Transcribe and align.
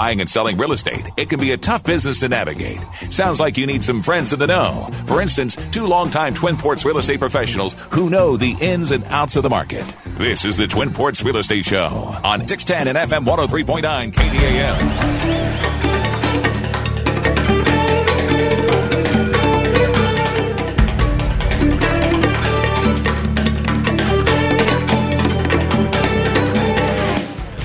Buying 0.00 0.20
and 0.22 0.30
selling 0.30 0.56
real 0.56 0.72
estate, 0.72 1.04
it 1.18 1.28
can 1.28 1.38
be 1.40 1.52
a 1.52 1.58
tough 1.58 1.84
business 1.84 2.20
to 2.20 2.28
navigate. 2.30 2.80
Sounds 3.10 3.38
like 3.38 3.58
you 3.58 3.66
need 3.66 3.84
some 3.84 4.00
friends 4.02 4.32
in 4.32 4.38
the 4.38 4.46
know. 4.46 4.88
For 5.04 5.20
instance, 5.20 5.56
two 5.72 5.86
longtime 5.86 6.32
Twin 6.32 6.56
Ports 6.56 6.86
real 6.86 6.96
estate 6.96 7.20
professionals 7.20 7.74
who 7.90 8.08
know 8.08 8.38
the 8.38 8.56
ins 8.62 8.92
and 8.92 9.04
outs 9.08 9.36
of 9.36 9.42
the 9.42 9.50
market. 9.50 9.84
This 10.16 10.46
is 10.46 10.56
the 10.56 10.66
Twin 10.66 10.90
Ports 10.90 11.22
Real 11.22 11.36
Estate 11.36 11.66
Show 11.66 12.16
on 12.24 12.48
610 12.48 12.88
and 12.88 13.10
FM 13.10 13.26
103.9 13.26 14.12
KDAL. 14.14 15.39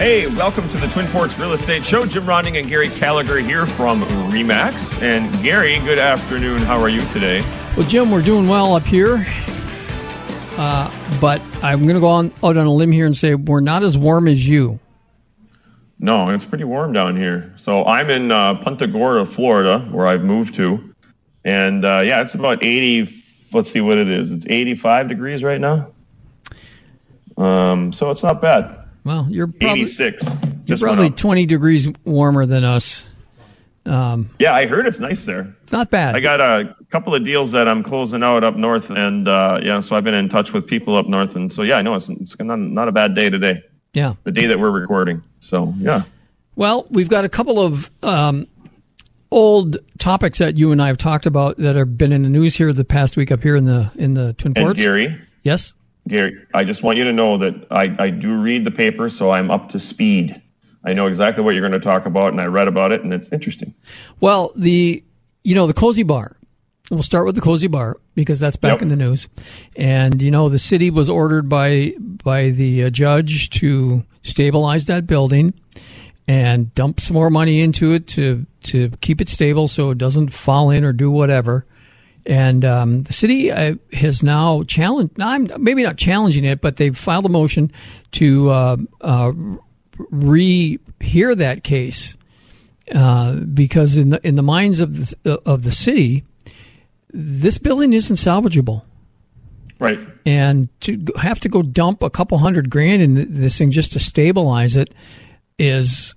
Hey, 0.06 0.28
welcome 0.28 0.70
to 0.70 0.78
the 0.78 0.86
Twin 0.86 1.08
Ports 1.08 1.40
Real 1.40 1.54
Estate 1.54 1.84
Show. 1.84 2.06
Jim 2.06 2.26
Ronning 2.26 2.60
and 2.60 2.70
Gary 2.70 2.90
Gallagher 2.90 3.40
here 3.40 3.66
from 3.66 4.04
Remax. 4.30 5.02
And 5.02 5.34
Gary, 5.42 5.80
good 5.80 5.98
afternoon. 5.98 6.60
How 6.60 6.80
are 6.80 6.90
you 6.90 7.04
today? 7.08 7.42
Well, 7.76 7.88
Jim, 7.88 8.12
we're 8.12 8.22
doing 8.22 8.48
well 8.48 8.76
up 8.76 8.84
here. 8.84 9.26
Uh, 10.58 10.92
but 11.20 11.42
I'm 11.64 11.82
going 11.82 11.96
to 11.96 12.00
go 12.00 12.10
on 12.10 12.32
out 12.44 12.56
on 12.56 12.68
a 12.68 12.72
limb 12.72 12.92
here 12.92 13.08
and 13.08 13.18
say 13.18 13.34
we're 13.34 13.62
not 13.62 13.84
as 13.84 13.98
warm 13.98 14.28
as 14.28 14.48
you. 14.48 14.80
No, 15.98 16.30
it's 16.30 16.46
pretty 16.46 16.66
warm 16.66 16.94
down 16.94 17.18
here. 17.18 17.56
So 17.58 17.84
I'm 17.86 18.12
in 18.12 18.32
uh, 18.32 18.62
Punta 18.62 18.86
Gorda, 18.86 19.26
Florida, 19.26 19.80
where 19.90 20.06
I've 20.06 20.24
moved 20.24 20.54
to. 20.54 20.94
And 21.46 21.84
uh, 21.84 22.02
yeah, 22.06 22.22
it's 22.22 22.36
about 22.36 22.64
80, 22.64 23.12
let's 23.54 23.72
see 23.72 23.82
what 23.82 23.98
it 23.98 24.10
is. 24.10 24.32
It's 24.32 24.46
85 24.48 25.10
degrees 25.10 25.42
right 25.42 25.60
now. 25.60 25.92
Um, 27.38 27.92
so 27.92 28.12
it's 28.12 28.22
not 28.22 28.40
bad. 28.40 28.85
Well, 29.06 29.28
you're 29.30 29.48
probably 29.48 29.82
86. 29.82 30.28
you're 30.66 30.78
probably 30.80 31.12
20 31.12 31.46
degrees 31.46 31.88
warmer 32.04 32.48
than 32.48 32.64
us. 32.64 33.06
Um, 33.86 34.32
Yeah, 34.40 34.56
I 34.56 34.66
heard 34.66 34.88
it's 34.88 35.00
nice 35.00 35.26
there. 35.28 35.56
it's 35.62 35.72
not 35.72 35.92
bad. 35.92 36.16
I 36.16 36.20
got 36.20 36.42
a 36.42 36.76
couple 36.90 37.14
of 37.14 37.24
deals 37.24 37.52
that 37.52 37.68
I'm 37.68 37.84
closing 37.84 38.24
out 38.24 38.44
up 38.44 38.56
north, 38.56 38.90
and 38.90 39.28
uh, 39.28 39.60
yeah, 39.62 39.80
so 39.80 39.96
I've 39.96 40.04
been 40.04 40.16
in 40.16 40.28
touch 40.28 40.54
with 40.54 40.66
people 40.66 40.98
up 40.98 41.06
north, 41.08 41.36
and 41.36 41.54
so 41.54 41.62
yeah, 41.62 41.76
I 41.76 41.84
know 41.84 41.94
it's 41.94 42.10
it's 42.10 42.38
not, 42.40 42.58
not 42.58 42.88
a 42.88 42.92
bad 42.92 43.14
day 43.14 43.30
today, 43.30 43.62
yeah. 43.94 44.16
the 44.24 44.32
day 44.32 44.48
that 44.48 44.60
we're 44.60 44.72
recording. 44.72 45.22
So 45.40 45.72
yeah, 45.78 46.02
Well, 46.56 46.88
we've 46.90 47.10
got 47.10 47.26
a 47.26 47.30
couple 47.30 47.60
of 47.60 47.92
um, 48.02 48.48
old 49.30 49.78
topics 50.00 50.40
that 50.40 50.58
you 50.58 50.72
and 50.72 50.82
I 50.82 50.88
have 50.88 50.98
talked 50.98 51.28
about 51.28 51.58
that 51.58 51.76
have 51.76 51.96
been 51.96 52.12
in 52.12 52.24
the 52.24 52.30
news 52.30 52.56
here 52.56 52.74
the 52.74 52.86
past 52.86 53.18
week 53.18 53.32
up 53.32 53.44
here 53.44 53.56
in 53.56 53.66
the 53.66 53.92
in 53.94 54.16
the 54.16 54.34
Twin 54.34 54.54
and 54.56 54.66
Ports. 54.66 54.82
Gary, 54.82 55.16
Yes. 55.44 55.74
Gary, 56.08 56.38
I 56.54 56.64
just 56.64 56.84
want 56.84 56.98
you 56.98 57.04
to 57.06 57.14
know 57.14 57.38
that 57.38 57.56
I 57.72 57.96
I 58.00 58.10
do 58.10 58.34
read 58.36 58.64
the 58.64 58.72
paper, 58.72 59.10
so 59.10 59.32
I'm 59.32 59.50
up 59.50 59.70
to 59.70 59.80
speed. 59.80 60.42
I 60.84 60.94
know 60.94 61.08
exactly 61.08 61.44
what 61.44 61.56
you're 61.56 61.68
going 61.68 61.80
to 61.80 61.80
talk 61.80 62.06
about, 62.06 62.32
and 62.32 62.40
I 62.40 62.46
read 62.46 62.68
about 62.68 62.92
it, 62.92 63.04
and 63.04 63.12
it's 63.12 63.32
interesting. 63.32 63.74
Well, 64.20 64.52
the 64.56 65.04
you 65.44 65.56
know 65.56 65.68
the 65.68 65.74
Kozy 65.74 66.06
bar. 66.06 66.38
We'll 66.92 67.02
start 67.02 67.26
with 67.26 67.34
the 67.34 67.42
Kozy 67.42 67.70
bar 67.72 67.98
because 68.14 68.40
that's 68.40 68.58
back 68.58 68.74
Yep. 68.74 68.82
in 68.84 68.88
the 68.90 68.96
news, 68.96 69.28
and 69.76 70.22
you 70.22 70.30
know 70.30 70.50
the 70.50 70.60
city 70.60 70.92
was 70.92 71.10
ordered 71.10 71.50
by 71.50 71.96
by 72.00 72.50
the 72.52 72.84
uh, 72.84 72.90
judge 72.92 73.50
to 73.62 74.04
stabilize 74.22 74.86
that 74.86 75.08
building 75.08 75.54
and 76.28 76.74
dump 76.76 77.00
some 77.00 77.16
more 77.16 77.32
money 77.32 77.62
into 77.62 77.94
it 77.94 78.06
to 78.10 78.46
to 78.64 78.90
keep 79.02 79.22
it 79.22 79.30
stable 79.30 79.68
so 79.68 79.90
it 79.90 79.98
doesn't 79.98 80.30
fall 80.32 80.70
in 80.70 80.84
or 80.84 80.94
do 80.94 81.10
whatever. 81.10 81.66
And 82.28 82.66
um, 82.66 83.04
the 83.04 83.14
city 83.14 83.52
uh, 83.52 83.76
has 83.94 84.24
now 84.24 84.64
challenged. 84.64 85.22
I'm 85.22 85.48
maybe 85.60 85.84
not 85.84 85.96
challenging 85.98 86.44
it, 86.44 86.60
but 86.60 86.78
they've 86.78 86.98
filed 86.98 87.26
a 87.28 87.30
motion 87.30 87.72
to 88.14 88.50
uh, 88.50 88.78
uh, 89.02 89.32
re-hear 90.10 91.36
that 91.36 91.64
case 91.64 92.16
uh, 92.94 93.34
because 93.36 93.98
in 93.98 94.10
the 94.10 94.26
in 94.28 94.36
the 94.36 94.44
minds 94.44 94.80
of 94.80 94.98
the 95.24 95.42
of 95.46 95.64
the 95.64 95.72
city, 95.72 96.24
this 97.12 97.58
building 97.58 97.94
isn't 97.94 98.16
salvageable, 98.16 98.84
Right. 99.80 100.00
and 100.26 100.70
to 100.82 101.06
have 101.18 101.40
to 101.42 101.50
go 101.50 101.62
dump 101.62 102.04
a 102.04 102.10
couple 102.10 102.38
hundred 102.38 102.70
grand 102.70 103.02
in 103.02 103.40
this 103.40 103.58
thing 103.58 103.72
just 103.72 103.94
to 103.94 104.00
stabilize 104.00 104.76
it 104.76 104.94
is 105.58 106.16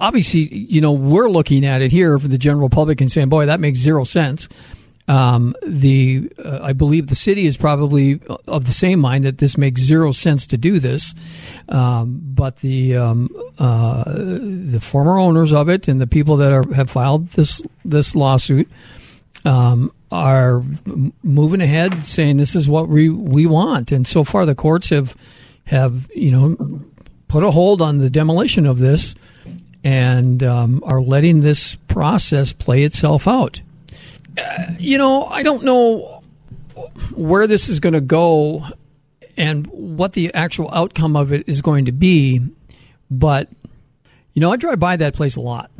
obviously 0.00 0.40
you 0.54 0.80
know 0.80 0.92
we're 0.92 1.28
looking 1.30 1.64
at 1.64 1.80
it 1.82 1.90
here 1.92 2.18
for 2.18 2.28
the 2.28 2.38
general 2.38 2.68
public 2.68 3.00
and 3.00 3.10
saying, 3.10 3.28
boy, 3.28 3.46
that 3.46 3.60
makes 3.60 3.78
zero 3.78 4.04
sense. 4.04 4.48
Um, 5.08 5.54
the 5.66 6.30
uh, 6.44 6.58
I 6.62 6.74
believe 6.74 7.06
the 7.06 7.16
city 7.16 7.46
is 7.46 7.56
probably 7.56 8.20
of 8.46 8.66
the 8.66 8.72
same 8.72 9.00
mind 9.00 9.24
that 9.24 9.38
this 9.38 9.56
makes 9.56 9.80
zero 9.80 10.12
sense 10.12 10.46
to 10.48 10.58
do 10.58 10.78
this, 10.78 11.14
um, 11.70 12.20
but 12.22 12.56
the 12.56 12.96
um, 12.96 13.30
uh, 13.58 14.04
the 14.06 14.80
former 14.82 15.18
owners 15.18 15.52
of 15.52 15.70
it 15.70 15.88
and 15.88 15.98
the 15.98 16.06
people 16.06 16.36
that 16.36 16.52
are, 16.52 16.74
have 16.74 16.90
filed 16.90 17.28
this 17.28 17.62
this 17.86 18.14
lawsuit 18.14 18.68
um, 19.46 19.90
are 20.12 20.62
moving 21.22 21.62
ahead, 21.62 22.04
saying 22.04 22.36
this 22.36 22.54
is 22.54 22.68
what 22.68 22.88
we 22.88 23.08
we 23.08 23.46
want. 23.46 23.90
And 23.92 24.06
so 24.06 24.24
far, 24.24 24.44
the 24.44 24.54
courts 24.54 24.90
have 24.90 25.16
have 25.64 26.10
you 26.14 26.30
know 26.30 26.82
put 27.28 27.42
a 27.42 27.50
hold 27.50 27.80
on 27.80 27.96
the 27.98 28.10
demolition 28.10 28.66
of 28.66 28.78
this 28.78 29.14
and 29.84 30.42
um, 30.42 30.82
are 30.84 31.00
letting 31.00 31.40
this 31.40 31.76
process 31.88 32.52
play 32.52 32.82
itself 32.82 33.26
out. 33.26 33.62
You 34.78 34.98
know, 34.98 35.24
I 35.24 35.42
don't 35.42 35.64
know 35.64 36.22
where 37.14 37.46
this 37.46 37.68
is 37.68 37.80
going 37.80 37.94
to 37.94 38.00
go 38.00 38.64
and 39.36 39.66
what 39.68 40.12
the 40.12 40.32
actual 40.34 40.70
outcome 40.72 41.16
of 41.16 41.32
it 41.32 41.48
is 41.48 41.60
going 41.60 41.86
to 41.86 41.92
be, 41.92 42.40
but 43.10 43.48
you 44.34 44.40
know, 44.40 44.52
I 44.52 44.56
drive 44.56 44.78
by 44.78 44.96
that 44.96 45.14
place 45.14 45.36
a 45.36 45.40
lot. 45.40 45.70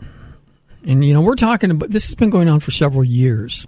And 0.84 1.04
you 1.04 1.14
know, 1.14 1.20
we're 1.20 1.36
talking 1.36 1.70
about 1.70 1.90
this 1.90 2.06
has 2.06 2.14
been 2.14 2.30
going 2.30 2.48
on 2.48 2.60
for 2.60 2.70
several 2.70 3.04
years. 3.04 3.66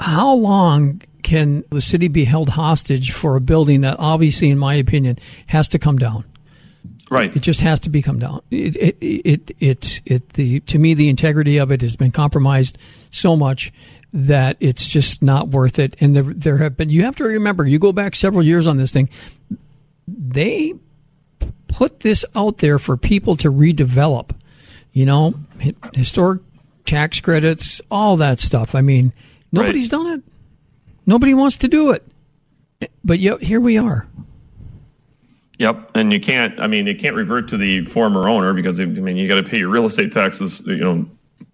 How 0.00 0.32
long 0.32 1.02
can 1.22 1.64
the 1.70 1.80
city 1.80 2.08
be 2.08 2.24
held 2.24 2.48
hostage 2.48 3.12
for 3.12 3.36
a 3.36 3.40
building 3.40 3.80
that 3.82 3.96
obviously 3.98 4.48
in 4.48 4.58
my 4.58 4.74
opinion 4.74 5.18
has 5.46 5.68
to 5.68 5.78
come 5.78 5.98
down? 5.98 6.24
Right. 7.10 7.34
It 7.34 7.40
just 7.40 7.60
has 7.62 7.80
to 7.80 7.90
be 7.90 8.02
come 8.02 8.18
down. 8.18 8.40
It 8.50 8.76
it 8.76 8.96
it 9.00 9.50
it, 9.58 10.00
it 10.04 10.28
the 10.30 10.60
to 10.60 10.78
me 10.78 10.94
the 10.94 11.08
integrity 11.08 11.56
of 11.56 11.72
it 11.72 11.80
has 11.82 11.96
been 11.96 12.10
compromised 12.10 12.76
so 13.10 13.34
much 13.34 13.72
that 14.12 14.56
it's 14.60 14.86
just 14.86 15.22
not 15.22 15.48
worth 15.48 15.78
it. 15.78 15.96
And 16.00 16.14
there 16.14 16.22
there 16.22 16.58
have 16.58 16.76
been 16.76 16.90
you 16.90 17.04
have 17.04 17.16
to 17.16 17.24
remember 17.24 17.66
you 17.66 17.78
go 17.78 17.92
back 17.92 18.14
several 18.14 18.42
years 18.42 18.66
on 18.66 18.76
this 18.76 18.92
thing. 18.92 19.08
They 20.06 20.74
put 21.68 22.00
this 22.00 22.24
out 22.34 22.58
there 22.58 22.78
for 22.78 22.96
people 22.96 23.36
to 23.36 23.50
redevelop. 23.50 24.30
You 24.92 25.06
know, 25.06 25.34
historic 25.94 26.42
tax 26.84 27.20
credits, 27.20 27.80
all 27.90 28.16
that 28.16 28.40
stuff. 28.40 28.74
I 28.74 28.80
mean, 28.80 29.12
nobody's 29.52 29.88
done 29.88 30.06
it. 30.08 30.22
Nobody 31.06 31.34
wants 31.34 31.58
to 31.58 31.68
do 31.68 31.92
it. 31.92 32.04
But 33.04 33.18
yet 33.18 33.42
here 33.42 33.60
we 33.60 33.78
are. 33.78 34.06
Yep, 35.58 35.90
and 35.96 36.12
you 36.12 36.20
can't. 36.20 36.58
I 36.60 36.68
mean, 36.68 36.86
you 36.86 36.94
can't 36.94 37.16
revert 37.16 37.48
to 37.48 37.56
the 37.56 37.84
former 37.84 38.28
owner 38.28 38.54
because 38.54 38.80
I 38.80 38.84
mean, 38.84 39.16
you 39.16 39.26
got 39.26 39.34
to 39.34 39.42
pay 39.42 39.58
your 39.58 39.68
real 39.68 39.86
estate 39.86 40.12
taxes, 40.12 40.62
you 40.66 40.76
know, 40.76 41.04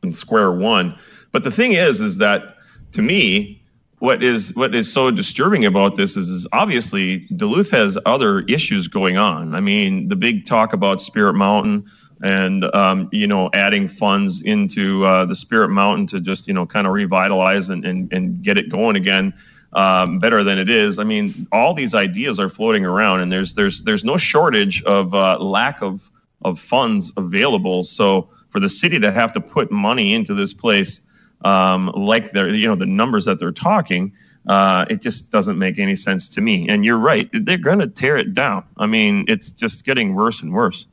in 0.03 0.13
square 0.13 0.53
one. 0.53 0.97
But 1.33 1.43
the 1.43 1.51
thing 1.51 1.73
is, 1.73 2.01
is 2.01 2.19
that 2.19 2.57
to 2.93 3.03
me, 3.03 3.63
what 4.01 4.23
is 4.23 4.55
what 4.55 4.75
is 4.75 4.93
so 4.93 5.11
disturbing 5.11 5.65
about 5.65 5.97
this 5.97 6.17
is, 6.19 6.29
is 6.29 6.47
obviously 6.53 7.21
Duluth 7.37 7.71
has 7.71 7.97
other 8.05 8.41
issues 8.43 8.89
going 8.89 9.17
on. 9.17 9.55
I 9.55 9.61
mean, 9.61 10.09
the 10.09 10.17
big 10.17 10.45
talk 10.45 10.75
about 10.75 11.01
Spirit 11.01 11.33
Mountain 11.33 11.91
and 12.23 12.65
um, 12.75 13.09
you 13.11 13.27
know 13.27 13.49
adding 13.55 13.89
funds 13.89 14.43
into 14.43 15.07
uh, 15.07 15.25
the 15.25 15.35
Spirit 15.35 15.71
Mountain 15.71 16.09
to 16.09 16.21
just 16.21 16.47
you 16.47 16.53
know 16.53 16.67
kind 16.67 16.87
of 16.87 16.93
revitalize 16.93 17.71
and, 17.71 17.87
and 17.87 18.13
and 18.13 18.43
get 18.43 18.59
it 18.59 18.69
going 18.69 18.97
again 18.97 19.33
um, 19.75 20.19
better 20.19 20.45
than 20.45 20.59
it 20.59 20.71
is. 20.71 20.99
I 20.99 21.05
mean, 21.05 21.47
all 21.53 21.75
these 21.75 21.95
ideas 21.95 22.39
are 22.39 22.49
floating 22.49 22.85
around, 22.85 23.21
and 23.21 23.33
there's 23.33 23.55
there's 23.55 23.83
there's 23.83 24.05
no 24.05 24.17
shortage 24.17 24.83
of 24.85 25.15
uh, 25.15 25.39
lack 25.39 25.83
of 25.83 26.11
of 26.43 26.61
funds 26.61 27.13
available. 27.17 27.85
So 27.85 28.29
for 28.51 28.61
the 28.61 28.69
city 28.69 28.99
to 29.01 29.11
have 29.11 29.33
to 29.33 29.41
put 29.41 29.71
money 29.71 30.15
into 30.15 30.35
this 30.35 30.53
place, 30.55 31.01
um, 31.45 31.89
like 31.97 32.31
they're 32.33 32.49
you 32.49 32.69
know 32.69 32.77
the 32.77 32.87
numbers 32.87 33.25
that 33.25 33.39
they're 33.39 33.53
talking, 33.53 34.13
uh, 34.49 34.87
it 34.89 35.03
just 35.03 35.31
doesn't 35.31 35.59
make 35.59 35.79
any 35.79 35.97
sense 35.97 36.29
to 36.31 36.41
me. 36.41 36.69
And 36.69 36.85
you're 36.85 36.99
right, 36.99 37.29
they're 37.33 37.57
going 37.59 37.81
to 37.81 37.89
tear 37.89 38.17
it 38.17 38.35
down. 38.35 38.65
I 38.77 38.87
mean, 38.87 39.25
it's 39.29 39.51
just 39.51 39.85
getting 39.85 40.15
worse 40.15 40.41
and 40.41 40.53
worse. 40.53 40.87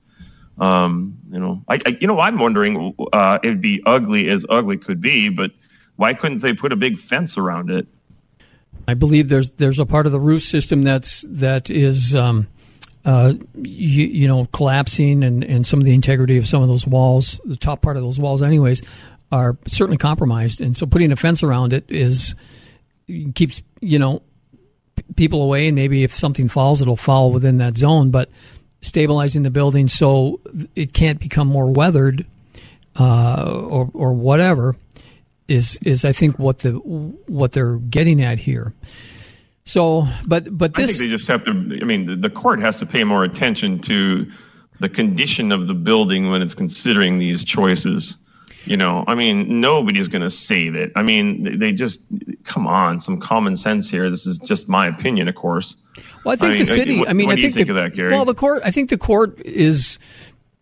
Um, 0.57 1.17
you 1.31 1.39
know, 1.39 1.63
I, 1.67 1.79
I 1.85 1.97
you 2.01 2.07
know 2.07 2.19
I'm 2.19 2.39
wondering 2.39 2.95
uh, 3.13 3.37
it'd 3.43 3.61
be 3.61 3.81
ugly 3.85 4.29
as 4.29 4.43
ugly 4.49 4.77
could 4.77 5.01
be, 5.01 5.29
but 5.29 5.51
why 5.97 6.15
couldn't 6.15 6.39
they 6.39 6.53
put 6.53 6.71
a 6.71 6.75
big 6.75 6.97
fence 6.97 7.37
around 7.37 7.69
it? 7.69 7.87
I 8.87 8.93
believe 8.93 9.29
there's 9.29 9.51
there's 9.51 9.79
a 9.79 9.85
part 9.85 10.05
of 10.05 10.11
the 10.11 10.19
roof 10.19 10.43
system 10.43 10.81
that's 10.81 11.25
that 11.29 11.69
is 11.69 12.15
um, 12.15 12.47
uh, 13.05 13.33
you, 13.55 14.05
you 14.05 14.27
know 14.27 14.45
collapsing 14.45 15.23
and, 15.23 15.43
and 15.43 15.65
some 15.65 15.79
of 15.79 15.85
the 15.85 15.93
integrity 15.93 16.37
of 16.37 16.47
some 16.47 16.61
of 16.61 16.67
those 16.67 16.85
walls, 16.85 17.39
the 17.45 17.55
top 17.55 17.81
part 17.81 17.97
of 17.97 18.03
those 18.03 18.19
walls, 18.19 18.41
anyways, 18.41 18.83
are 19.31 19.57
certainly 19.67 19.97
compromised. 19.97 20.61
And 20.61 20.75
so 20.75 20.85
putting 20.85 21.11
a 21.11 21.15
fence 21.15 21.43
around 21.43 21.73
it 21.73 21.85
is 21.89 22.35
keeps 23.35 23.61
you 23.79 23.99
know 23.99 24.21
people 25.15 25.41
away, 25.41 25.67
and 25.67 25.75
maybe 25.75 26.03
if 26.03 26.13
something 26.13 26.47
falls, 26.47 26.81
it'll 26.81 26.97
fall 26.97 27.31
within 27.31 27.57
that 27.57 27.77
zone. 27.77 28.11
But 28.11 28.29
stabilizing 28.81 29.43
the 29.43 29.51
building 29.51 29.87
so 29.87 30.39
it 30.75 30.93
can't 30.93 31.19
become 31.19 31.47
more 31.47 31.71
weathered 31.71 32.25
uh, 32.99 33.61
or 33.67 33.89
or 33.93 34.13
whatever 34.13 34.75
is 35.51 35.77
is 35.83 36.05
I 36.05 36.11
think 36.13 36.39
what 36.39 36.59
the 36.59 36.71
what 36.71 37.51
they're 37.51 37.77
getting 37.77 38.21
at 38.21 38.39
here. 38.39 38.73
So, 39.65 40.07
but 40.25 40.57
but 40.57 40.73
this 40.73 40.83
I 40.83 40.87
think 40.87 40.99
they 40.99 41.15
just 41.15 41.27
have 41.27 41.45
to. 41.45 41.51
I 41.51 41.85
mean, 41.85 42.05
the, 42.05 42.15
the 42.15 42.29
court 42.29 42.59
has 42.59 42.79
to 42.79 42.85
pay 42.85 43.03
more 43.03 43.23
attention 43.23 43.79
to 43.81 44.31
the 44.79 44.89
condition 44.89 45.51
of 45.51 45.67
the 45.67 45.73
building 45.73 46.29
when 46.31 46.41
it's 46.41 46.55
considering 46.55 47.19
these 47.19 47.43
choices. 47.43 48.17
You 48.65 48.77
know, 48.77 49.03
I 49.07 49.15
mean, 49.15 49.59
nobody's 49.59 50.07
going 50.07 50.21
to 50.21 50.29
save 50.29 50.75
it. 50.75 50.91
I 50.95 51.01
mean, 51.01 51.57
they, 51.57 51.71
just 51.71 52.01
come 52.43 52.67
on, 52.67 53.01
some 53.01 53.19
common 53.19 53.55
sense 53.55 53.89
here. 53.89 54.07
This 54.11 54.27
is 54.27 54.37
just 54.37 54.69
my 54.69 54.85
opinion, 54.85 55.27
of 55.27 55.33
course. 55.33 55.75
Well, 56.23 56.33
I 56.33 56.35
think 56.35 56.49
I 56.49 56.53
mean, 56.53 56.59
the 56.59 56.65
city. 56.65 56.99
what- 56.99 57.09
I 57.09 57.13
mean, 57.13 57.25
what 57.25 57.33
I 57.33 57.35
do 57.37 57.41
you 57.41 57.47
think, 57.47 57.55
think 57.55 57.67
the, 57.69 57.83
of 57.83 57.91
that, 57.91 57.95
Gary? 57.95 58.11
Well, 58.11 58.25
the 58.25 58.35
court. 58.35 58.61
I 58.63 58.69
think 58.69 58.91
the 58.91 58.99
court 58.99 59.39
is, 59.41 59.97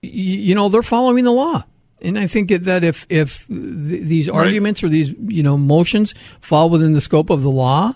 you 0.01 0.55
know, 0.55 0.69
they're 0.69 0.81
following 0.81 1.25
the 1.25 1.31
law, 1.33 1.63
and 2.01 2.17
I 2.17 2.27
think 2.27 2.49
that 2.49 2.83
if 2.83 3.05
if 3.09 3.47
th- 3.47 4.03
these 4.03 4.29
arguments 4.29 4.83
or 4.83 4.89
these 4.89 5.13
you 5.27 5.43
know 5.43 5.57
motions 5.57 6.13
fall 6.41 6.69
within 6.69 6.93
the 6.93 7.01
scope 7.01 7.29
of 7.29 7.41
the 7.41 7.49
law, 7.49 7.93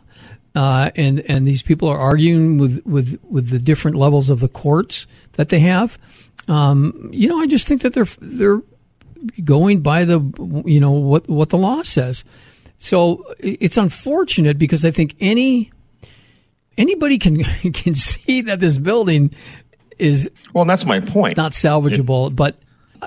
uh, 0.55 0.91
and 0.95 1.19
and 1.29 1.47
these 1.47 1.61
people 1.61 1.87
are 1.87 1.97
arguing 1.97 2.57
with 2.57 2.81
with 2.85 3.19
with 3.29 3.49
the 3.49 3.59
different 3.59 3.97
levels 3.97 4.29
of 4.29 4.39
the 4.39 4.49
courts 4.49 5.07
that 5.33 5.49
they 5.49 5.59
have, 5.59 5.97
um, 6.47 7.09
you 7.11 7.27
know, 7.27 7.39
I 7.39 7.47
just 7.47 7.67
think 7.67 7.81
that 7.81 7.93
they're 7.93 8.07
they're 8.19 8.61
going 9.43 9.81
by 9.81 10.03
the 10.05 10.19
you 10.65 10.79
know 10.79 10.91
what 10.91 11.27
what 11.29 11.49
the 11.49 11.57
law 11.57 11.81
says. 11.83 12.23
So 12.77 13.23
it's 13.39 13.77
unfortunate 13.77 14.57
because 14.57 14.83
I 14.83 14.91
think 14.91 15.15
any 15.19 15.71
anybody 16.77 17.17
can 17.17 17.43
can 17.73 17.95
see 17.95 18.41
that 18.41 18.59
this 18.59 18.77
building 18.77 19.31
is 19.99 20.29
Well, 20.53 20.65
that's 20.65 20.85
my 20.85 20.99
point. 20.99 21.37
not 21.37 21.51
salvageable, 21.53 22.35
but 22.35 22.57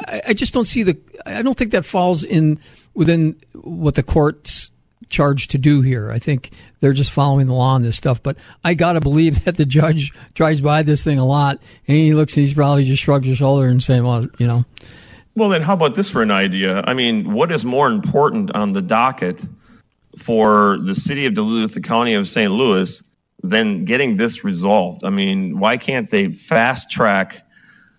I, 0.08 0.22
I 0.28 0.32
just 0.34 0.54
don't 0.54 0.64
see 0.64 0.82
the. 0.82 0.98
I 1.25 1.43
don't 1.43 1.56
think 1.56 1.72
that 1.72 1.84
falls 1.84 2.25
in 2.25 2.58
within 2.94 3.37
what 3.54 3.94
the 3.94 4.02
court's 4.02 4.70
charged 5.08 5.52
to 5.52 5.58
do 5.58 5.82
here. 5.82 6.10
I 6.10 6.19
think 6.19 6.50
they're 6.81 6.93
just 6.93 7.12
following 7.12 7.46
the 7.46 7.54
law 7.54 7.75
on 7.75 7.82
this 7.82 7.96
stuff. 7.96 8.22
But 8.22 8.37
I 8.64 8.75
gotta 8.75 9.00
believe 9.00 9.44
that 9.44 9.56
the 9.56 9.66
judge 9.66 10.12
drives 10.34 10.60
by 10.60 10.82
this 10.82 11.04
thing 11.04 11.19
a 11.19 11.26
lot, 11.26 11.62
and 11.87 11.96
he 11.96 12.14
looks 12.14 12.37
and 12.37 12.46
he's 12.46 12.54
probably 12.54 12.84
just 12.84 13.02
shrugs 13.02 13.26
his 13.26 13.38
shoulder 13.38 13.66
and 13.69 13.82
saying, 13.82 14.04
"Well, 14.04 14.26
you 14.38 14.46
know." 14.46 14.64
Well, 15.34 15.50
then, 15.50 15.60
how 15.60 15.75
about 15.75 15.94
this 15.94 16.08
for 16.08 16.22
an 16.22 16.31
idea? 16.31 16.82
I 16.87 16.94
mean, 16.94 17.34
what 17.34 17.52
is 17.52 17.62
more 17.62 17.88
important 17.88 18.50
on 18.54 18.72
the 18.72 18.81
docket 18.81 19.44
for 20.16 20.78
the 20.78 20.94
city 20.94 21.26
of 21.26 21.34
Duluth, 21.34 21.75
the 21.75 21.82
county 21.82 22.14
of 22.14 22.26
St. 22.26 22.50
Louis, 22.50 23.02
than 23.43 23.84
getting 23.84 24.16
this 24.16 24.44
resolved? 24.44 25.04
I 25.04 25.10
mean, 25.10 25.58
why 25.58 25.76
can't 25.76 26.08
they 26.08 26.31
fast 26.31 26.90
track? 26.90 27.45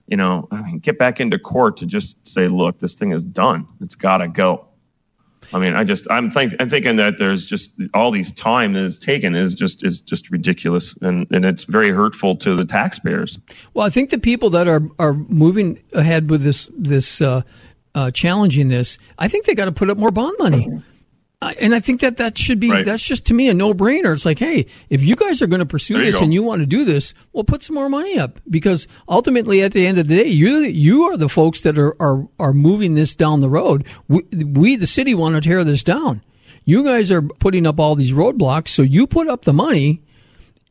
You 0.08 0.18
know, 0.18 0.48
I 0.52 0.62
mean, 0.62 0.80
get 0.80 0.98
back 0.98 1.20
into 1.20 1.38
court 1.38 1.78
to 1.78 1.86
just 1.86 2.26
say, 2.28 2.48
"Look, 2.48 2.80
this 2.80 2.94
thing 2.96 3.12
is 3.12 3.24
done. 3.24 3.68
It's 3.82 3.96
got 3.96 4.18
to 4.20 4.28
go." 4.28 4.68
I 5.54 5.60
mean, 5.60 5.74
I 5.74 5.84
just 5.84 6.10
I'm 6.10 6.30
think 6.30 6.54
I'm 6.60 6.70
thinking 6.70 6.98
that 6.98 7.18
there's 7.18 7.46
just 7.46 7.74
all 7.94 8.12
these 8.12 8.32
time 8.32 8.74
that 8.74 8.84
is 8.84 9.00
taken 9.00 9.36
is 9.36 9.56
just 9.56 9.86
is 9.86 10.02
just 10.02 10.30
ridiculous 10.30 10.98
and 11.02 11.28
and 11.32 11.46
it's 11.46 11.64
very 11.64 11.92
hurtful 11.92 12.36
to 12.38 12.56
the 12.56 12.66
taxpayers. 12.66 13.40
Well, 13.74 13.86
I 13.86 13.90
think 13.90 14.10
the 14.10 14.18
people 14.18 14.50
that 14.52 14.68
are 14.68 14.82
are 15.00 15.14
moving 15.14 15.82
ahead 15.94 16.30
with 16.30 16.44
this 16.44 16.70
this 16.78 17.22
uh, 17.22 17.44
uh, 17.96 18.12
challenging 18.12 18.68
this, 18.68 18.98
I 19.18 19.28
think 19.28 19.46
they 19.46 19.56
got 19.56 19.66
to 19.66 19.72
put 19.72 19.90
up 19.90 19.98
more 19.98 20.12
bond 20.12 20.36
money. 20.40 20.68
Uh, 21.40 21.54
and 21.62 21.76
I 21.76 21.80
think 21.80 22.00
that 22.00 22.18
that 22.18 22.36
should 22.36 22.60
be 22.60 22.72
Right. 22.72 22.84
that's 22.84 23.06
just 23.06 23.26
to 23.28 23.34
me 23.36 23.48
a 23.48 23.54
no 23.54 23.72
brainer. 23.74 24.12
It's 24.12 24.26
like, 24.26 24.40
hey, 24.40 24.66
if 24.90 25.04
you 25.04 25.16
guys 25.16 25.40
are 25.44 25.48
going 25.48 25.60
to 25.60 25.68
pursue 25.68 26.00
this 26.00 26.18
go. 26.18 26.24
and 26.24 26.34
you 26.34 26.42
want 26.42 26.62
to 26.62 26.66
do 26.66 26.84
this, 26.84 27.14
well, 27.32 27.44
put 27.44 27.62
some 27.62 27.76
more 27.76 27.90
money 27.90 28.18
up 28.18 28.40
because 28.50 28.88
ultimately, 29.08 29.62
at 29.62 29.72
the 29.72 29.86
end 29.86 30.00
of 30.00 30.08
the 30.08 30.16
day, 30.16 30.30
you 30.30 30.58
you 30.62 31.04
are 31.04 31.18
the 31.18 31.30
folks 31.30 31.62
that 31.62 31.78
are 31.78 31.96
are 32.02 32.28
are 32.40 32.54
moving 32.54 32.96
this 32.96 33.16
down 33.16 33.42
the 33.42 33.50
road. 33.50 33.86
We, 34.08 34.24
we 34.32 34.76
the 34.78 34.88
city, 34.88 35.14
want 35.14 35.36
to 35.36 35.42
tear 35.42 35.64
this 35.64 35.84
down. 35.84 36.24
You 36.66 36.84
guys 36.84 37.12
are 37.12 37.22
putting 37.22 37.68
up 37.68 37.80
all 37.80 37.94
these 37.94 38.14
roadblocks, 38.14 38.70
so 38.70 38.82
you 38.82 39.06
put 39.06 39.28
up 39.28 39.44
the 39.44 39.54
money 39.54 40.02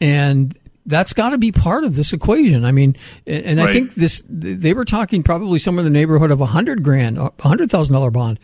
and 0.00 0.56
that's 0.84 1.12
got 1.12 1.30
to 1.30 1.38
be 1.38 1.52
part 1.52 1.84
of 1.84 1.96
this 1.96 2.12
equation. 2.12 2.64
I 2.64 2.72
mean, 2.72 2.96
and 3.26 3.44
and 3.44 3.60
I 3.60 3.72
think 3.72 3.94
this 3.94 4.22
they 4.28 4.72
were 4.74 4.84
talking 4.84 5.22
probably 5.22 5.58
somewhere 5.60 5.86
in 5.86 5.92
the 5.92 5.96
neighborhood 5.96 6.32
of 6.32 6.40
a 6.40 6.46
hundred 6.46 6.82
grand, 6.82 7.18
a 7.18 7.30
hundred 7.40 7.70
thousand 7.70 7.94
dollar 7.94 8.10
bond. 8.10 8.40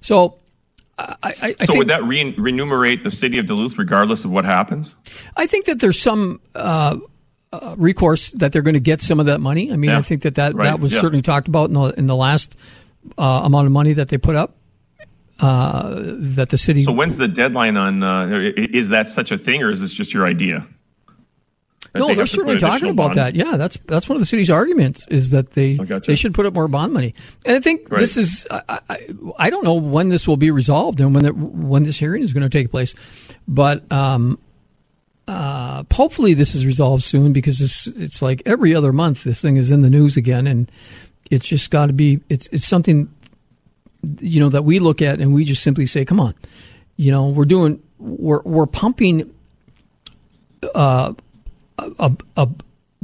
So, 0.00 0.38
I, 0.98 1.14
I, 1.22 1.32
I 1.32 1.50
So 1.50 1.56
think 1.66 1.78
would 1.78 1.88
that 1.88 2.04
re- 2.04 2.34
remunerate 2.38 3.02
the 3.02 3.10
city 3.10 3.38
of 3.38 3.46
Duluth 3.46 3.76
regardless 3.76 4.24
of 4.24 4.30
what 4.30 4.44
happens? 4.44 4.94
I 5.36 5.46
think 5.46 5.66
that 5.66 5.78
there's 5.80 6.00
some 6.00 6.40
uh, 6.54 6.96
uh, 7.52 7.74
recourse 7.76 8.32
that 8.32 8.52
they're 8.52 8.62
going 8.62 8.74
to 8.74 8.80
get 8.80 9.02
some 9.02 9.20
of 9.20 9.26
that 9.26 9.40
money. 9.40 9.70
I 9.72 9.76
mean, 9.76 9.90
Yeah. 9.90 9.98
I 9.98 10.02
think 10.02 10.22
that 10.22 10.36
that, 10.36 10.54
Right. 10.54 10.64
that 10.64 10.80
was 10.80 10.94
Yeah. 10.94 11.00
certainly 11.02 11.22
talked 11.22 11.48
about 11.48 11.68
in 11.68 11.74
the 11.74 11.84
in 11.98 12.06
the 12.06 12.16
last 12.16 12.56
uh, 13.18 13.42
amount 13.44 13.66
of 13.66 13.72
money 13.72 13.92
that 13.92 14.08
they 14.08 14.18
put 14.18 14.36
up. 14.36 14.56
Uh, 15.38 16.00
that 16.16 16.48
the 16.48 16.56
city 16.56 16.82
So 16.82 16.92
when's 16.92 17.18
the 17.18 17.28
deadline 17.28 17.76
on? 17.76 18.02
Uh, 18.02 18.52
is 18.56 18.88
that 18.88 19.06
such 19.06 19.30
a 19.32 19.36
thing, 19.38 19.62
or 19.62 19.70
is 19.70 19.82
this 19.82 19.92
just 19.92 20.14
your 20.14 20.26
idea? 20.26 20.66
That 21.96 22.00
No, 22.00 22.08
they 22.08 22.14
they're 22.14 22.22
have 22.22 22.30
to 22.30 22.36
put 22.36 22.42
certainly 22.46 22.58
talking 22.60 22.90
about 22.90 23.14
bond? 23.14 23.16
that. 23.16 23.34
Yeah, 23.34 23.56
that's 23.56 23.76
that's 23.86 24.08
one 24.08 24.16
of 24.16 24.20
the 24.20 24.26
city's 24.26 24.50
arguments 24.50 25.06
is 25.08 25.30
that 25.30 25.50
they 25.50 25.74
they 26.06 26.14
should 26.14 26.34
put 26.34 26.46
up 26.46 26.54
more 26.54 26.68
bond 26.68 26.92
money. 26.92 27.14
And 27.44 27.56
I 27.56 27.60
think 27.60 27.90
Right. 27.90 28.00
this 28.00 28.16
is 28.16 28.46
I, 28.50 28.80
I, 28.88 29.08
I 29.38 29.50
don't 29.50 29.64
know 29.64 29.74
when 29.74 30.08
this 30.08 30.28
will 30.28 30.36
be 30.36 30.50
resolved 30.50 31.00
and 31.00 31.14
when 31.14 31.24
the, 31.24 31.32
when 31.32 31.82
this 31.82 31.98
hearing 31.98 32.22
is 32.22 32.32
going 32.32 32.42
to 32.42 32.48
take 32.48 32.70
place, 32.70 32.94
but 33.48 33.90
um, 33.92 34.38
uh, 35.28 35.82
hopefully 35.92 36.34
this 36.34 36.54
is 36.54 36.64
resolved 36.64 37.02
soon 37.02 37.32
because 37.32 37.60
it's 37.60 37.86
it's 37.88 38.22
like 38.22 38.42
every 38.46 38.74
other 38.74 38.92
month 38.92 39.24
this 39.24 39.40
thing 39.42 39.56
is 39.56 39.70
in 39.72 39.80
the 39.80 39.90
news 39.90 40.16
again 40.16 40.46
and 40.46 40.70
it's 41.30 41.46
just 41.48 41.70
got 41.70 41.86
to 41.86 41.92
be 41.92 42.20
it's 42.28 42.46
it's 42.52 42.64
something 42.66 43.08
you 44.20 44.38
know 44.38 44.48
that 44.48 44.62
we 44.62 44.78
look 44.78 45.02
at 45.02 45.20
and 45.20 45.34
we 45.34 45.44
just 45.44 45.62
simply 45.64 45.84
say 45.84 46.04
come 46.04 46.20
on 46.20 46.32
you 46.96 47.10
know 47.10 47.26
we're 47.28 47.44
doing 47.44 47.82
we're 47.98 48.40
we're 48.42 48.66
pumping 48.66 49.34
uh, 50.76 51.12
a, 51.78 52.12
a, 52.36 52.48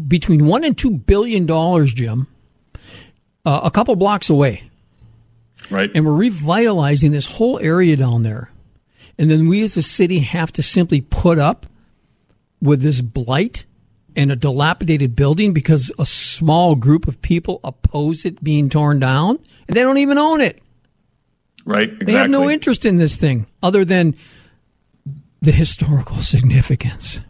between 0.07 0.47
one 0.47 0.65
and 0.65 0.77
two 0.77 0.91
billion 0.91 1.47
dollars, 1.47 1.93
Jim, 1.93 2.27
uh, 3.45 3.61
a 3.65 3.71
couple 3.71 3.95
blocks 3.97 4.31
away, 4.31 4.63
Right. 5.71 5.91
and 5.95 6.05
we're 6.05 6.15
revitalizing 6.15 7.13
this 7.13 7.27
whole 7.27 7.59
area 7.61 7.97
down 7.97 8.23
there. 8.23 8.51
And 9.19 9.31
then 9.31 9.49
we 9.49 9.63
as 9.63 9.77
a 9.77 9.83
city 9.83 10.21
have 10.21 10.53
to 10.53 10.63
simply 10.63 11.01
put 11.03 11.39
up 11.39 11.67
with 12.61 12.83
this 12.83 13.01
blight 13.01 13.65
and 14.17 14.31
a 14.31 14.37
dilapidated 14.37 15.15
building 15.17 15.53
because 15.53 15.93
a 15.99 16.05
small 16.07 16.75
group 16.75 17.07
of 17.09 17.21
people 17.23 17.61
oppose 17.65 18.25
it 18.25 18.43
being 18.43 18.69
torn 18.69 18.99
down, 18.99 19.39
and 19.69 19.77
they 19.77 19.83
don't 19.83 19.99
even 19.99 20.19
own 20.19 20.41
it. 20.41 20.61
right. 21.65 21.89
Exactly. 21.89 22.07
They 22.07 22.19
have 22.19 22.31
no 22.31 22.49
interest 22.51 22.85
in 22.87 22.97
this 22.97 23.17
thing 23.17 23.47
other 23.63 23.85
than 23.85 24.15
the 25.41 25.53
historical 25.53 26.17
significance. 26.23 27.21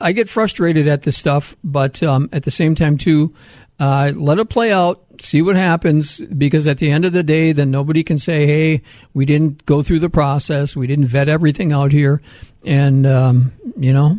I 0.00 0.12
get 0.12 0.28
frustrated 0.28 0.88
at 0.88 1.02
this 1.02 1.16
stuff, 1.16 1.56
but 1.62 2.02
um, 2.02 2.28
at 2.32 2.44
the 2.44 2.50
same 2.50 2.74
time, 2.74 2.96
too, 2.96 3.34
uh, 3.78 4.12
let 4.14 4.38
it 4.38 4.48
play 4.48 4.72
out, 4.72 5.04
see 5.20 5.42
what 5.42 5.56
happens, 5.56 6.20
because 6.20 6.66
at 6.66 6.78
the 6.78 6.90
end 6.90 7.04
of 7.04 7.12
the 7.12 7.22
day, 7.22 7.52
then 7.52 7.70
nobody 7.70 8.02
can 8.02 8.18
say, 8.18 8.46
hey, 8.46 8.82
we 9.14 9.24
didn't 9.24 9.64
go 9.66 9.82
through 9.82 10.00
the 10.00 10.10
process, 10.10 10.76
we 10.76 10.86
didn't 10.86 11.06
vet 11.06 11.28
everything 11.28 11.72
out 11.72 11.92
here. 11.92 12.20
And, 12.64 13.06
um, 13.06 13.52
you 13.76 13.92
know, 13.92 14.18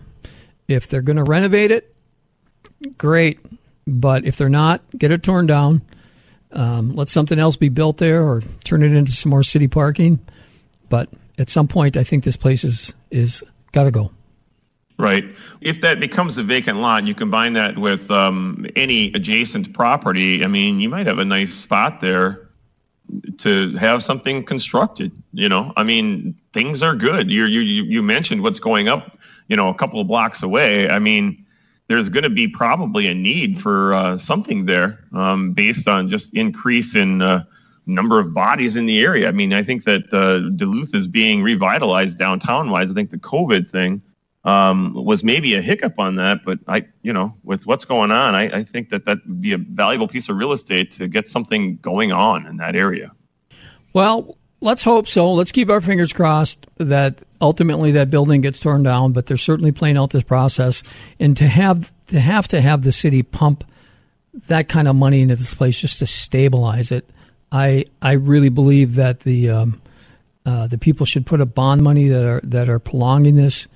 if 0.67 0.87
they're 0.87 1.01
going 1.01 1.17
to 1.17 1.23
renovate 1.23 1.71
it, 1.71 1.93
great. 2.97 3.39
But 3.87 4.25
if 4.25 4.37
they're 4.37 4.49
not, 4.49 4.81
get 4.97 5.11
it 5.11 5.23
torn 5.23 5.47
down. 5.47 5.81
Um, 6.53 6.95
let 6.95 7.09
something 7.09 7.39
else 7.39 7.55
be 7.55 7.69
built 7.69 7.97
there 7.97 8.23
or 8.23 8.41
turn 8.63 8.83
it 8.83 8.93
into 8.93 9.11
some 9.11 9.29
more 9.29 9.43
city 9.43 9.67
parking. 9.67 10.19
But 10.89 11.09
at 11.37 11.49
some 11.49 11.67
point, 11.67 11.97
I 11.97 12.03
think 12.03 12.23
this 12.23 12.37
place 12.37 12.63
is 12.63 12.93
is 13.09 13.43
got 13.71 13.83
to 13.83 13.91
go. 13.91 14.11
Right. 15.01 15.35
If 15.61 15.81
that 15.81 15.99
becomes 15.99 16.37
a 16.37 16.43
vacant 16.43 16.79
lot, 16.79 17.07
you 17.07 17.15
combine 17.15 17.53
that 17.53 17.77
with 17.77 18.11
um, 18.11 18.65
any 18.75 19.11
adjacent 19.13 19.73
property. 19.73 20.43
I 20.43 20.47
mean, 20.47 20.79
you 20.79 20.89
might 20.89 21.07
have 21.07 21.17
a 21.17 21.25
nice 21.25 21.55
spot 21.55 22.01
there 22.01 22.49
to 23.39 23.75
have 23.77 24.03
something 24.03 24.43
constructed. 24.43 25.11
You 25.33 25.49
know, 25.49 25.73
I 25.75 25.83
mean, 25.83 26.35
things 26.53 26.83
are 26.83 26.95
good. 26.95 27.31
You 27.31 27.45
you 27.45 27.61
you 27.83 28.01
mentioned 28.01 28.43
what's 28.43 28.59
going 28.59 28.87
up. 28.87 29.17
You 29.47 29.55
know, 29.55 29.69
a 29.69 29.73
couple 29.73 29.99
of 29.99 30.07
blocks 30.07 30.43
away. 30.43 30.89
I 30.89 30.99
mean, 30.99 31.45
there's 31.87 32.07
going 32.07 32.23
to 32.23 32.29
be 32.29 32.47
probably 32.47 33.07
a 33.07 33.13
need 33.13 33.59
for 33.59 33.93
uh, 33.93 34.17
something 34.17 34.65
there 34.65 35.03
um, 35.13 35.51
based 35.53 35.87
on 35.87 36.07
just 36.07 36.33
increase 36.33 36.95
in 36.95 37.21
uh, 37.21 37.43
number 37.85 38.19
of 38.19 38.33
bodies 38.33 38.75
in 38.75 38.85
the 38.85 39.01
area. 39.01 39.27
I 39.27 39.31
mean, 39.31 39.53
I 39.53 39.63
think 39.63 39.83
that 39.83 40.13
uh, 40.13 40.49
Duluth 40.55 40.95
is 40.95 41.07
being 41.07 41.43
revitalized 41.43 42.17
downtown 42.17 42.69
wise. 42.69 42.91
I 42.91 42.93
think 42.93 43.09
the 43.09 43.17
COVID 43.17 43.67
thing 43.67 44.01
um, 44.43 44.93
was 44.93 45.23
maybe 45.23 45.53
a 45.53 45.61
hiccup 45.61 45.99
on 45.99 46.15
that, 46.15 46.43
but 46.43 46.59
I, 46.67 46.87
you 47.03 47.13
know, 47.13 47.35
with 47.43 47.67
what's 47.67 47.85
going 47.85 48.11
on, 48.11 48.33
I, 48.33 48.59
I 48.59 48.63
think 48.63 48.89
that 48.89 49.05
that 49.05 49.19
would 49.27 49.41
be 49.41 49.53
a 49.53 49.57
valuable 49.57 50.07
piece 50.07 50.29
of 50.29 50.37
real 50.37 50.51
estate 50.51 50.91
to 50.93 51.07
get 51.07 51.27
something 51.27 51.77
going 51.77 52.11
on 52.11 52.47
in 52.47 52.57
that 52.57 52.75
area. 52.75 53.11
Well, 53.93 54.37
let's 54.61 54.83
hope 54.83 55.07
so. 55.07 55.31
Let's 55.33 55.51
keep 55.51 55.69
our 55.69 55.81
fingers 55.81 56.13
crossed 56.13 56.65
that 56.77 57.21
ultimately 57.39 57.91
that 57.91 58.09
building 58.09 58.41
gets 58.41 58.59
torn 58.59 58.83
down. 58.83 59.11
But 59.11 59.25
they're 59.25 59.37
certainly 59.37 59.71
playing 59.71 59.97
out 59.97 60.11
this 60.11 60.23
process, 60.23 60.81
and 61.19 61.35
to 61.37 61.47
have 61.47 61.91
to 62.07 62.19
have 62.19 62.47
to 62.49 62.61
have 62.61 62.83
the 62.83 62.91
city 62.91 63.23
pump 63.23 63.63
that 64.47 64.69
kind 64.69 64.87
of 64.87 64.95
money 64.95 65.21
into 65.21 65.35
this 65.35 65.53
place 65.53 65.79
just 65.79 65.99
to 65.99 66.07
stabilize 66.07 66.91
it. 66.91 67.07
I 67.51 67.85
I 68.01 68.13
really 68.13 68.49
believe 68.49 68.95
that 68.95 69.21
the 69.21 69.49
um, 69.49 69.81
uh, 70.45 70.67
the 70.67 70.77
people 70.77 71.05
should 71.05 71.25
put 71.25 71.41
up 71.41 71.53
bond 71.53 71.81
money 71.83 72.07
that 72.07 72.25
are 72.25 72.41
that 72.43 72.69
are 72.69 72.79
prolonging 72.79 73.35
this, 73.35 73.67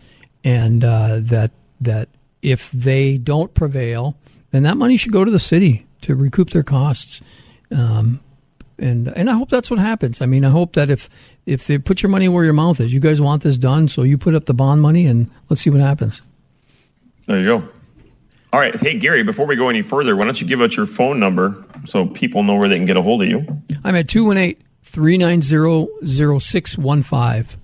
and 0.45 0.83
uh, 0.83 1.19
that 1.21 1.51
that 1.81 2.07
if 2.41 2.71
they 2.71 3.17
don't 3.17 3.53
prevail, 3.53 4.15
then 4.51 4.63
that 4.63 4.77
money 4.77 4.95
should 4.95 5.11
go 5.11 5.25
to 5.25 5.31
the 5.31 5.39
city 5.39 5.85
to 6.01 6.15
recoup 6.15 6.51
their 6.51 6.63
costs. 6.63 7.21
Um, 7.71 8.21
and 8.77 9.07
and 9.09 9.29
I 9.29 9.33
hope 9.33 9.49
that's 9.49 9.71
what 9.71 9.79
happens. 9.79 10.21
I 10.21 10.27
mean, 10.27 10.45
I 10.45 10.49
hope 10.49 10.73
that 10.73 10.89
if 10.89 11.09
if 11.45 11.65
they 11.67 11.79
put 11.79 12.03
your 12.03 12.11
money 12.11 12.29
where 12.29 12.45
your 12.45 12.53
mouth 12.53 12.79
is, 12.79 12.93
you 12.93 12.99
guys 12.99 13.19
want 13.19 13.41
this 13.43 13.57
done, 13.57 13.87
so 13.87 14.03
you 14.03 14.17
put 14.17 14.35
up 14.35 14.45
the 14.45 14.53
bond 14.53 14.81
money, 14.81 15.07
and 15.07 15.29
let's 15.49 15.61
see 15.61 15.69
what 15.69 15.81
happens. 15.81 16.21
There 17.25 17.39
you 17.39 17.45
go. 17.45 17.69
All 18.53 18.59
right. 18.59 18.75
Hey, 18.79 18.97
Gary, 18.97 19.23
before 19.23 19.47
we 19.47 19.55
go 19.55 19.67
any 19.67 19.81
further, 19.81 20.15
why 20.15 20.25
don't 20.25 20.39
you 20.39 20.47
give 20.47 20.61
out 20.61 20.77
your 20.77 20.85
phone 20.85 21.19
number 21.19 21.65
so 21.83 22.05
people 22.05 22.43
know 22.43 22.55
where 22.55 22.69
they 22.69 22.77
can 22.77 22.85
get 22.85 22.95
a 22.95 23.01
hold 23.01 23.23
of 23.23 23.27
you? 23.27 23.45
I'm 23.83 23.95
at 23.95 24.07
218 24.07 24.63
390 24.83 26.07
0615. 26.07 27.59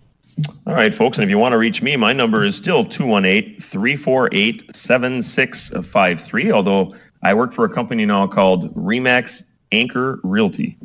All 0.65 0.74
right, 0.74 0.93
folks. 0.93 1.17
And 1.17 1.24
if 1.24 1.29
you 1.29 1.38
want 1.38 1.53
to 1.53 1.57
reach 1.57 1.81
me, 1.81 1.95
my 1.95 2.13
number 2.13 2.43
is 2.43 2.55
still 2.55 2.86
218 2.86 3.60
348 3.60 4.75
7653. 4.75 6.51
Although 6.51 6.95
I 7.24 7.33
work 7.33 7.53
for 7.53 7.65
a 7.65 7.69
company 7.69 8.05
now 8.05 8.27
called 8.27 8.74
Remax 8.75 9.43
Anchor 9.71 10.19
Realty. 10.24 10.77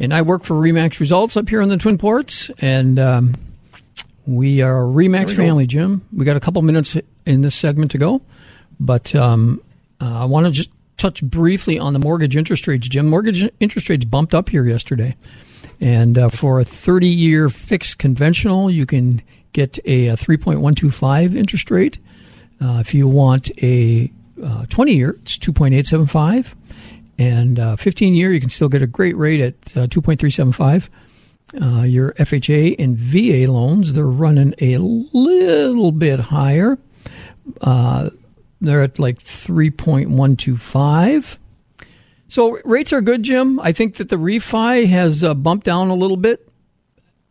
And 0.00 0.12
I 0.12 0.22
work 0.22 0.44
for 0.44 0.54
Remax 0.54 1.00
Results 1.00 1.36
up 1.36 1.48
here 1.48 1.62
in 1.62 1.68
the 1.68 1.76
Twin 1.76 1.98
Ports. 1.98 2.50
And 2.58 2.98
um, 2.98 3.34
we 4.26 4.62
are 4.62 4.84
a 4.84 4.86
Remax 4.86 5.34
family, 5.34 5.64
go. 5.64 5.70
Jim. 5.70 6.06
We 6.12 6.24
got 6.24 6.36
a 6.36 6.40
couple 6.40 6.62
minutes 6.62 6.96
in 7.24 7.40
this 7.40 7.54
segment 7.54 7.90
to 7.92 7.98
go. 7.98 8.22
But 8.78 9.14
um, 9.14 9.62
uh, 10.00 10.22
I 10.22 10.24
want 10.26 10.46
to 10.46 10.52
just 10.52 10.70
touch 10.96 11.22
briefly 11.22 11.78
on 11.78 11.92
the 11.92 11.98
mortgage 11.98 12.36
interest 12.36 12.66
rates, 12.66 12.88
Jim. 12.88 13.08
Mortgage 13.08 13.48
interest 13.60 13.88
rates 13.88 14.04
bumped 14.04 14.34
up 14.34 14.48
here 14.48 14.66
yesterday. 14.66 15.16
And 15.80 16.16
uh, 16.16 16.28
for 16.30 16.60
a 16.60 16.64
30 16.64 17.06
year 17.06 17.48
fixed 17.48 17.98
conventional, 17.98 18.70
you 18.70 18.86
can 18.86 19.22
get 19.52 19.78
a, 19.84 20.08
a 20.08 20.16
3.125 20.16 21.36
interest 21.36 21.70
rate. 21.70 21.98
Uh, 22.60 22.78
if 22.80 22.92
you 22.94 23.06
want 23.08 23.50
a 23.62 24.10
uh, 24.42 24.66
20 24.66 24.92
year, 24.92 25.18
it's 25.22 25.38
2.875. 25.38 26.54
And 27.18 27.58
uh, 27.58 27.76
15 27.76 28.14
year, 28.14 28.30
you 28.32 28.40
can 28.40 28.50
still 28.50 28.68
get 28.68 28.82
a 28.82 28.86
great 28.86 29.16
rate 29.16 29.40
at 29.40 29.54
uh, 29.76 29.86
2.375. 29.86 30.90
Uh, 31.60 31.82
your 31.82 32.12
FHA 32.14 32.74
and 32.78 32.96
VA 32.98 33.50
loans, 33.50 33.94
they're 33.94 34.04
running 34.04 34.54
a 34.60 34.76
little 34.78 35.92
bit 35.92 36.20
higher. 36.20 36.78
they're 38.60 38.82
at 38.82 38.98
like 38.98 39.18
3.125. 39.20 41.38
So 42.28 42.58
rates 42.64 42.92
are 42.92 43.00
good, 43.00 43.22
Jim. 43.22 43.60
I 43.60 43.72
think 43.72 43.96
that 43.96 44.08
the 44.08 44.16
refi 44.16 44.86
has 44.86 45.22
uh, 45.22 45.34
bumped 45.34 45.64
down 45.64 45.88
a 45.88 45.94
little 45.94 46.16
bit. 46.16 46.48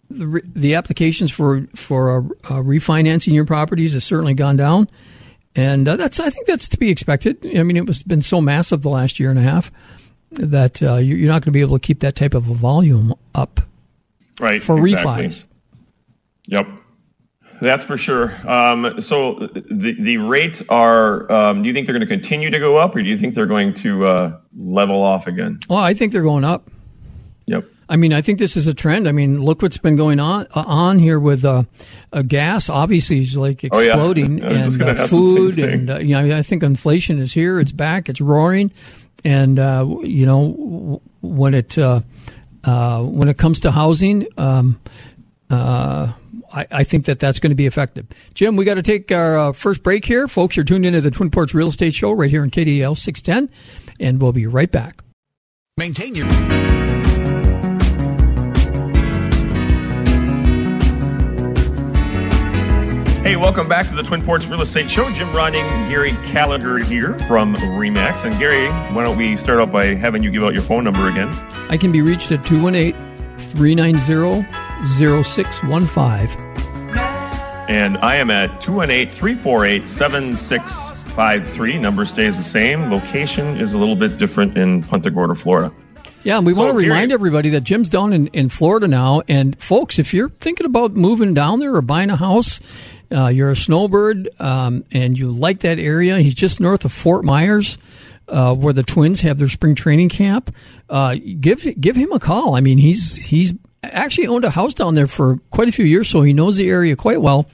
The, 0.09 0.27
re- 0.27 0.41
the 0.45 0.75
applications 0.75 1.31
for 1.31 1.67
for 1.75 2.17
uh, 2.17 2.53
uh, 2.53 2.61
refinancing 2.61 3.33
your 3.33 3.45
properties 3.45 3.93
has 3.93 4.03
certainly 4.03 4.35
gone 4.35 4.55
down, 4.55 4.87
and 5.55 5.87
uh, 5.87 5.95
that's 5.95 6.19
I 6.19 6.29
think 6.29 6.45
that's 6.45 6.69
to 6.69 6.77
be 6.77 6.91
expected. 6.91 7.37
I 7.57 7.63
mean, 7.63 7.75
it 7.75 7.87
was 7.87 8.03
been 8.03 8.21
so 8.21 8.39
massive 8.39 8.83
the 8.83 8.89
last 8.89 9.19
year 9.19 9.31
and 9.31 9.39
a 9.39 9.41
half 9.41 9.71
that 10.31 10.81
uh, 10.83 10.95
you're 10.95 11.27
not 11.27 11.41
going 11.41 11.45
to 11.45 11.51
be 11.51 11.61
able 11.61 11.77
to 11.77 11.81
keep 11.81 12.01
that 12.01 12.15
type 12.15 12.35
of 12.35 12.49
a 12.49 12.53
volume 12.53 13.15
up, 13.33 13.61
right? 14.39 14.61
For 14.61 14.77
exactly. 14.79 15.27
refis. 15.27 15.45
Yep. 16.45 16.67
That's 17.61 17.83
for 17.83 17.97
sure. 17.97 18.35
Um, 18.49 19.01
so 19.01 19.35
the 19.35 19.95
the 19.99 20.17
rates 20.17 20.63
are. 20.69 21.31
Um, 21.31 21.61
do 21.61 21.67
you 21.67 21.73
think 21.73 21.87
they're 21.87 21.93
going 21.93 22.07
to 22.07 22.13
continue 22.13 22.49
to 22.49 22.59
go 22.59 22.77
up, 22.77 22.95
or 22.95 23.01
do 23.01 23.09
you 23.09 23.17
think 23.17 23.33
they're 23.33 23.45
going 23.45 23.73
to 23.75 24.05
uh, 24.05 24.39
level 24.57 25.01
off 25.01 25.27
again? 25.27 25.59
Well, 25.69 25.79
I 25.79 25.93
think 25.93 26.11
they're 26.11 26.23
going 26.23 26.43
up. 26.43 26.69
Yep. 27.45 27.65
I 27.87 27.97
mean, 27.97 28.13
I 28.13 28.21
think 28.21 28.39
this 28.39 28.57
is 28.57 28.65
a 28.65 28.73
trend. 28.73 29.07
I 29.07 29.11
mean, 29.11 29.41
look 29.41 29.61
what's 29.61 29.77
been 29.77 29.95
going 29.95 30.19
on 30.19 30.47
uh, 30.55 30.63
on 30.65 30.97
here 30.97 31.19
with 31.19 31.45
uh, 31.45 31.63
gas. 32.27 32.69
Obviously, 32.69 33.19
is 33.19 33.37
like 33.37 33.63
exploding, 33.63 34.43
oh, 34.43 34.49
yeah. 34.49 34.63
and 34.65 34.81
uh, 34.81 35.07
food, 35.07 35.59
and 35.59 35.89
uh, 35.89 35.97
you 35.99 36.15
know, 36.15 36.35
I 36.35 36.41
think 36.41 36.63
inflation 36.63 37.19
is 37.19 37.33
here. 37.33 37.59
It's 37.59 37.71
back. 37.71 38.09
It's 38.09 38.21
roaring, 38.21 38.71
and 39.23 39.59
uh, 39.59 39.85
you 40.01 40.25
know, 40.25 41.01
when 41.21 41.53
it 41.53 41.77
uh, 41.77 42.01
when 42.63 43.27
it 43.29 43.37
comes 43.37 43.59
to 43.61 43.71
housing. 43.71 44.27
Um, 44.37 44.79
I, 46.55 46.67
I, 46.71 46.83
think 46.85 47.05
that 47.05 47.19
that's 47.19 47.39
going 47.39 47.51
to 47.51 47.55
be 47.55 47.65
effective. 47.65 48.07
Jim, 48.33 48.55
we 48.55 48.63
got 48.63 48.75
to 48.75 48.81
take 48.81 49.11
our 49.11 49.37
uh, 49.37 49.51
first 49.51 49.83
break 49.83 50.05
here. 50.05 50.27
Folks, 50.27 50.55
you're 50.55 50.63
tuned 50.63 50.85
into 50.85 51.01
the 51.01 51.11
Twin 51.11 51.29
Ports 51.29 51.53
Real 51.53 51.67
Estate 51.67 51.93
Show 51.93 52.13
right 52.13 52.29
here 52.29 52.43
in 52.43 52.49
KDAL 52.49 52.97
610, 52.97 53.53
and 53.99 54.21
we'll 54.21 54.31
be 54.31 54.47
right 54.47 54.71
back. 54.71 55.01
Maintain 55.75 56.15
your. 56.15 56.25
Hey, 63.25 63.35
welcome 63.35 63.67
back 63.67 63.89
to 63.89 63.95
the 63.95 64.03
Twin 64.03 64.21
Ports 64.21 64.45
Real 64.45 64.61
Estate 64.61 64.89
Show. 64.89 65.09
Jim 65.11 65.27
Ronning, 65.29 65.89
Gary 65.89 66.11
Gallagher 66.31 66.77
here 66.77 67.17
from 67.27 67.55
Remax. 67.55 68.23
And 68.23 68.39
Gary, 68.39 68.67
why 68.93 69.03
don't 69.03 69.17
we 69.17 69.35
start 69.35 69.59
out 69.59 69.71
by 69.71 69.87
having 69.87 70.23
you 70.23 70.31
give 70.31 70.43
out 70.43 70.53
your 70.53 70.63
phone 70.63 70.85
number 70.85 71.09
again? 71.09 71.27
I 71.69 71.75
can 71.75 71.91
be 71.91 72.01
reached 72.01 72.31
at 72.31 72.45
218 72.45 72.93
390 73.49 74.47
0615. 74.87 76.44
And 77.67 77.97
I 77.97 78.15
am 78.17 78.29
at 78.29 78.61
218 78.61 79.09
348 79.09 79.89
7653. 79.89 81.77
Number 81.79 82.05
stays 82.05 82.37
the 82.37 82.43
same. 82.43 82.91
Location 82.91 83.57
is 83.57 83.73
a 83.73 83.77
little 83.77 83.95
bit 83.95 84.17
different 84.17 84.57
in 84.57 84.83
Punta 84.83 85.09
Gorda, 85.09 85.33
Florida. 85.33 85.73
Yeah, 86.23 86.37
and 86.37 86.45
we 86.45 86.53
so 86.53 86.61
want 86.61 86.71
to 86.71 86.77
remind 86.77 87.11
everybody 87.11 87.51
that 87.51 87.63
Jim's 87.63 87.89
down 87.89 88.11
in, 88.11 88.27
in 88.27 88.49
Florida 88.49 88.87
now. 88.87 89.21
And 89.27 89.59
folks, 89.61 89.99
if 89.99 90.13
you're 90.13 90.29
thinking 90.29 90.65
about 90.65 90.93
moving 90.93 91.33
down 91.33 91.59
there 91.59 91.75
or 91.75 91.81
buying 91.81 92.09
a 92.09 92.15
house, 92.15 92.59
uh, 93.11 93.27
you're 93.27 93.51
a 93.51 93.55
snowbird 93.55 94.29
um, 94.39 94.83
and 94.91 95.17
you 95.17 95.31
like 95.31 95.59
that 95.59 95.77
area, 95.79 96.19
he's 96.19 96.33
just 96.33 96.59
north 96.59 96.83
of 96.85 96.91
Fort 96.91 97.23
Myers. 97.25 97.77
Uh, 98.27 98.55
where 98.55 98.73
the 98.73 98.81
Twins 98.81 99.21
have 99.21 99.37
their 99.37 99.47
spring 99.47 99.75
training 99.75 100.09
camp, 100.09 100.51
uh, 100.89 101.15
give 101.39 101.61
give 101.79 101.95
him 101.95 102.11
a 102.11 102.17
call. 102.17 102.55
I 102.55 102.59
mean, 102.59 102.79
he's 102.79 103.15
he's 103.15 103.53
actually 103.89 104.27
owned 104.27 104.45
a 104.45 104.49
house 104.49 104.73
down 104.73 104.95
there 104.95 105.07
for 105.07 105.37
quite 105.51 105.67
a 105.67 105.71
few 105.71 105.85
years, 105.85 106.09
so 106.09 106.21
he 106.21 106.33
knows 106.33 106.57
the 106.57 106.69
area 106.69 106.95
quite 106.95 107.21
well. 107.21 107.47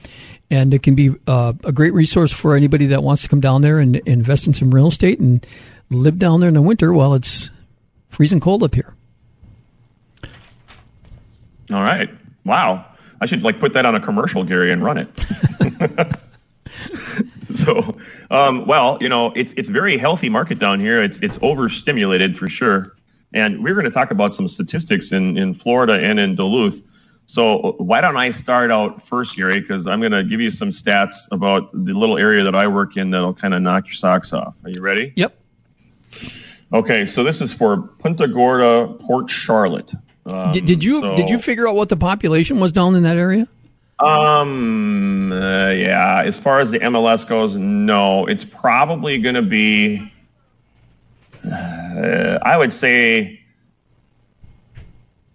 And 0.50 0.74
it 0.74 0.82
can 0.82 0.94
be 0.94 1.10
uh, 1.26 1.54
a 1.64 1.72
great 1.72 1.94
resource 1.94 2.30
for 2.30 2.54
anybody 2.54 2.86
that 2.86 3.02
wants 3.02 3.22
to 3.22 3.28
come 3.28 3.40
down 3.40 3.62
there 3.62 3.78
and 3.78 3.96
invest 3.96 4.46
in 4.46 4.52
some 4.52 4.74
real 4.74 4.88
estate 4.88 5.18
and 5.18 5.46
live 5.88 6.18
down 6.18 6.40
there 6.40 6.48
in 6.48 6.54
the 6.54 6.62
winter 6.62 6.92
while 6.92 7.14
it's 7.14 7.50
freezing 8.10 8.40
cold 8.40 8.62
up 8.62 8.74
here. 8.74 8.94
All 11.72 11.82
right. 11.82 12.10
Wow. 12.44 12.84
I 13.20 13.26
should 13.26 13.42
like 13.42 13.60
put 13.60 13.72
that 13.74 13.86
on 13.86 13.94
a 13.94 14.00
commercial, 14.00 14.44
Gary, 14.44 14.72
and 14.72 14.84
run 14.84 14.98
it. 14.98 16.16
so, 17.54 17.96
um, 18.30 18.66
well, 18.66 18.98
you 19.00 19.08
know, 19.08 19.32
it's 19.36 19.52
it's 19.52 19.68
very 19.68 19.96
healthy 19.96 20.28
market 20.28 20.58
down 20.58 20.80
here. 20.80 21.02
It's 21.02 21.18
it's 21.20 21.38
overstimulated 21.40 22.36
for 22.36 22.48
sure. 22.48 22.94
And 23.34 23.62
we're 23.64 23.74
going 23.74 23.84
to 23.84 23.90
talk 23.90 24.10
about 24.10 24.34
some 24.34 24.48
statistics 24.48 25.12
in, 25.12 25.36
in 25.36 25.54
Florida 25.54 25.94
and 25.94 26.20
in 26.20 26.34
Duluth. 26.34 26.82
So 27.26 27.76
why 27.78 28.00
don't 28.00 28.16
I 28.16 28.30
start 28.30 28.70
out 28.70 29.02
first, 29.02 29.36
Gary? 29.36 29.60
Because 29.60 29.86
I'm 29.86 30.00
going 30.00 30.12
to 30.12 30.24
give 30.24 30.40
you 30.40 30.50
some 30.50 30.68
stats 30.68 31.14
about 31.30 31.70
the 31.72 31.94
little 31.94 32.18
area 32.18 32.44
that 32.44 32.54
I 32.54 32.66
work 32.66 32.96
in 32.96 33.10
that'll 33.10 33.34
kind 33.34 33.54
of 33.54 33.62
knock 33.62 33.86
your 33.86 33.94
socks 33.94 34.32
off. 34.32 34.54
Are 34.64 34.70
you 34.70 34.82
ready? 34.82 35.12
Yep. 35.16 35.34
Okay, 36.72 37.06
so 37.06 37.22
this 37.22 37.40
is 37.40 37.52
for 37.52 37.82
Punta 37.98 38.26
Gorda, 38.26 38.94
Port 38.94 39.28
Charlotte. 39.28 39.92
Um, 40.24 40.52
did, 40.52 40.64
did, 40.64 40.84
you 40.84 41.00
so, 41.00 41.16
did 41.16 41.28
you 41.28 41.38
figure 41.38 41.68
out 41.68 41.74
what 41.74 41.88
the 41.88 41.96
population 41.96 42.60
was 42.60 42.72
down 42.72 42.94
in 42.94 43.02
that 43.02 43.16
area? 43.16 43.46
Um. 43.98 45.32
Uh, 45.32 45.70
yeah. 45.70 46.22
As 46.24 46.38
far 46.38 46.60
as 46.60 46.70
the 46.70 46.80
MLS 46.80 47.26
goes, 47.26 47.56
no. 47.56 48.26
It's 48.26 48.44
probably 48.44 49.18
going 49.18 49.34
to 49.34 49.42
be 49.42 50.12
uh, 51.50 51.81
I 51.98 52.56
would 52.56 52.72
say 52.72 53.40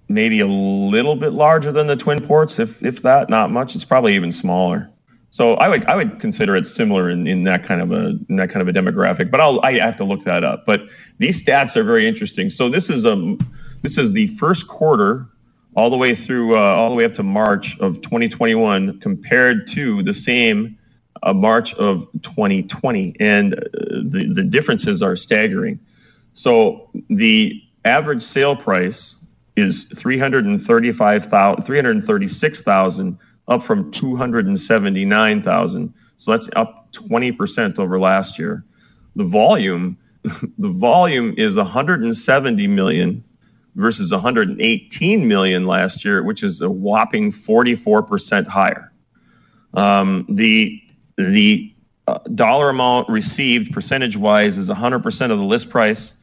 maybe 0.10 0.40
a 0.40 0.48
little 0.48 1.16
bit 1.16 1.34
larger 1.34 1.72
than 1.72 1.88
the 1.88 1.96
Twin 1.96 2.26
Ports, 2.26 2.60
if 2.60 2.84
if 2.84 3.02
that, 3.02 3.30
not 3.30 3.52
much. 3.52 3.76
It's 3.76 3.86
probably 3.86 4.16
even 4.16 4.32
smaller. 4.32 4.90
So 5.32 5.56
I 5.56 5.70
would 5.70 5.86
I 5.86 5.96
would 5.96 6.20
consider 6.20 6.56
it 6.56 6.66
similar 6.66 7.10
in, 7.10 7.28
in 7.28 7.44
that 7.44 7.64
kind 7.64 7.82
of 7.82 7.92
a 7.92 8.18
that 8.30 8.50
kind 8.50 8.68
of 8.68 8.68
a 8.68 8.74
demographic, 8.74 9.30
but 9.30 9.40
I'll 9.40 9.60
I 9.62 9.74
have 9.80 9.98
to 9.98 10.04
look 10.04 10.22
that 10.24 10.44
up. 10.44 10.66
But 10.66 10.82
these 11.18 11.44
stats 11.44 11.76
are 11.76 11.84
very 11.84 12.08
interesting. 12.08 12.50
So 12.50 12.70
this 12.70 12.90
is 12.90 13.06
um 13.06 13.38
this 13.82 13.98
is 13.98 14.14
the 14.14 14.28
first 14.28 14.68
quarter 14.68 15.28
all 15.76 15.90
the 15.90 15.98
way 15.98 16.16
through 16.16 16.58
uh, 16.58 16.60
all 16.60 16.90
the 16.90 16.96
way 16.96 17.06
up 17.06 17.14
to 17.16 17.24
March 17.24 17.78
of 17.80 18.02
2021 18.02 19.00
compared 19.00 19.68
to 19.68 20.02
the 20.02 20.14
same 20.14 20.78
uh, 21.24 21.34
March 21.34 21.74
of 21.76 22.08
2020, 22.24 23.16
and 23.20 23.54
uh, 23.54 23.60
the 24.04 24.32
the 24.34 24.44
differences 24.44 25.02
are 25.02 25.16
staggering. 25.16 25.80
So 26.38 26.90
the 27.10 27.62
average 27.84 28.22
sale 28.22 28.56
price 28.56 29.18
is 29.56 29.86
335,000 29.86 31.66
336,000 31.66 33.18
up 33.48 33.64
from 33.64 33.90
279,000. 33.90 35.94
So 36.18 36.32
that's 36.32 36.48
up 36.56 36.94
20% 36.94 37.80
over 37.80 38.00
last 38.00 38.38
year. 38.38 38.64
The 39.16 39.24
volume 39.24 39.98
the 40.60 40.70
volume 40.70 41.34
is 41.38 41.58
170 41.58 42.68
million 42.68 43.24
versus 43.74 44.12
118 44.12 45.28
million 45.28 45.66
last 45.66 46.06
year, 46.06 46.22
which 46.22 46.44
is 46.44 46.62
a 46.62 46.70
whopping 46.70 47.32
44% 47.32 48.46
higher. 48.46 48.94
Um, 49.74 50.28
the 50.30 50.80
the 51.18 51.74
uh, 52.06 52.20
dollar 52.36 52.70
amount 52.70 53.10
received 53.10 53.74
percentage 53.74 54.18
wise 54.18 54.60
is 54.60 54.70
100% 54.70 55.32
of 55.32 55.40
the 55.40 55.44
list 55.44 55.72
price. 55.72 56.14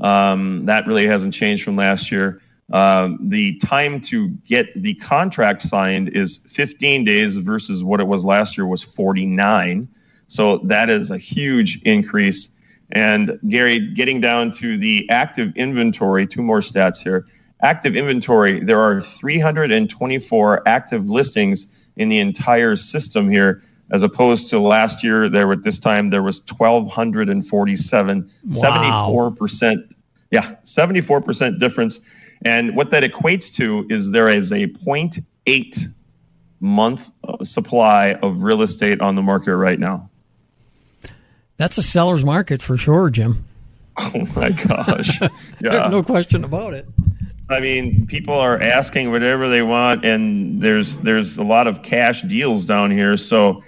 Um, 0.00 0.66
that 0.66 0.86
really 0.86 1.06
hasn't 1.06 1.34
changed 1.34 1.62
from 1.62 1.76
last 1.76 2.10
year. 2.10 2.40
Um, 2.72 3.18
the 3.20 3.56
time 3.58 4.00
to 4.02 4.28
get 4.46 4.72
the 4.74 4.94
contract 4.94 5.62
signed 5.62 6.10
is 6.10 6.38
15 6.46 7.04
days 7.04 7.36
versus 7.36 7.82
what 7.82 8.00
it 8.00 8.06
was 8.06 8.24
last 8.24 8.56
year 8.56 8.66
was 8.66 8.82
49. 8.82 9.88
So 10.28 10.58
that 10.58 10.88
is 10.88 11.10
a 11.10 11.18
huge 11.18 11.82
increase. 11.82 12.48
And 12.92 13.38
Gary, 13.48 13.92
getting 13.94 14.20
down 14.20 14.52
to 14.52 14.78
the 14.78 15.08
active 15.10 15.52
inventory, 15.56 16.26
two 16.26 16.42
more 16.42 16.60
stats 16.60 17.02
here. 17.02 17.26
Active 17.62 17.94
inventory, 17.94 18.62
there 18.64 18.80
are 18.80 19.00
324 19.00 20.68
active 20.68 21.10
listings 21.10 21.66
in 21.96 22.08
the 22.08 22.18
entire 22.18 22.76
system 22.76 23.28
here, 23.28 23.62
as 23.90 24.02
opposed 24.02 24.48
to 24.50 24.60
last 24.60 25.02
year, 25.02 25.28
there 25.28 25.50
at 25.52 25.62
this 25.62 25.78
time 25.78 26.10
there 26.10 26.22
was 26.22 26.40
1,247, 26.40 28.30
wow. 28.44 29.34
74%. 29.38 29.92
Yeah, 30.30 30.54
74% 30.64 31.58
difference. 31.58 32.00
And 32.42 32.76
what 32.76 32.90
that 32.90 33.02
equates 33.02 33.52
to 33.56 33.86
is 33.90 34.12
there 34.12 34.28
is 34.28 34.52
a 34.52 34.66
0.8 34.68 35.86
month 36.60 37.10
supply 37.42 38.14
of 38.14 38.42
real 38.42 38.62
estate 38.62 39.00
on 39.00 39.16
the 39.16 39.22
market 39.22 39.56
right 39.56 39.78
now. 39.78 40.08
That's 41.56 41.76
a 41.78 41.82
seller's 41.82 42.24
market 42.24 42.62
for 42.62 42.76
sure, 42.76 43.10
Jim. 43.10 43.44
Oh 43.98 44.26
my 44.34 44.50
gosh. 44.50 45.20
Yeah. 45.60 45.88
no 45.88 46.02
question 46.02 46.42
about 46.42 46.72
it. 46.72 46.88
I 47.50 47.60
mean, 47.60 48.06
people 48.06 48.32
are 48.32 48.58
asking 48.62 49.10
whatever 49.10 49.46
they 49.48 49.60
want 49.60 50.06
and 50.06 50.62
there's 50.62 50.98
there's 51.00 51.36
a 51.36 51.42
lot 51.42 51.66
of 51.66 51.82
cash 51.82 52.22
deals 52.22 52.64
down 52.64 52.90
here, 52.90 53.18
so 53.18 53.62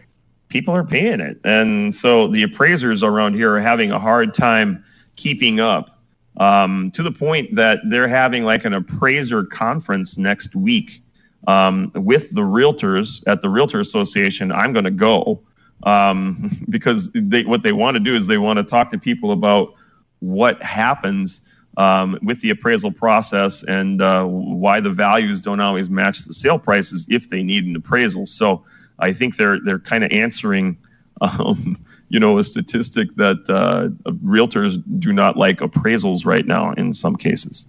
people 0.52 0.75
are 0.75 0.85
paying 0.85 1.21
it. 1.21 1.40
And 1.44 1.94
so 1.94 2.28
the 2.28 2.42
appraisers 2.42 3.02
around 3.02 3.35
here 3.35 3.54
are 3.54 3.61
having 3.61 3.90
a 3.90 3.99
hard 3.99 4.35
time 4.35 4.85
keeping 5.16 5.59
up. 5.59 5.99
Um, 6.38 6.90
to 6.92 7.02
the 7.02 7.11
point 7.11 7.54
that 7.56 7.80
they're 7.88 8.09
having 8.09 8.44
like 8.44 8.64
an 8.64 8.73
appraiser 8.73 9.44
conference 9.44 10.16
next 10.16 10.54
week 10.54 11.02
um, 11.47 11.90
with 11.94 12.35
the 12.35 12.40
realtors 12.40 13.23
at 13.26 13.42
the 13.42 13.50
Realtor 13.50 13.80
Association. 13.80 14.50
I'm 14.50 14.73
going 14.73 14.85
to 14.85 14.90
go 14.90 15.42
um, 15.82 16.50
because 16.71 17.11
they, 17.12 17.44
what 17.44 17.62
they 17.62 17.73
want 17.73 17.97
to 17.97 18.00
do 18.00 18.14
is 18.14 18.26
they 18.26 18.38
want 18.38 18.59
to 18.59 18.62
talk 18.62 18.90
to 18.90 18.99
people 18.99 19.32
about 19.32 19.75
what 20.21 20.62
happens 20.62 21.40
um, 21.76 22.18
with 22.23 22.40
the 22.40 22.50
appraisal 22.50 22.92
process 22.92 23.62
and 23.64 24.00
uh, 24.00 24.25
why 24.25 24.80
the 24.80 24.90
values 24.90 25.40
don't 25.40 25.61
always 25.61 25.88
match 25.90 26.25
the 26.25 26.35
sale 26.35 26.59
prices 26.59 27.06
if 27.11 27.30
they 27.30 27.42
need 27.42 27.66
an 27.66 27.76
appraisal. 27.76 28.26
So 28.26 28.64
I 29.02 29.12
think 29.12 29.37
they're 29.37 29.61
they're 29.61 29.78
kind 29.78 30.04
of 30.04 30.12
answering, 30.12 30.78
um, 31.21 31.76
you 32.09 32.18
know, 32.18 32.38
a 32.38 32.44
statistic 32.44 33.14
that 33.16 33.38
uh, 33.49 33.88
realtors 34.25 34.82
do 34.99 35.12
not 35.12 35.37
like 35.37 35.59
appraisals 35.59 36.25
right 36.25 36.47
now 36.47 36.73
in 36.73 36.94
some 36.94 37.16
cases. 37.16 37.66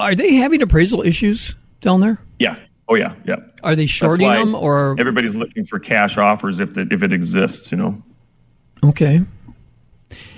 Are 0.00 0.14
they 0.14 0.34
having 0.34 0.62
appraisal 0.62 1.02
issues 1.02 1.54
down 1.80 2.00
there? 2.00 2.18
Yeah, 2.40 2.56
Oh 2.92 2.94
yeah, 2.94 3.14
yeah. 3.24 3.36
Are 3.62 3.74
they 3.74 3.86
shorting 3.86 4.28
them 4.28 4.54
or 4.54 4.96
everybody's 4.98 5.34
looking 5.34 5.64
for 5.64 5.78
cash 5.78 6.18
offers 6.18 6.60
if 6.60 6.76
it, 6.76 6.92
if 6.92 7.02
it 7.02 7.10
exists? 7.10 7.70
You 7.72 7.78
know. 7.78 8.02
Okay. 8.84 9.22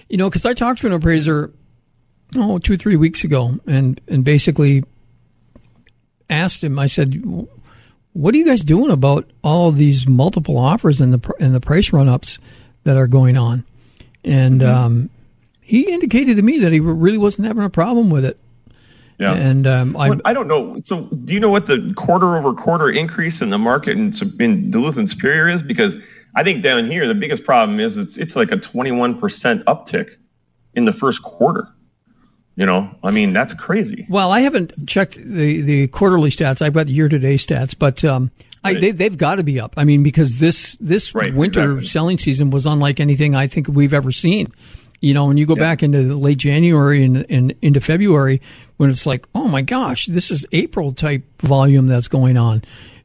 You 0.08 0.16
know, 0.18 0.28
because 0.28 0.46
I 0.46 0.54
talked 0.54 0.80
to 0.82 0.86
an 0.86 0.92
appraiser, 0.92 1.52
oh, 2.36 2.58
two 2.58 2.76
three 2.76 2.96
weeks 2.96 3.24
ago, 3.24 3.58
and 3.66 4.00
and 4.06 4.24
basically 4.24 4.84
asked 6.30 6.62
him. 6.62 6.78
I 6.78 6.86
said, 6.86 7.14
"What 8.14 8.34
are 8.34 8.38
you 8.38 8.46
guys 8.46 8.64
doing 8.64 8.90
about 8.90 9.30
all 9.42 9.70
these 9.70 10.08
multiple 10.08 10.58
offers 10.58 11.00
and 11.00 11.12
the 11.14 11.34
and 11.38 11.54
the 11.54 11.60
price 11.60 11.92
run 11.92 12.08
ups 12.08 12.38
that 12.82 12.96
are 12.96 13.06
going 13.06 13.36
on?" 13.36 13.64
And 14.24 14.62
mm-hmm. 14.62 14.84
um, 14.84 15.10
he 15.60 15.92
indicated 15.92 16.36
to 16.36 16.42
me 16.42 16.58
that 16.60 16.72
he 16.72 16.80
really 16.80 17.18
wasn't 17.18 17.46
having 17.46 17.64
a 17.64 17.70
problem 17.70 18.10
with 18.10 18.24
it. 18.24 18.38
Yeah. 19.18 19.34
And 19.34 19.66
um, 19.66 19.96
I, 19.96 20.18
I 20.24 20.32
don't 20.32 20.48
know. 20.48 20.80
So, 20.82 21.02
do 21.02 21.34
you 21.34 21.40
know 21.40 21.48
what 21.48 21.66
the 21.66 21.92
quarter 21.96 22.36
over 22.36 22.52
quarter 22.52 22.90
increase 22.90 23.40
in 23.40 23.50
the 23.50 23.58
market 23.58 23.96
in, 23.96 24.12
in 24.40 24.70
Duluth 24.70 24.96
and 24.96 25.08
Superior 25.08 25.48
is? 25.48 25.62
Because 25.62 25.98
I 26.34 26.42
think 26.42 26.62
down 26.62 26.90
here 26.90 27.06
the 27.06 27.14
biggest 27.14 27.44
problem 27.44 27.78
is 27.78 27.96
it's 27.96 28.16
it's 28.16 28.34
like 28.34 28.50
a 28.50 28.56
21% 28.56 29.64
uptick 29.64 30.16
in 30.74 30.84
the 30.84 30.92
first 30.92 31.22
quarter. 31.22 31.68
You 32.56 32.66
know, 32.66 32.94
I 33.02 33.10
mean 33.10 33.32
that's 33.32 33.52
crazy. 33.54 34.06
Well, 34.08 34.30
I 34.30 34.40
haven't 34.40 34.86
checked 34.86 35.14
the 35.16 35.60
the 35.60 35.88
quarterly 35.88 36.30
stats. 36.30 36.62
I've 36.62 36.72
got 36.72 36.88
year 36.88 37.08
to 37.08 37.18
date 37.18 37.40
stats, 37.40 37.76
but 37.76 38.04
um, 38.04 38.30
I, 38.62 38.74
they, 38.74 38.90
they've 38.92 39.16
got 39.16 39.36
to 39.36 39.42
be 39.42 39.60
up. 39.60 39.74
I 39.76 39.84
mean, 39.84 40.02
because 40.02 40.38
this 40.38 40.76
this 40.76 41.14
right, 41.14 41.34
winter 41.34 41.62
exactly. 41.64 41.86
selling 41.86 42.18
season 42.18 42.50
was 42.50 42.64
unlike 42.64 43.00
anything 43.00 43.34
I 43.34 43.46
think 43.46 43.68
we've 43.68 43.92
ever 43.92 44.12
seen. 44.12 44.52
You 45.00 45.12
know, 45.12 45.26
when 45.26 45.36
you 45.36 45.44
go 45.44 45.54
yeah. 45.54 45.62
back 45.62 45.82
into 45.82 46.14
late 46.16 46.38
January 46.38 47.04
and, 47.04 47.26
and 47.28 47.54
into 47.60 47.80
February, 47.80 48.40
when 48.78 48.88
it's 48.88 49.04
like, 49.04 49.26
oh 49.34 49.48
my 49.48 49.60
gosh, 49.60 50.06
this 50.06 50.30
is 50.30 50.46
April 50.52 50.94
type 50.94 51.24
volume 51.42 51.88
that's 51.88 52.08
going 52.08 52.38
on. 52.38 52.62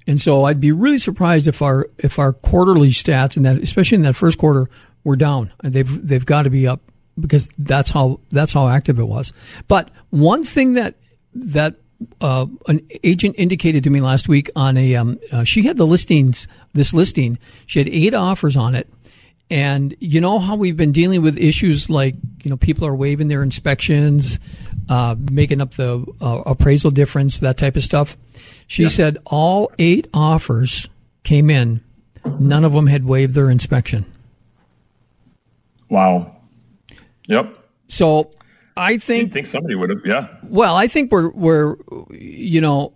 And 0.08 0.20
so 0.20 0.46
I'd 0.46 0.62
be 0.62 0.72
really 0.72 0.98
surprised 0.98 1.48
if 1.48 1.62
our 1.62 1.90
if 1.98 2.18
our 2.20 2.34
quarterly 2.34 2.90
stats 2.90 3.36
and 3.36 3.46
that 3.46 3.58
especially 3.62 3.98
in 3.98 4.04
that 4.04 4.16
first 4.16 4.38
quarter 4.38 4.70
were 5.04 5.18
down. 5.18 5.52
They've 5.62 6.08
they've 6.08 6.26
got 6.26 6.44
to 6.44 6.50
be 6.50 6.68
up 6.68 6.82
because 7.20 7.50
that's 7.58 7.90
how 7.90 8.20
that's 8.32 8.54
how 8.54 8.68
active 8.68 9.00
it 9.00 9.08
was. 9.08 9.34
But 9.68 9.90
one 10.10 10.44
thing 10.44 10.74
that 10.74 10.96
that 11.34 11.76
uh, 12.22 12.46
an 12.68 12.88
agent 13.04 13.36
indicated 13.38 13.84
to 13.84 13.90
me 13.90 14.02
last 14.02 14.30
week 14.30 14.50
on 14.56 14.78
a 14.78 14.96
um, 14.96 15.20
uh, 15.32 15.44
she 15.44 15.64
had 15.64 15.78
the 15.78 15.86
listings 15.86 16.48
this 16.74 16.94
listing 16.94 17.38
she 17.66 17.80
had 17.80 17.90
eight 17.90 18.14
offers 18.14 18.56
on 18.56 18.74
it 18.74 18.88
and 19.50 19.96
you 20.00 20.22
know 20.22 20.40
how 20.40 20.56
we've 20.56 20.78
been 20.78 20.92
dealing 20.92 21.22
with 21.22 21.38
issues 21.38 21.90
like 21.90 22.16
you 22.44 22.50
know 22.50 22.58
people 22.58 22.86
are 22.86 22.96
waiving 22.96 23.28
their 23.28 23.42
inspections, 23.42 24.40
uh, 24.90 25.16
making 25.32 25.62
up 25.62 25.72
the 25.72 26.06
uh, 26.22 26.42
appraisal 26.46 26.92
difference, 26.92 27.40
that 27.40 27.58
type 27.58 27.76
of 27.76 27.84
stuff. 27.84 28.16
She 28.68 28.84
yeah. 28.84 28.90
said 28.90 29.18
all 29.26 29.72
eight 29.80 30.08
offers 30.14 30.88
came 31.24 31.50
in, 31.50 31.82
none 32.40 32.64
of 32.64 32.74
them 32.74 32.88
had 32.88 33.06
waived 33.06 33.34
their 33.34 33.50
inspection. 33.50 34.06
Wow. 35.90 36.36
Yep. 37.30 37.56
So 37.88 38.32
I 38.76 38.98
think 38.98 39.22
You'd 39.24 39.34
think 39.34 39.48
somebody 39.48 39.76
would 39.76 39.90
have. 39.92 40.06
Yeah. 40.06 40.28
Well, 40.44 40.76
I 40.76 40.88
think 40.88 41.12
we're 41.12 41.30
we're 41.30 41.78
you 42.12 42.60
know 42.60 42.94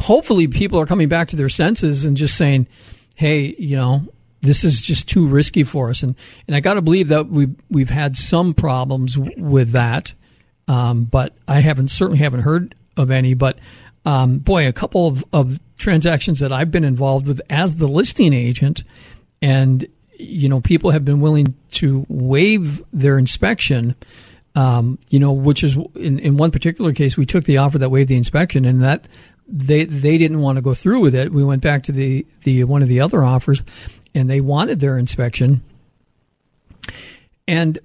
hopefully 0.00 0.48
people 0.48 0.78
are 0.80 0.86
coming 0.86 1.08
back 1.08 1.28
to 1.28 1.36
their 1.36 1.48
senses 1.48 2.04
and 2.04 2.16
just 2.16 2.36
saying, 2.36 2.66
hey, 3.14 3.54
you 3.58 3.76
know, 3.76 4.06
this 4.40 4.64
is 4.64 4.80
just 4.80 5.08
too 5.08 5.26
risky 5.26 5.64
for 5.64 5.88
us. 5.88 6.02
And 6.02 6.16
and 6.46 6.56
I 6.56 6.60
got 6.60 6.74
to 6.74 6.82
believe 6.82 7.08
that 7.08 7.28
we 7.28 7.48
we've 7.70 7.90
had 7.90 8.16
some 8.16 8.54
problems 8.54 9.16
with 9.16 9.70
that, 9.70 10.12
um, 10.66 11.04
but 11.04 11.36
I 11.46 11.60
haven't 11.60 11.88
certainly 11.88 12.18
haven't 12.18 12.40
heard 12.40 12.74
of 12.96 13.10
any. 13.10 13.34
But 13.34 13.58
um, 14.04 14.38
boy, 14.38 14.66
a 14.66 14.72
couple 14.72 15.06
of, 15.06 15.24
of 15.32 15.60
transactions 15.78 16.40
that 16.40 16.52
I've 16.52 16.72
been 16.72 16.84
involved 16.84 17.28
with 17.28 17.40
as 17.48 17.76
the 17.76 17.88
listing 17.88 18.32
agent, 18.32 18.82
and 19.40 19.86
you 20.18 20.48
know, 20.48 20.60
people 20.60 20.90
have 20.90 21.04
been 21.04 21.20
willing 21.20 21.54
to 21.72 22.04
waive 22.08 22.82
their 22.92 23.18
inspection. 23.18 23.94
Um, 24.54 24.98
you 25.08 25.20
know, 25.20 25.32
which 25.32 25.62
is 25.62 25.76
in, 25.94 26.18
in 26.18 26.36
one 26.36 26.50
particular 26.50 26.92
case, 26.92 27.16
we 27.16 27.24
took 27.24 27.44
the 27.44 27.58
offer 27.58 27.78
that 27.78 27.90
waived 27.90 28.08
the 28.08 28.16
inspection, 28.16 28.64
and 28.64 28.82
that 28.82 29.06
they 29.46 29.84
they 29.84 30.18
didn't 30.18 30.40
want 30.40 30.56
to 30.56 30.62
go 30.62 30.74
through 30.74 31.00
with 31.00 31.14
it. 31.14 31.32
We 31.32 31.44
went 31.44 31.62
back 31.62 31.84
to 31.84 31.92
the 31.92 32.26
the 32.42 32.64
one 32.64 32.82
of 32.82 32.88
the 32.88 33.00
other 33.00 33.22
offers, 33.22 33.62
and 34.14 34.28
they 34.28 34.40
wanted 34.40 34.80
their 34.80 34.98
inspection. 34.98 35.62
And 37.46 37.78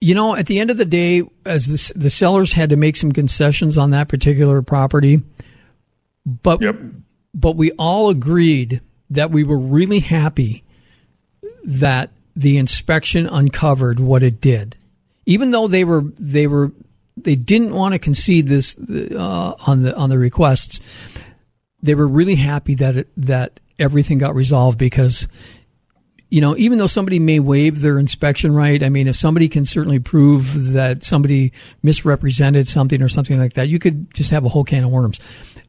you 0.00 0.14
know, 0.14 0.34
at 0.34 0.46
the 0.46 0.60
end 0.60 0.70
of 0.70 0.76
the 0.76 0.84
day, 0.84 1.24
as 1.44 1.66
the, 1.66 1.98
the 1.98 2.10
sellers 2.10 2.52
had 2.52 2.70
to 2.70 2.76
make 2.76 2.96
some 2.96 3.12
concessions 3.12 3.76
on 3.76 3.90
that 3.90 4.08
particular 4.08 4.62
property, 4.62 5.22
but 6.24 6.62
yep. 6.62 6.76
but 7.34 7.56
we 7.56 7.72
all 7.72 8.10
agreed 8.10 8.80
that 9.10 9.30
we 9.30 9.42
were 9.42 9.58
really 9.58 10.00
happy 10.00 10.62
that 11.64 12.10
the 12.36 12.58
inspection 12.58 13.26
uncovered 13.26 14.00
what 14.00 14.22
it 14.22 14.40
did, 14.40 14.76
even 15.26 15.50
though 15.50 15.68
they 15.68 15.84
were 15.84 16.02
they 16.18 16.46
were 16.46 16.72
they 17.16 17.34
didn't 17.34 17.74
want 17.74 17.92
to 17.94 17.98
concede 17.98 18.46
this 18.46 18.78
uh, 18.78 19.54
on 19.66 19.82
the 19.82 19.96
on 19.96 20.10
the 20.10 20.18
requests. 20.18 20.80
They 21.82 21.94
were 21.94 22.08
really 22.08 22.34
happy 22.34 22.74
that 22.76 22.96
it, 22.96 23.08
that 23.16 23.60
everything 23.78 24.18
got 24.18 24.34
resolved 24.34 24.78
because 24.78 25.26
you 26.30 26.40
know, 26.40 26.56
even 26.56 26.78
though 26.78 26.86
somebody 26.86 27.18
may 27.18 27.40
waive 27.40 27.80
their 27.80 27.98
inspection 27.98 28.54
right, 28.54 28.82
I 28.82 28.88
mean, 28.88 29.08
if 29.08 29.16
somebody 29.16 29.48
can 29.48 29.64
certainly 29.64 29.98
prove 29.98 30.72
that 30.72 31.02
somebody 31.02 31.52
misrepresented 31.82 32.68
something 32.68 33.02
or 33.02 33.08
something 33.08 33.38
like 33.38 33.54
that, 33.54 33.68
you 33.68 33.80
could 33.80 34.14
just 34.14 34.30
have 34.30 34.44
a 34.44 34.48
whole 34.48 34.62
can 34.62 34.84
of 34.84 34.90
worms. 34.90 35.18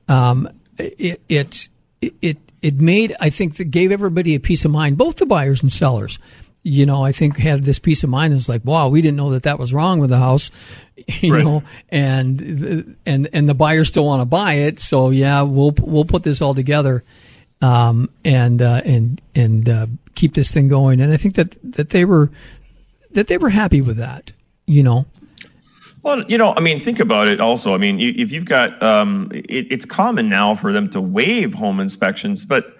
Um, 0.07 0.47
it, 0.77 1.21
it, 1.27 1.69
it, 2.01 2.37
it 2.61 2.75
made, 2.79 3.15
I 3.19 3.29
think, 3.29 3.55
that 3.55 3.71
gave 3.71 3.91
everybody 3.91 4.35
a 4.35 4.39
peace 4.39 4.65
of 4.65 4.71
mind, 4.71 4.97
both 4.97 5.17
the 5.17 5.25
buyers 5.25 5.61
and 5.61 5.71
sellers. 5.71 6.19
You 6.63 6.85
know, 6.85 7.03
I 7.03 7.11
think 7.11 7.37
had 7.37 7.63
this 7.63 7.79
peace 7.79 8.03
of 8.03 8.11
mind. 8.11 8.33
It's 8.33 8.47
like, 8.47 8.63
wow, 8.63 8.87
we 8.87 9.01
didn't 9.01 9.17
know 9.17 9.31
that 9.31 9.43
that 9.43 9.57
was 9.57 9.73
wrong 9.73 9.99
with 9.99 10.11
the 10.11 10.19
house, 10.19 10.51
you 11.07 11.33
right. 11.33 11.43
know, 11.43 11.63
and 11.89 12.39
and 12.39 12.95
and 13.05 13.29
and 13.33 13.49
the 13.49 13.55
buyers 13.55 13.87
still 13.87 14.05
want 14.05 14.21
to 14.21 14.27
buy 14.27 14.53
it. 14.53 14.79
So 14.79 15.09
yeah, 15.09 15.41
we'll 15.41 15.73
we'll 15.79 16.05
put 16.05 16.21
this 16.23 16.39
all 16.39 16.53
together, 16.53 17.03
um, 17.63 18.11
and 18.23 18.61
uh, 18.61 18.81
and 18.85 19.19
and 19.33 19.67
uh, 19.67 19.87
keep 20.13 20.35
this 20.35 20.53
thing 20.53 20.67
going. 20.67 21.01
And 21.01 21.11
I 21.11 21.17
think 21.17 21.33
that 21.33 21.57
that 21.63 21.89
they 21.89 22.05
were 22.05 22.29
that 23.11 23.25
they 23.25 23.39
were 23.39 23.49
happy 23.49 23.81
with 23.81 23.97
that. 23.97 24.31
You 24.67 24.83
know. 24.83 25.05
Well, 26.03 26.23
you 26.27 26.37
know, 26.37 26.53
I 26.55 26.61
mean, 26.61 26.79
think 26.79 26.99
about 26.99 27.27
it. 27.27 27.39
Also, 27.39 27.75
I 27.75 27.77
mean, 27.77 27.99
if 27.99 28.31
you've 28.31 28.45
got, 28.45 28.81
um, 28.81 29.29
it, 29.33 29.67
it's 29.69 29.85
common 29.85 30.29
now 30.29 30.55
for 30.55 30.73
them 30.73 30.89
to 30.89 31.01
waive 31.01 31.53
home 31.53 31.79
inspections, 31.79 32.43
but 32.43 32.75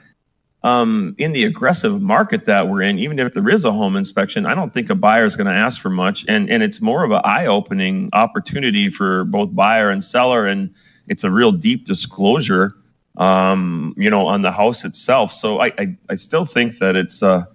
um, 0.64 1.16
in 1.18 1.32
the 1.32 1.44
aggressive 1.44 2.02
market 2.02 2.46
that 2.46 2.68
we're 2.68 2.82
in, 2.82 2.98
even 3.00 3.20
if 3.20 3.34
there 3.34 3.48
is 3.50 3.64
a 3.66 3.72
home 3.72 3.96
inspection, 3.96 4.46
I 4.46 4.56
don't 4.56 4.74
think 4.74 4.90
a 4.90 4.96
buyer 4.96 5.26
is 5.26 5.36
going 5.36 5.48
to 5.48 5.54
ask 5.54 5.80
for 5.82 5.90
much. 5.90 6.26
And 6.28 6.50
and 6.50 6.62
it's 6.62 6.82
more 6.82 7.04
of 7.04 7.12
an 7.12 7.22
eye 7.24 7.48
opening 7.48 8.10
opportunity 8.14 8.90
for 8.90 9.24
both 9.26 9.56
buyer 9.56 9.90
and 9.90 10.04
seller, 10.04 10.46
and 10.46 10.74
it's 11.08 11.24
a 11.24 11.32
real 11.32 11.52
deep 11.52 11.86
disclosure, 11.86 12.76
um, 13.18 13.96
you 13.98 14.10
know, 14.10 14.28
on 14.28 14.44
the 14.44 14.52
house 14.52 14.86
itself. 14.86 15.32
So 15.34 15.60
I 15.62 15.68
I, 15.80 15.98
I 16.10 16.16
still 16.16 16.46
think 16.46 16.78
that 16.78 16.96
it's 16.96 17.24
uh 17.24 17.46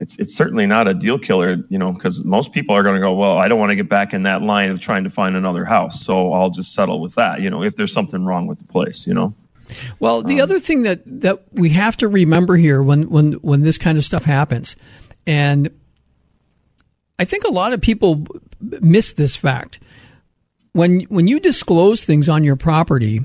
it's 0.00 0.18
it's 0.18 0.34
certainly 0.34 0.66
not 0.66 0.86
a 0.86 0.94
deal 0.94 1.18
killer, 1.18 1.56
you 1.68 1.78
know, 1.78 1.92
because 1.92 2.24
most 2.24 2.52
people 2.52 2.74
are 2.74 2.82
going 2.82 2.94
to 2.94 3.00
go, 3.00 3.14
well, 3.14 3.36
I 3.36 3.48
don't 3.48 3.58
want 3.58 3.70
to 3.70 3.76
get 3.76 3.88
back 3.88 4.14
in 4.14 4.22
that 4.24 4.42
line 4.42 4.70
of 4.70 4.80
trying 4.80 5.04
to 5.04 5.10
find 5.10 5.36
another 5.36 5.64
house, 5.64 6.04
so 6.04 6.32
I'll 6.32 6.50
just 6.50 6.72
settle 6.72 7.00
with 7.00 7.14
that, 7.16 7.40
you 7.40 7.50
know, 7.50 7.62
if 7.62 7.76
there's 7.76 7.92
something 7.92 8.24
wrong 8.24 8.46
with 8.46 8.58
the 8.58 8.64
place, 8.64 9.06
you 9.06 9.14
know. 9.14 9.34
Well, 9.98 10.22
the 10.22 10.40
um, 10.40 10.44
other 10.44 10.60
thing 10.60 10.82
that, 10.82 11.02
that 11.20 11.42
we 11.52 11.70
have 11.70 11.96
to 11.98 12.08
remember 12.08 12.56
here 12.56 12.82
when, 12.82 13.10
when, 13.10 13.32
when 13.34 13.62
this 13.62 13.76
kind 13.76 13.98
of 13.98 14.04
stuff 14.04 14.24
happens, 14.24 14.76
and 15.26 15.70
I 17.18 17.24
think 17.24 17.44
a 17.44 17.50
lot 17.50 17.72
of 17.72 17.80
people 17.80 18.26
miss 18.60 19.12
this 19.12 19.36
fact. 19.36 19.80
When, 20.72 21.00
when 21.02 21.26
you 21.26 21.40
disclose 21.40 22.04
things 22.04 22.28
on 22.28 22.44
your 22.44 22.56
property, 22.56 23.24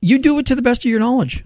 you 0.00 0.18
do 0.18 0.38
it 0.38 0.46
to 0.46 0.54
the 0.54 0.62
best 0.62 0.84
of 0.84 0.90
your 0.90 1.00
knowledge. 1.00 1.44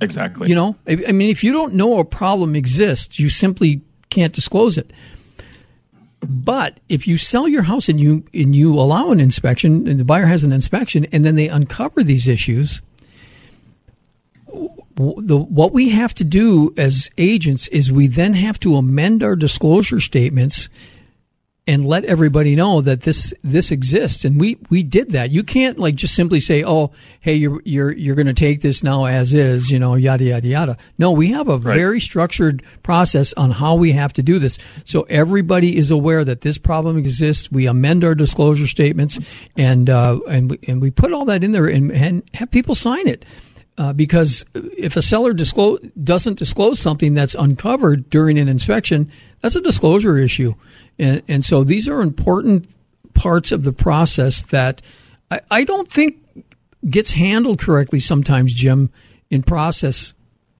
Exactly. 0.00 0.48
You 0.48 0.54
know, 0.54 0.76
I 0.86 1.12
mean, 1.12 1.30
if 1.30 1.42
you 1.42 1.52
don't 1.52 1.74
know 1.74 1.98
a 1.98 2.04
problem 2.04 2.54
exists, 2.54 3.18
you 3.18 3.28
simply 3.28 3.82
can't 4.10 4.32
disclose 4.32 4.78
it. 4.78 4.92
But 6.20 6.80
if 6.88 7.06
you 7.06 7.16
sell 7.16 7.46
your 7.46 7.62
house 7.62 7.88
and 7.88 8.00
you 8.00 8.24
and 8.34 8.54
you 8.54 8.74
allow 8.74 9.10
an 9.10 9.20
inspection, 9.20 9.86
and 9.86 10.00
the 10.00 10.04
buyer 10.04 10.26
has 10.26 10.44
an 10.44 10.52
inspection, 10.52 11.06
and 11.12 11.24
then 11.24 11.36
they 11.36 11.48
uncover 11.48 12.02
these 12.02 12.26
issues, 12.26 12.82
the, 14.96 15.38
what 15.38 15.72
we 15.72 15.90
have 15.90 16.12
to 16.14 16.24
do 16.24 16.74
as 16.76 17.10
agents 17.18 17.68
is 17.68 17.92
we 17.92 18.08
then 18.08 18.34
have 18.34 18.58
to 18.60 18.76
amend 18.76 19.22
our 19.22 19.36
disclosure 19.36 20.00
statements 20.00 20.68
and 21.68 21.84
let 21.84 22.06
everybody 22.06 22.56
know 22.56 22.80
that 22.80 23.02
this 23.02 23.34
this 23.44 23.70
exists. 23.70 24.24
And 24.24 24.40
we 24.40 24.58
we 24.70 24.82
did 24.82 25.10
that. 25.10 25.30
You 25.30 25.44
can't 25.44 25.78
like 25.78 25.94
just 25.94 26.14
simply 26.14 26.40
say 26.40 26.64
oh 26.64 26.92
hey 27.20 27.34
you're 27.34 27.60
you're 27.64 27.92
you're 27.92 28.14
going 28.14 28.26
to 28.26 28.32
take 28.32 28.62
this 28.62 28.82
now 28.82 29.04
as 29.04 29.34
is 29.34 29.70
you 29.70 29.78
know 29.78 29.94
yada 29.94 30.24
yada 30.24 30.48
yada. 30.48 30.76
No 30.96 31.12
we 31.12 31.30
have 31.32 31.48
a 31.48 31.58
right. 31.58 31.76
very 31.76 32.00
structured 32.00 32.62
process 32.82 33.34
on 33.34 33.50
how 33.50 33.74
we 33.74 33.92
have 33.92 34.14
to 34.14 34.22
do 34.22 34.38
this. 34.38 34.58
So 34.86 35.02
everybody 35.02 35.76
is 35.76 35.90
aware 35.90 36.24
that 36.24 36.40
this 36.40 36.56
problem 36.56 36.96
exists. 36.96 37.52
We 37.52 37.66
amend 37.66 38.02
our 38.02 38.14
disclosure 38.14 38.66
statements 38.66 39.18
and 39.54 39.90
uh, 39.90 40.20
and 40.26 40.50
we, 40.50 40.58
and 40.66 40.80
we 40.80 40.90
put 40.90 41.12
all 41.12 41.26
that 41.26 41.44
in 41.44 41.52
there 41.52 41.66
and, 41.66 41.92
and 41.92 42.22
have 42.32 42.50
people 42.50 42.74
sign 42.74 43.06
it 43.06 43.26
uh, 43.78 43.92
because 43.92 44.44
if 44.54 44.96
a 44.96 45.02
seller 45.02 45.32
disclose, 45.32 45.78
doesn't 46.02 46.36
disclose 46.38 46.80
something 46.80 47.14
that's 47.14 47.36
uncovered 47.36 48.10
during 48.10 48.36
an 48.36 48.48
inspection, 48.48 49.10
that's 49.40 49.54
a 49.54 49.60
disclosure 49.60 50.18
issue. 50.18 50.54
And, 50.98 51.22
and 51.28 51.44
so 51.44 51.62
these 51.62 51.88
are 51.88 52.02
important 52.02 52.74
parts 53.14 53.52
of 53.52 53.62
the 53.62 53.72
process 53.72 54.42
that 54.42 54.82
I, 55.30 55.40
I 55.50 55.64
don't 55.64 55.88
think 55.88 56.16
gets 56.90 57.12
handled 57.12 57.60
correctly 57.60 58.00
sometimes, 58.00 58.52
Jim, 58.52 58.90
in 59.30 59.44
process 59.44 60.12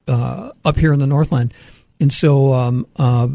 uh, 0.06 0.52
up 0.64 0.76
here 0.76 0.92
in 0.92 1.00
the 1.00 1.06
Northland. 1.06 1.52
And 2.00 2.12
so 2.12 2.52
um, 2.52 2.86
uh, 2.96 3.28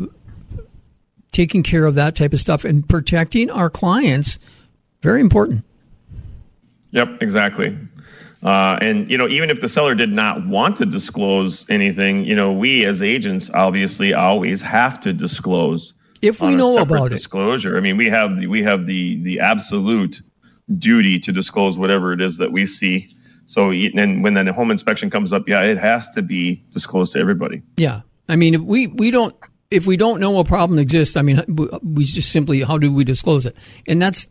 taking 1.34 1.62
care 1.62 1.86
of 1.86 1.96
that 1.96 2.15
type 2.15 2.32
of 2.32 2.39
stuff 2.39 2.63
and 2.63 2.88
protecting 2.88 3.50
our 3.50 3.69
clients, 3.69 4.39
very 5.02 5.19
important. 5.19 5.65
Yep, 6.91 7.22
exactly. 7.22 7.78
Uh, 8.43 8.77
and 8.82 9.10
you 9.10 9.17
know, 9.17 9.27
even 9.27 9.49
if 9.49 9.62
the 9.62 9.69
seller 9.69 9.95
did 9.95 10.12
not 10.12 10.45
want 10.47 10.75
to 10.75 10.86
disclose 10.86 11.65
anything, 11.69 12.25
you 12.25 12.36
know, 12.36 12.51
we 12.51 12.84
as 12.86 13.01
agents 13.01 13.49
obviously 13.53 14.13
always 14.13 14.62
have 14.62 14.99
to 14.99 15.13
disclose 15.13 15.93
if 16.21 16.41
we 16.41 16.56
know 16.56 16.77
about 16.77 17.10
disclosure. 17.10 17.75
It. 17.75 17.77
I 17.77 17.82
mean, 17.82 17.97
we 17.97 18.10
have 18.10 18.38
the 18.38 18.47
we 18.47 18.62
have 18.63 18.86
the 18.86 19.21
the 19.23 19.39
absolute 19.39 20.21
duty 20.77 21.19
to 21.19 21.32
disclose 21.32 21.77
whatever 21.77 22.12
it 22.12 22.21
is 22.21 22.38
that 22.38 22.51
we 22.51 22.65
see. 22.65 23.08
So, 23.45 23.71
and 23.71 24.23
when 24.23 24.34
then 24.34 24.45
the 24.45 24.53
home 24.53 24.71
inspection 24.71 25.10
comes 25.10 25.32
up, 25.34 25.47
yeah, 25.47 25.62
it 25.62 25.77
has 25.77 26.10
to 26.12 26.21
be 26.21 26.63
disclosed 26.71 27.13
to 27.13 27.19
everybody. 27.19 27.62
Yeah, 27.77 28.01
I 28.27 28.36
mean, 28.36 28.65
we 28.65 28.88
we 28.88 29.12
don't 29.12 29.36
if 29.73 29.88
we 29.88 29.97
don't 29.97 30.19
know 30.19 30.38
a 30.38 30.43
problem 30.43 30.77
exists, 30.77 31.17
I 31.17 31.23
mean, 31.23 31.43
we 31.81 32.03
just 32.03 32.31
simply 32.31 32.62
how 32.62 32.77
do 32.77 32.93
we 32.93 33.03
disclose 33.03 33.45
it? 33.45 33.57
And 33.88 34.01
that's 34.01 34.27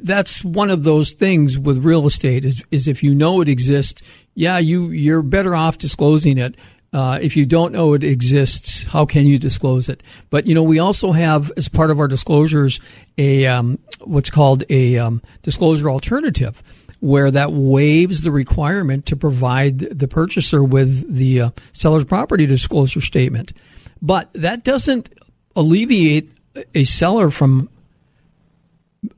that's 0.00 0.44
one 0.44 0.70
of 0.70 0.84
those 0.84 1.12
things 1.12 1.58
with 1.58 1.84
real 1.84 2.06
estate 2.06 2.44
is 2.44 2.64
is 2.70 2.86
if 2.86 3.02
you 3.02 3.14
know 3.14 3.40
it 3.40 3.48
exists, 3.48 4.02
yeah, 4.34 4.58
you 4.58 4.90
you're 4.90 5.22
better 5.22 5.54
off 5.54 5.78
disclosing 5.78 6.38
it. 6.38 6.56
Uh, 6.90 7.18
if 7.20 7.36
you 7.36 7.44
don't 7.44 7.72
know 7.72 7.92
it 7.92 8.02
exists, 8.02 8.86
how 8.86 9.04
can 9.04 9.26
you 9.26 9.38
disclose 9.38 9.88
it? 9.88 10.02
But 10.30 10.46
you 10.46 10.54
know, 10.54 10.62
we 10.62 10.78
also 10.78 11.12
have 11.12 11.50
as 11.56 11.68
part 11.68 11.90
of 11.90 11.98
our 11.98 12.08
disclosures 12.08 12.80
a 13.16 13.46
um, 13.46 13.78
what's 14.04 14.30
called 14.30 14.64
a 14.70 14.98
um, 14.98 15.22
disclosure 15.42 15.90
alternative 15.90 16.62
where 17.00 17.30
that 17.30 17.52
waives 17.52 18.22
the 18.22 18.30
requirement 18.30 19.06
to 19.06 19.16
provide 19.16 19.78
the 19.78 20.08
purchaser 20.08 20.64
with 20.64 21.14
the 21.14 21.42
uh, 21.42 21.50
seller's 21.72 22.04
property 22.04 22.46
disclosure 22.46 23.00
statement. 23.00 23.52
But 24.00 24.32
that 24.34 24.64
doesn't 24.64 25.10
alleviate 25.56 26.32
a 26.74 26.84
seller 26.84 27.30
from 27.30 27.68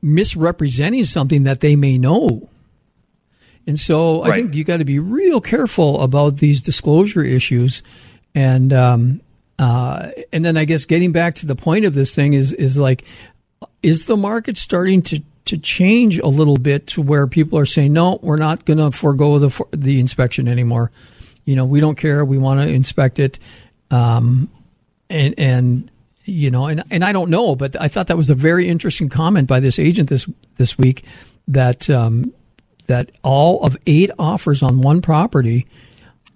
misrepresenting 0.03 1.05
something 1.05 1.45
that 1.45 1.61
they 1.61 1.77
may 1.77 1.99
know. 1.99 2.49
And 3.67 3.79
so 3.79 4.23
right. 4.23 4.33
I 4.33 4.37
think 4.37 4.55
you 4.55 4.65
got 4.65 4.79
to 4.79 4.85
be 4.85 4.99
real 4.99 5.41
careful 5.41 6.01
about 6.01 6.37
these 6.37 6.63
disclosure 6.63 7.23
issues. 7.23 7.83
And 8.35 8.73
um, 8.73 9.21
uh, 9.59 10.11
and 10.33 10.45
then 10.45 10.57
I 10.57 10.65
guess 10.65 10.87
getting 10.87 11.13
back 11.13 11.37
to 11.37 11.47
the 11.47 11.57
point 11.57 11.85
of 11.85 11.95
this 11.95 12.15
thing 12.15 12.33
is 12.33 12.53
is 12.53 12.79
like, 12.79 13.05
is 13.83 14.07
the 14.07 14.17
market 14.17 14.57
starting 14.57 15.03
to 15.03 15.23
to 15.47 15.59
change 15.59 16.19
a 16.19 16.29
little 16.29 16.57
bit 16.57 16.87
to 16.87 17.03
where 17.03 17.27
people 17.27 17.59
are 17.59 17.67
saying, 17.67 17.93
no, 17.93 18.19
we're 18.23 18.37
not 18.37 18.65
going 18.65 18.79
to 18.79 18.91
forego 18.91 19.39
the 19.39 19.65
the 19.73 20.01
inspection 20.01 20.49
anymore. 20.49 20.91
You 21.45 21.57
know, 21.57 21.65
we 21.65 21.81
don't 21.81 21.97
care. 21.97 22.25
We 22.25 22.39
want 22.39 22.61
to 22.61 22.69
inspect 22.69 23.19
it. 23.19 23.39
Um, 23.91 24.49
and 25.11 25.35
and 25.39 25.91
you 26.25 26.51
know, 26.51 26.67
and 26.67 26.83
and 26.91 27.05
I 27.05 27.13
don't 27.13 27.31
know, 27.31 27.57
but 27.57 27.81
I 27.81 27.89
thought 27.89 28.07
that 28.07 28.17
was 28.17 28.31
a 28.31 28.35
very 28.35 28.69
interesting 28.69 29.09
comment 29.09 29.49
by 29.49 29.61
this 29.61 29.79
agent 29.79 30.09
this 30.09 30.29
this 30.57 30.79
week 30.79 31.05
that 31.49 31.91
um, 31.91 32.33
that 32.87 33.11
all 33.23 33.65
of 33.65 33.77
eight 33.87 34.11
offers 34.19 34.63
on 34.63 34.81
one 34.81 35.03
property, 35.03 35.67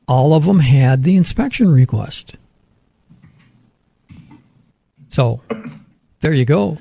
all 0.09 0.35
of 0.35 0.45
them 0.45 0.59
had 0.59 1.03
the 1.03 1.17
inspection 1.17 1.71
request. 1.71 2.37
So 5.09 5.41
there 6.21 6.33
you 6.33 6.45
go. 6.45 6.79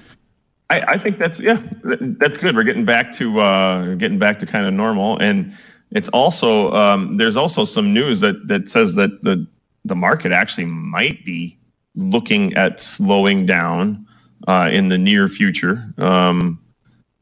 I, 0.69 0.81
I 0.93 0.97
think 0.97 1.19
that's 1.19 1.39
yeah, 1.39 1.61
that's 1.83 2.37
good. 2.37 2.55
We're 2.55 2.63
getting 2.63 2.85
back 2.85 3.11
to 3.13 3.39
uh, 3.39 3.95
getting 3.95 4.17
back 4.17 4.39
to 4.39 4.45
kind 4.45 4.65
of 4.65 4.73
normal, 4.73 5.19
and 5.19 5.55
it's 5.91 6.09
also 6.09 6.71
um, 6.73 7.17
there's 7.17 7.35
also 7.35 7.65
some 7.65 7.93
news 7.93 8.21
that 8.21 8.47
that 8.47 8.69
says 8.69 8.95
that 8.95 9.23
the 9.23 9.45
the 9.85 9.95
market 9.95 10.31
actually 10.31 10.65
might 10.65 11.23
be 11.25 11.59
looking 11.95 12.53
at 12.55 12.79
slowing 12.79 13.45
down 13.45 14.05
uh, 14.47 14.69
in 14.71 14.87
the 14.87 14.97
near 14.97 15.27
future. 15.27 15.93
Um, 15.97 16.59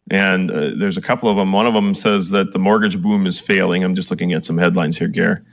and 0.09 0.51
uh, 0.51 0.71
there's 0.75 0.97
a 0.97 1.01
couple 1.01 1.29
of 1.29 1.37
them. 1.37 1.51
One 1.51 1.65
of 1.65 1.73
them 1.73 1.95
says 1.95 2.29
that 2.31 2.51
the 2.51 2.59
mortgage 2.59 3.01
boom 3.01 3.25
is 3.25 3.39
failing. 3.39 3.83
I'm 3.83 3.95
just 3.95 4.11
looking 4.11 4.33
at 4.33 4.43
some 4.43 4.57
headlines 4.57 4.97
here, 4.97 5.07
Gare. 5.07 5.43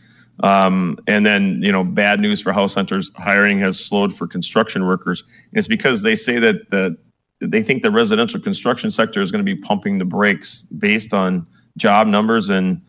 Um, 0.40 0.98
and 1.06 1.26
then, 1.26 1.60
you 1.62 1.72
know, 1.72 1.84
bad 1.84 2.20
news 2.20 2.40
for 2.40 2.52
house 2.52 2.74
hunters. 2.74 3.10
Hiring 3.16 3.58
has 3.60 3.78
slowed 3.78 4.12
for 4.12 4.26
construction 4.26 4.86
workers. 4.86 5.22
And 5.50 5.58
it's 5.58 5.68
because 5.68 6.02
they 6.02 6.14
say 6.14 6.38
that 6.38 6.70
the, 6.70 6.96
they 7.40 7.62
think 7.62 7.82
the 7.82 7.90
residential 7.90 8.40
construction 8.40 8.90
sector 8.90 9.20
is 9.20 9.30
going 9.30 9.44
to 9.44 9.54
be 9.54 9.60
pumping 9.60 9.98
the 9.98 10.04
brakes 10.04 10.62
based 10.62 11.12
on 11.12 11.46
job 11.76 12.06
numbers 12.06 12.48
and 12.48 12.80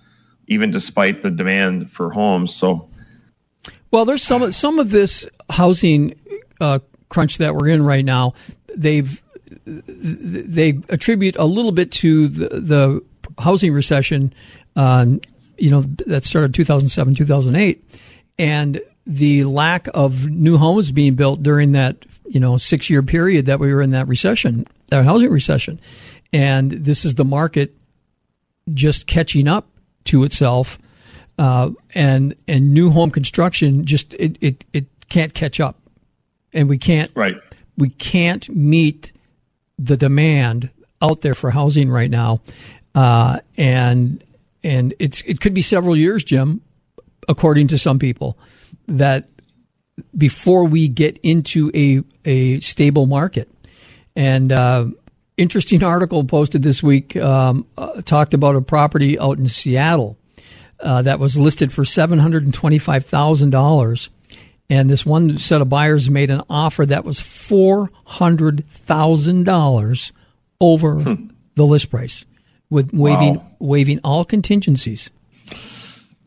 even 0.48 0.72
despite 0.72 1.22
the 1.22 1.30
demand 1.30 1.92
for 1.92 2.12
homes. 2.12 2.54
So, 2.54 2.90
well, 3.92 4.06
there's 4.06 4.24
some 4.24 4.52
some 4.52 4.80
of 4.80 4.92
this 4.92 5.28
housing 5.50 6.16
uh, 6.62 6.80
crunch 7.10 7.38
that 7.38 7.56
we're 7.56 7.68
in 7.68 7.84
right 7.84 8.06
now, 8.06 8.34
they've 8.76 9.22
they 9.66 10.80
attribute 10.90 11.36
a 11.38 11.46
little 11.46 11.72
bit 11.72 11.92
to 11.92 12.28
the, 12.28 12.50
the 12.60 13.04
housing 13.40 13.74
recession, 13.74 14.34
um, 14.76 15.20
you 15.58 15.72
know, 15.72 15.82
that 16.06 16.24
started 16.24 16.54
2007, 16.54 17.16
2008, 17.16 17.84
and 18.38 18.82
the 19.08 19.44
lack 19.46 19.88
of 19.96 20.28
new 20.28 20.58
homes 20.58 20.92
being 20.92 21.16
built 21.16 21.42
during 21.42 21.72
that, 21.72 22.06
you 22.28 22.40
know, 22.40 22.58
six 22.58 22.90
year 22.90 23.02
period 23.02 23.48
that 23.48 23.60
we 23.60 23.74
were 23.74 23.82
in 23.82 23.90
that 23.90 24.08
recession, 24.08 24.68
that 24.90 25.04
housing 25.04 25.32
recession. 25.32 25.80
and 26.32 26.72
this 26.72 27.06
is 27.06 27.16
the 27.16 27.26
market 27.26 27.76
just 28.74 29.08
catching 29.08 29.48
up 29.48 29.68
to 30.06 30.24
itself, 30.24 30.78
uh, 31.40 31.72
and 31.96 32.36
and 32.48 32.74
new 32.74 32.92
home 32.92 33.10
construction 33.10 33.86
just 33.86 34.14
it, 34.16 34.38
it 34.42 34.66
it 34.74 34.86
can't 35.10 35.34
catch 35.34 35.60
up, 35.60 35.78
and 36.54 36.70
we 36.70 36.78
can't 36.78 37.12
right 37.16 37.38
we 37.78 37.90
can't 37.90 38.48
meet 38.50 39.12
the 39.78 39.98
demand 39.98 40.70
out 41.02 41.22
there 41.22 41.34
for 41.34 41.50
housing 41.50 41.90
right 41.90 42.12
now, 42.12 42.42
uh, 42.94 43.40
and 43.58 44.24
and 44.64 44.94
it's 45.00 45.22
it 45.22 45.40
could 45.40 45.54
be 45.54 45.62
several 45.62 45.96
years, 45.96 46.24
Jim, 46.24 46.62
according 47.28 47.68
to 47.68 47.78
some 47.78 48.00
people, 48.00 48.38
that 48.88 49.30
before 50.18 50.66
we 50.66 50.88
get 50.88 51.18
into 51.24 51.72
a 51.74 52.04
a 52.26 52.60
stable 52.60 53.06
market. 53.06 53.50
And 54.16 54.52
uh, 54.52 54.88
interesting 55.38 55.84
article 55.84 56.26
posted 56.26 56.62
this 56.62 56.84
week 56.84 57.16
um, 57.16 57.66
uh, 57.78 58.02
talked 58.02 58.34
about 58.34 58.58
a 58.58 58.62
property 58.62 59.18
out 59.18 59.38
in 59.38 59.48
Seattle 59.48 60.18
uh, 60.82 61.02
that 61.04 61.20
was 61.20 61.38
listed 61.38 61.72
for 61.72 61.86
seven 61.86 62.20
hundred 62.20 62.44
and 62.44 62.54
twenty 62.54 62.78
five 62.78 63.06
thousand 63.06 63.52
dollars. 63.52 64.10
And 64.70 64.90
this 64.90 65.06
one 65.06 65.38
set 65.38 65.62
of 65.62 65.70
buyers 65.70 66.10
made 66.10 66.30
an 66.30 66.44
offer 66.50 66.86
that 66.86 67.04
was 67.04 67.20
four 67.20 67.90
hundred 68.06 68.66
thousand 68.70 69.46
dollars 69.46 70.14
over 70.62 70.96
hmm. 70.96 71.28
the 71.56 71.66
list 71.66 71.90
price, 71.90 72.26
with 72.70 72.94
waiving 72.94 73.36
wow. 73.36 73.52
waiving 73.60 74.00
all 74.04 74.26
contingencies. 74.26 75.10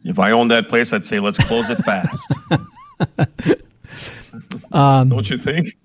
If 0.04 0.18
I 0.18 0.32
owned 0.32 0.50
that 0.50 0.68
place, 0.68 0.92
I'd 0.92 1.06
say 1.06 1.20
let's 1.20 1.38
close 1.38 1.70
it 1.70 1.78
fast. 1.78 2.34
um, 4.72 5.08
Don't 5.08 5.30
you 5.30 5.38
think? 5.38 5.76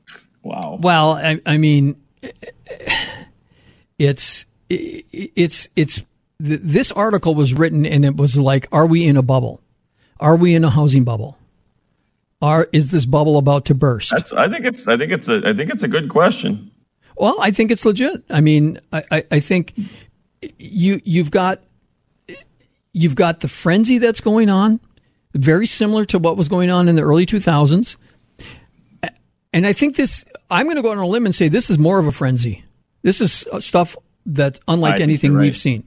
Wow. 0.41 0.79
Well, 0.81 1.11
I, 1.11 1.41
I 1.45 1.57
mean, 1.57 2.01
it's 3.99 4.45
it's 4.69 5.69
it's 5.75 6.03
this 6.39 6.91
article 6.91 7.35
was 7.35 7.53
written 7.53 7.85
and 7.85 8.05
it 8.05 8.15
was 8.15 8.37
like, 8.37 8.67
are 8.71 8.85
we 8.85 9.05
in 9.05 9.17
a 9.17 9.21
bubble? 9.21 9.61
Are 10.19 10.35
we 10.35 10.55
in 10.55 10.63
a 10.63 10.69
housing 10.69 11.03
bubble? 11.03 11.37
Are 12.41 12.67
is 12.71 12.91
this 12.91 13.05
bubble 13.05 13.37
about 13.37 13.65
to 13.65 13.75
burst? 13.75 14.11
That's, 14.11 14.31
I 14.33 14.47
think 14.47 14.65
it's 14.65 14.87
I 14.87 14.97
think 14.97 15.11
it's 15.11 15.27
a 15.27 15.41
I 15.47 15.53
think 15.53 15.71
it's 15.71 15.83
a 15.83 15.87
good 15.87 16.09
question. 16.09 16.71
Well, 17.15 17.37
I 17.41 17.49
think 17.49 17.71
it's 17.71 17.83
legit. 17.83 18.23
I 18.29 18.41
mean, 18.41 18.79
I, 18.93 19.03
I, 19.11 19.23
I 19.31 19.39
think 19.39 19.73
you 20.59 21.01
you've 21.03 21.31
got 21.31 21.63
you've 22.93 23.15
got 23.15 23.39
the 23.39 23.47
frenzy 23.47 23.97
that's 23.97 24.21
going 24.21 24.49
on, 24.49 24.79
very 25.33 25.65
similar 25.65 26.05
to 26.05 26.19
what 26.19 26.37
was 26.37 26.49
going 26.49 26.69
on 26.69 26.87
in 26.87 26.95
the 26.95 27.03
early 27.03 27.25
2000s. 27.25 27.95
And 29.53 29.65
I 29.65 29.73
think 29.73 29.95
this, 29.95 30.25
I'm 30.49 30.65
going 30.65 30.75
to 30.75 30.81
go 30.81 30.91
on 30.91 30.97
a 30.97 31.05
limb 31.05 31.25
and 31.25 31.33
say 31.33 31.47
this 31.47 31.69
is 31.69 31.79
more 31.79 31.99
of 31.99 32.07
a 32.07 32.11
frenzy. 32.11 32.63
This 33.03 33.21
is 33.21 33.47
stuff 33.59 33.95
that's 34.25 34.59
unlike 34.67 34.99
anything 34.99 35.33
right. 35.33 35.43
we've 35.43 35.57
seen. 35.57 35.83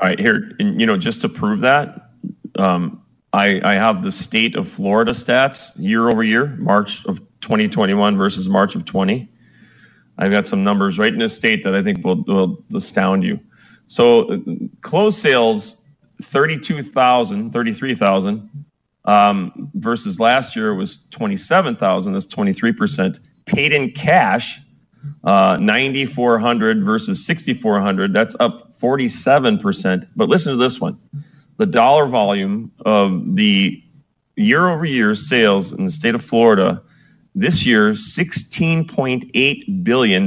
All 0.00 0.08
right, 0.08 0.18
here, 0.18 0.52
and, 0.58 0.80
you 0.80 0.86
know, 0.86 0.96
just 0.96 1.20
to 1.22 1.28
prove 1.28 1.60
that, 1.60 2.10
um, 2.56 3.02
I, 3.32 3.60
I 3.62 3.74
have 3.74 4.02
the 4.02 4.10
state 4.10 4.56
of 4.56 4.68
Florida 4.68 5.12
stats 5.12 5.70
year 5.76 6.08
over 6.08 6.22
year, 6.22 6.46
March 6.58 7.04
of 7.06 7.18
2021 7.40 8.16
versus 8.16 8.48
March 8.48 8.74
of 8.74 8.84
20. 8.84 9.28
I've 10.18 10.30
got 10.30 10.46
some 10.46 10.64
numbers 10.64 10.98
right 10.98 11.12
in 11.12 11.18
this 11.18 11.36
state 11.36 11.62
that 11.64 11.74
I 11.74 11.82
think 11.82 12.04
will, 12.04 12.22
will 12.24 12.64
astound 12.74 13.24
you. 13.24 13.38
So, 13.86 14.42
closed 14.80 15.18
sales 15.18 15.82
32,000, 16.22 17.50
33,000 17.50 18.50
um, 19.04 19.70
versus 19.74 20.18
last 20.18 20.56
year 20.56 20.74
was 20.74 21.06
27,000. 21.10 22.12
That's 22.12 22.26
23%. 22.26 23.18
Paid 23.46 23.72
in 23.72 23.92
cash, 23.92 24.60
uh, 25.24 25.56
9,400 25.60 26.84
versus 26.84 27.24
6,400. 27.24 28.12
That's 28.12 28.36
up 28.40 28.72
47%. 28.72 30.08
But 30.16 30.28
listen 30.28 30.52
to 30.52 30.58
this 30.58 30.80
one 30.80 30.98
the 31.58 31.66
dollar 31.66 32.06
volume 32.06 32.72
of 32.86 33.36
the 33.36 33.82
year 34.36 34.68
over 34.68 34.84
year 34.84 35.14
sales 35.14 35.72
in 35.72 35.84
the 35.84 35.90
state 35.90 36.14
of 36.14 36.22
Florida 36.24 36.82
this 37.34 37.66
year, 37.66 37.90
$16.8 37.92 39.84
billion. 39.84 40.26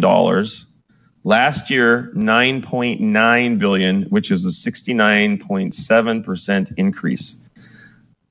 Last 1.23 1.69
year, 1.69 2.11
$9.9 2.15 3.59
billion, 3.59 4.01
which 4.03 4.31
is 4.31 4.45
a 4.45 4.49
69.7% 4.49 6.73
increase. 6.77 7.35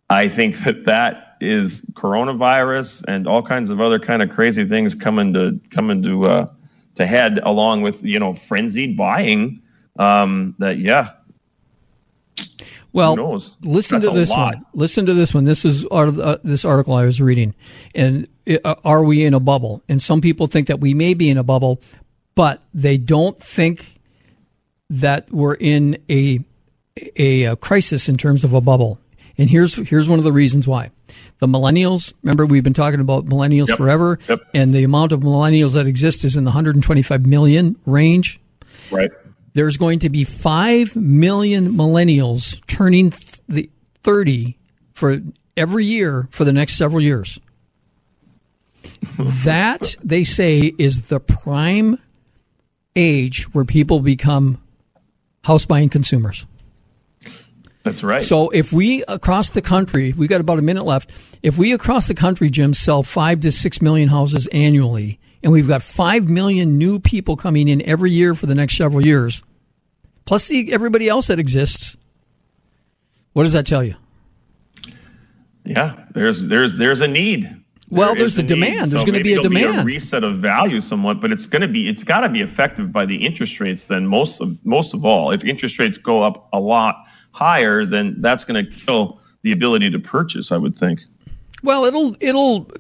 I 0.09 0.29
think 0.29 0.57
that 0.59 0.87
that 0.87 1.37
is 1.41 1.83
coronavirus 1.93 3.05
and 3.07 3.29
all 3.29 3.43
kinds 3.43 3.69
of 3.71 3.81
other 3.81 3.99
kind 3.99 4.23
of 4.23 4.31
crazy 4.31 4.65
things 4.65 4.95
coming 4.95 5.35
to 5.35 5.61
coming 5.71 6.03
to 6.03 6.27
uh, 6.27 6.47
to 6.97 7.07
head, 7.07 7.39
along 7.45 7.83
with 7.83 8.03
you 8.03 8.19
know 8.19 8.35
frenzied 8.35 8.97
buying. 8.97 9.63
Um, 9.99 10.57
that 10.59 10.79
yeah. 10.79 11.11
Well, 12.92 13.14
listen 13.62 14.00
That's 14.00 14.07
to 14.07 14.12
this 14.12 14.31
one. 14.31 14.66
Listen 14.74 15.07
to 15.07 15.14
this 15.14 15.33
one. 15.33 15.44
This 15.44 15.64
is 15.64 15.87
uh, 15.90 16.38
this 16.42 16.64
article 16.64 16.94
I 16.94 17.05
was 17.05 17.20
reading, 17.20 17.55
and 17.94 18.29
uh, 18.64 18.74
are 18.85 19.05
we 19.05 19.24
in 19.24 19.35
a 19.35 19.40
bubble? 19.40 19.83
And 19.88 20.03
some 20.03 20.20
people 20.20 20.48
think 20.48 20.66
that 20.68 20.81
we 20.81 20.94
may 20.94 21.14
be 21.14 21.31
in 21.31 21.38
a 21.38 21.44
bubble, 21.44 21.81
but 22.35 22.62
they 22.74 22.96
don't 22.96 23.38
think 23.40 24.00
that 24.90 25.31
we're 25.31 25.55
in 25.55 26.03
a 26.11 26.40
a, 27.16 27.44
a 27.44 27.57
crisis 27.57 28.09
in 28.09 28.16
terms 28.16 28.44
of 28.44 28.55
a 28.55 28.61
bubble. 28.61 28.98
And 29.38 29.48
here's 29.48 29.74
here's 29.88 30.09
one 30.09 30.18
of 30.18 30.24
the 30.24 30.33
reasons 30.33 30.66
why. 30.66 30.90
The 31.38 31.46
millennials, 31.46 32.12
remember 32.22 32.44
we've 32.44 32.64
been 32.64 32.74
talking 32.74 33.00
about 33.00 33.24
millennials 33.24 33.68
yep. 33.68 33.79
forever, 33.79 34.18
yep. 34.29 34.40
and 34.53 34.74
the 34.74 34.85
amount 34.85 35.12
of 35.12 35.20
millennials 35.20 35.74
that 35.74 35.87
exist 35.87 36.24
is 36.24 36.37
in 36.37 36.44
the 36.44 36.50
125 36.50 37.24
million 37.24 37.76
range. 37.87 38.40
Right. 38.90 39.11
There's 39.53 39.77
going 39.77 40.01
to 40.01 40.09
be 40.09 40.25
5 40.25 40.97
million 40.97 41.73
millennials 41.73 42.65
turning 42.67 43.11
th- 43.11 43.41
the 43.49 43.71
30 44.05 44.57
for 44.95 45.19
every 45.57 45.85
year 45.85 46.29
for 46.31 46.45
the 46.45 46.53
next 46.53 46.77
several 46.77 47.03
years. 47.03 47.39
that 49.19 49.97
they 50.03 50.25
say 50.25 50.73
is 50.79 51.03
the 51.03 51.21
prime 51.21 51.99
age 52.97 53.53
where 53.55 53.65
people 53.65 54.01
become 54.01 54.61
house 55.45 55.65
buying 55.65 55.89
consumers. 55.89 56.47
That's 57.83 58.03
right. 58.03 58.21
So 58.21 58.51
if 58.51 58.73
we 58.73 59.05
across 59.05 59.51
the 59.51 59.63
country, 59.63 60.13
we 60.13 60.29
got 60.29 60.41
about 60.41 60.59
a 60.59 60.63
minute 60.63 60.85
left. 60.85 61.11
If 61.43 61.57
we 61.57 61.73
across 61.73 62.09
the 62.09 62.15
country, 62.15 62.51
Jim, 62.51 62.75
sell 62.75 63.03
five 63.03 63.41
to 63.41 63.53
six 63.53 63.81
million 63.81 64.09
houses 64.09 64.47
annually, 64.49 65.19
and 65.42 65.53
we've 65.53 65.68
got 65.68 65.83
five 65.83 66.29
million 66.29 66.79
new 66.79 66.98
people 66.98 67.37
coming 67.37 67.68
in 67.68 67.83
every 67.87 68.11
year 68.11 68.35
for 68.35 68.46
the 68.46 68.55
next 68.55 68.76
several 68.76 69.05
years, 69.05 69.42
plus 70.24 70.48
the, 70.48 70.72
everybody 70.72 71.09
else 71.09 71.29
that 71.29 71.38
exists, 71.38 71.96
what 73.33 73.44
does 73.44 73.53
that 73.53 73.66
tell 73.66 73.83
you? 73.83 73.94
Yeah, 75.64 76.05
there's 76.14 76.46
there's 76.46 76.76
there's 76.79 77.00
a 77.00 77.09
need. 77.09 77.57
Well, 77.90 78.14
there's 78.14 78.38
a 78.38 78.42
demand. 78.42 78.92
There's 78.92 79.05
going 79.05 79.18
to 79.18 79.24
be 79.24 79.35
a 79.35 79.42
demand. 79.42 79.74
Be 79.74 79.81
a 79.81 79.85
reset 79.85 80.22
of 80.22 80.38
value 80.38 80.81
somewhat, 80.81 81.20
but 81.20 81.33
it's 81.33 81.46
going 81.46 81.62
to 81.62 81.68
be 81.68 81.88
it's 81.88 82.05
got 82.05 82.20
to 82.20 82.29
be 82.29 82.40
effective 82.40 82.92
by 82.92 83.05
the 83.05 83.16
interest 83.16 83.59
rates. 83.61 83.85
Then 83.85 84.07
most 84.07 84.40
of 84.40 84.64
most 84.64 84.94
of 84.94 85.05
all, 85.05 85.33
if 85.33 85.44
interest 85.44 85.79
rates 85.79 85.98
go 85.98 86.22
up 86.22 86.48
a 86.53 86.61
lot 86.61 87.05
higher, 87.33 87.85
then 87.85 88.20
that's 88.20 88.44
going 88.44 88.64
to 88.64 88.70
kill 88.70 89.20
the 89.42 89.53
ability 89.53 89.90
to 89.90 89.98
purchase. 89.98 90.53
I 90.53 90.57
would 90.57 90.76
think. 90.76 91.00
Well, 91.62 91.85
it'll 91.85 92.16
it'll 92.20 92.70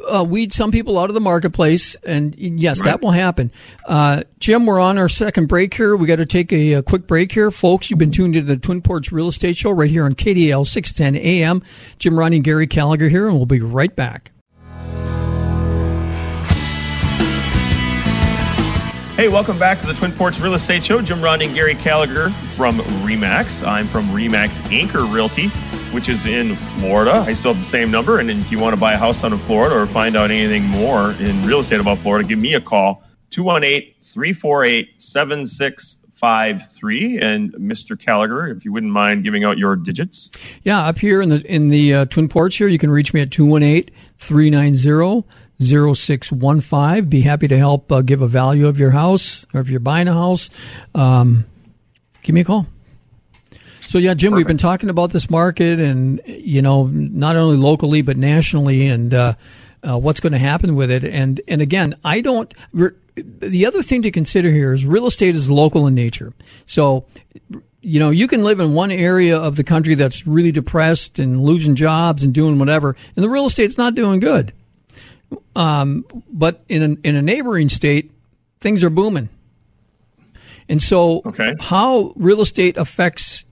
uh, 0.00 0.24
weed 0.24 0.52
some 0.52 0.70
people 0.70 0.98
out 0.98 1.10
of 1.10 1.14
the 1.14 1.20
marketplace, 1.20 1.94
and 2.06 2.34
yes, 2.36 2.80
right. 2.80 2.90
that 2.90 3.02
will 3.02 3.12
happen. 3.12 3.50
Uh, 3.86 4.22
Jim, 4.38 4.66
we're 4.66 4.80
on 4.80 4.98
our 4.98 5.08
second 5.08 5.46
break 5.46 5.74
here. 5.74 5.96
We 5.96 6.06
got 6.06 6.16
to 6.16 6.26
take 6.26 6.52
a, 6.52 6.74
a, 6.74 6.82
quick 6.82 7.06
break 7.06 7.32
here, 7.32 7.50
folks. 7.50 7.90
You've 7.90 7.98
been 7.98 8.10
tuned 8.10 8.34
to 8.34 8.42
the 8.42 8.56
Twin 8.56 8.82
Ports 8.82 9.12
Real 9.12 9.28
Estate 9.28 9.56
Show 9.56 9.70
right 9.70 9.90
here 9.90 10.04
on 10.04 10.14
KDAL 10.14 10.66
610 10.66 11.22
AM. 11.22 11.62
Jim 11.98 12.14
Ronning 12.14 12.36
and 12.36 12.44
Gary 12.44 12.66
Gallagher 12.66 13.08
here, 13.08 13.28
and 13.28 13.36
we'll 13.36 13.46
be 13.46 13.60
right 13.60 13.94
back. 13.94 14.30
Hey, 19.16 19.28
welcome 19.28 19.60
back 19.60 19.80
to 19.80 19.86
the 19.86 19.94
Twin 19.94 20.10
Ports 20.10 20.40
Real 20.40 20.54
Estate 20.54 20.84
Show. 20.84 21.00
Jim 21.00 21.20
Ronning 21.20 21.46
and 21.46 21.54
Gary 21.54 21.74
Gallagher 21.74 22.30
from 22.56 22.80
Remax. 23.04 23.64
I'm 23.64 23.86
from 23.86 24.06
Remax 24.08 24.60
Anchor 24.72 25.04
Realty, 25.04 25.52
which 25.94 26.08
is 26.08 26.26
in 26.26 26.56
Florida. 26.56 27.24
I 27.26 27.34
still 27.34 27.54
have 27.54 27.62
the 27.62 27.68
same 27.68 27.88
number. 27.90 28.18
And 28.18 28.30
if 28.30 28.50
you 28.50 28.58
want 28.58 28.74
to 28.74 28.80
buy 28.80 28.94
a 28.94 28.98
house 28.98 29.22
out 29.22 29.32
of 29.32 29.40
Florida 29.40 29.76
or 29.76 29.86
find 29.86 30.16
out 30.16 30.32
anything 30.32 30.64
more 30.64 31.12
in 31.12 31.44
real 31.44 31.60
estate 31.60 31.78
about 31.80 31.98
Florida, 31.98 32.28
give 32.28 32.40
me 32.40 32.54
a 32.54 32.60
call 32.60 33.04
218 33.30 33.94
348 34.00 35.00
7653. 35.00 37.18
And 37.20 37.52
Mr. 37.52 37.96
Gallagher, 37.98 38.48
if 38.48 38.64
you 38.64 38.72
wouldn't 38.72 38.92
mind 38.92 39.22
giving 39.22 39.44
out 39.44 39.56
your 39.56 39.76
digits. 39.76 40.32
Yeah, 40.64 40.84
up 40.84 40.98
here 40.98 41.22
in 41.22 41.28
the 41.28 41.46
in 41.46 41.68
the 41.68 41.94
uh, 41.94 42.06
Twin 42.06 42.28
Ports 42.28 42.56
here, 42.56 42.66
you 42.68 42.78
can 42.78 42.90
reach 42.90 43.14
me 43.14 43.20
at 43.20 43.30
218 43.30 43.94
390 44.18 45.24
0615. 45.60 47.08
Be 47.08 47.20
happy 47.20 47.46
to 47.48 47.56
help 47.56 47.92
uh, 47.92 48.02
give 48.02 48.20
a 48.20 48.28
value 48.28 48.66
of 48.66 48.80
your 48.80 48.90
house 48.90 49.46
or 49.54 49.60
if 49.60 49.70
you're 49.70 49.80
buying 49.80 50.08
a 50.08 50.12
house. 50.12 50.50
Um, 50.94 51.46
give 52.22 52.34
me 52.34 52.40
a 52.40 52.44
call. 52.44 52.66
So 53.94 53.98
yeah, 53.98 54.14
Jim, 54.14 54.32
Perfect. 54.32 54.36
we've 54.38 54.46
been 54.48 54.56
talking 54.56 54.90
about 54.90 55.12
this 55.12 55.30
market 55.30 55.78
and 55.78 56.20
you 56.26 56.62
know 56.62 56.88
not 56.88 57.36
only 57.36 57.56
locally 57.56 58.02
but 58.02 58.16
nationally 58.16 58.88
and 58.88 59.14
uh, 59.14 59.34
uh, 59.84 60.00
what's 60.00 60.18
going 60.18 60.32
to 60.32 60.38
happen 60.38 60.74
with 60.74 60.90
it. 60.90 61.04
And 61.04 61.40
and 61.46 61.62
again, 61.62 61.94
I 62.02 62.20
don't. 62.20 62.52
the 63.14 63.66
other 63.66 63.82
thing 63.82 64.02
to 64.02 64.10
consider 64.10 64.50
here 64.50 64.72
is 64.72 64.84
real 64.84 65.06
estate 65.06 65.36
is 65.36 65.48
local 65.48 65.86
in 65.86 65.94
nature. 65.94 66.32
So, 66.66 67.06
you 67.82 68.00
know, 68.00 68.10
you 68.10 68.26
can 68.26 68.42
live 68.42 68.58
in 68.58 68.74
one 68.74 68.90
area 68.90 69.38
of 69.38 69.54
the 69.54 69.62
country 69.62 69.94
that's 69.94 70.26
really 70.26 70.50
depressed 70.50 71.20
and 71.20 71.44
losing 71.44 71.76
jobs 71.76 72.24
and 72.24 72.34
doing 72.34 72.58
whatever, 72.58 72.96
and 73.14 73.24
the 73.24 73.30
real 73.30 73.46
estate's 73.46 73.78
not 73.78 73.94
doing 73.94 74.18
good. 74.18 74.52
Um, 75.54 76.04
but 76.32 76.64
in 76.68 76.82
a, 76.82 77.08
in 77.08 77.14
a 77.14 77.22
neighboring 77.22 77.68
state, 77.68 78.10
things 78.58 78.82
are 78.82 78.90
booming. 78.90 79.28
And 80.68 80.82
so, 80.82 81.22
okay. 81.24 81.54
how 81.60 82.12
real 82.16 82.40
estate 82.40 82.76
affects 82.76 83.44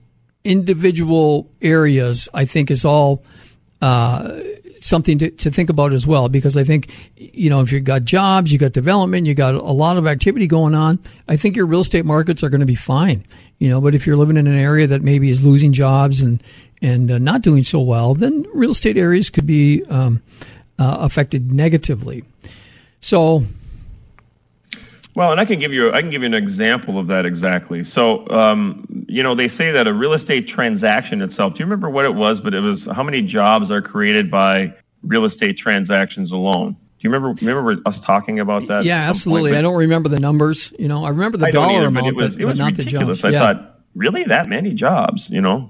individual 0.43 1.49
areas, 1.61 2.29
I 2.33 2.45
think, 2.45 2.71
is 2.71 2.85
all 2.85 3.23
uh, 3.81 4.39
something 4.79 5.17
to, 5.19 5.29
to 5.29 5.49
think 5.49 5.69
about 5.69 5.93
as 5.93 6.05
well. 6.05 6.29
Because 6.29 6.57
I 6.57 6.63
think, 6.63 7.11
you 7.15 7.49
know, 7.49 7.61
if 7.61 7.71
you've 7.71 7.83
got 7.83 8.03
jobs, 8.03 8.51
you've 8.51 8.61
got 8.61 8.73
development, 8.73 9.27
you've 9.27 9.37
got 9.37 9.55
a 9.55 9.61
lot 9.61 9.97
of 9.97 10.07
activity 10.07 10.47
going 10.47 10.75
on, 10.75 10.99
I 11.27 11.37
think 11.37 11.55
your 11.55 11.65
real 11.65 11.81
estate 11.81 12.05
markets 12.05 12.43
are 12.43 12.49
going 12.49 12.59
to 12.61 12.65
be 12.65 12.75
fine. 12.75 13.25
You 13.59 13.69
know, 13.69 13.79
but 13.79 13.95
if 13.95 14.05
you're 14.05 14.17
living 14.17 14.35
in 14.35 14.47
an 14.47 14.57
area 14.57 14.87
that 14.87 15.01
maybe 15.01 15.29
is 15.29 15.45
losing 15.45 15.71
jobs 15.71 16.21
and 16.21 16.43
and 16.81 17.09
uh, 17.09 17.17
not 17.17 17.41
doing 17.41 17.63
so 17.63 17.79
well, 17.79 18.13
then 18.13 18.45
real 18.53 18.71
estate 18.71 18.97
areas 18.97 19.29
could 19.29 19.45
be 19.45 19.85
um, 19.85 20.21
uh, 20.77 20.97
affected 20.99 21.49
negatively. 21.49 22.25
So 22.99 23.43
well, 25.15 25.31
and 25.31 25.39
I 25.39 25.45
can 25.45 25.59
give 25.59 25.71
you 25.71 25.91
I 25.91 26.01
can 26.01 26.09
give 26.09 26.21
you 26.21 26.27
an 26.27 26.33
example 26.33 26.97
of 26.97 27.07
that 27.07 27.25
exactly. 27.25 27.83
So, 27.83 28.27
um, 28.29 28.85
you 29.07 29.21
know, 29.21 29.35
they 29.35 29.47
say 29.47 29.71
that 29.71 29.87
a 29.87 29.93
real 29.93 30.13
estate 30.13 30.47
transaction 30.47 31.21
itself. 31.21 31.53
Do 31.53 31.59
you 31.59 31.65
remember 31.65 31.89
what 31.89 32.05
it 32.05 32.15
was? 32.15 32.41
But 32.41 32.53
it 32.53 32.61
was 32.61 32.85
how 32.87 33.03
many 33.03 33.21
jobs 33.21 33.69
are 33.69 33.81
created 33.81 34.31
by 34.31 34.73
real 35.03 35.25
estate 35.25 35.57
transactions 35.57 36.31
alone. 36.31 36.73
Do 36.73 37.09
you 37.09 37.13
remember 37.13 37.45
remember 37.45 37.81
us 37.85 37.99
talking 37.99 38.39
about 38.39 38.67
that? 38.67 38.85
Yeah, 38.85 39.09
absolutely. 39.09 39.51
Point? 39.51 39.59
I 39.59 39.61
don't 39.61 39.75
remember 39.75 40.09
the 40.09 40.19
numbers. 40.19 40.73
You 40.79 40.87
know, 40.87 41.03
I 41.03 41.09
remember 41.09 41.37
the 41.37 41.47
I 41.47 41.51
dollar 41.51 41.77
either, 41.79 41.87
amount, 41.87 42.05
but 42.05 42.09
it 42.09 42.15
was 42.15 42.37
but, 42.37 42.43
it 42.43 42.45
was 42.45 42.61
ridiculous. 42.61 43.25
I 43.25 43.29
yeah. 43.29 43.39
thought, 43.39 43.79
really, 43.93 44.23
that 44.23 44.47
many 44.47 44.73
jobs? 44.73 45.29
You 45.29 45.41
know, 45.41 45.69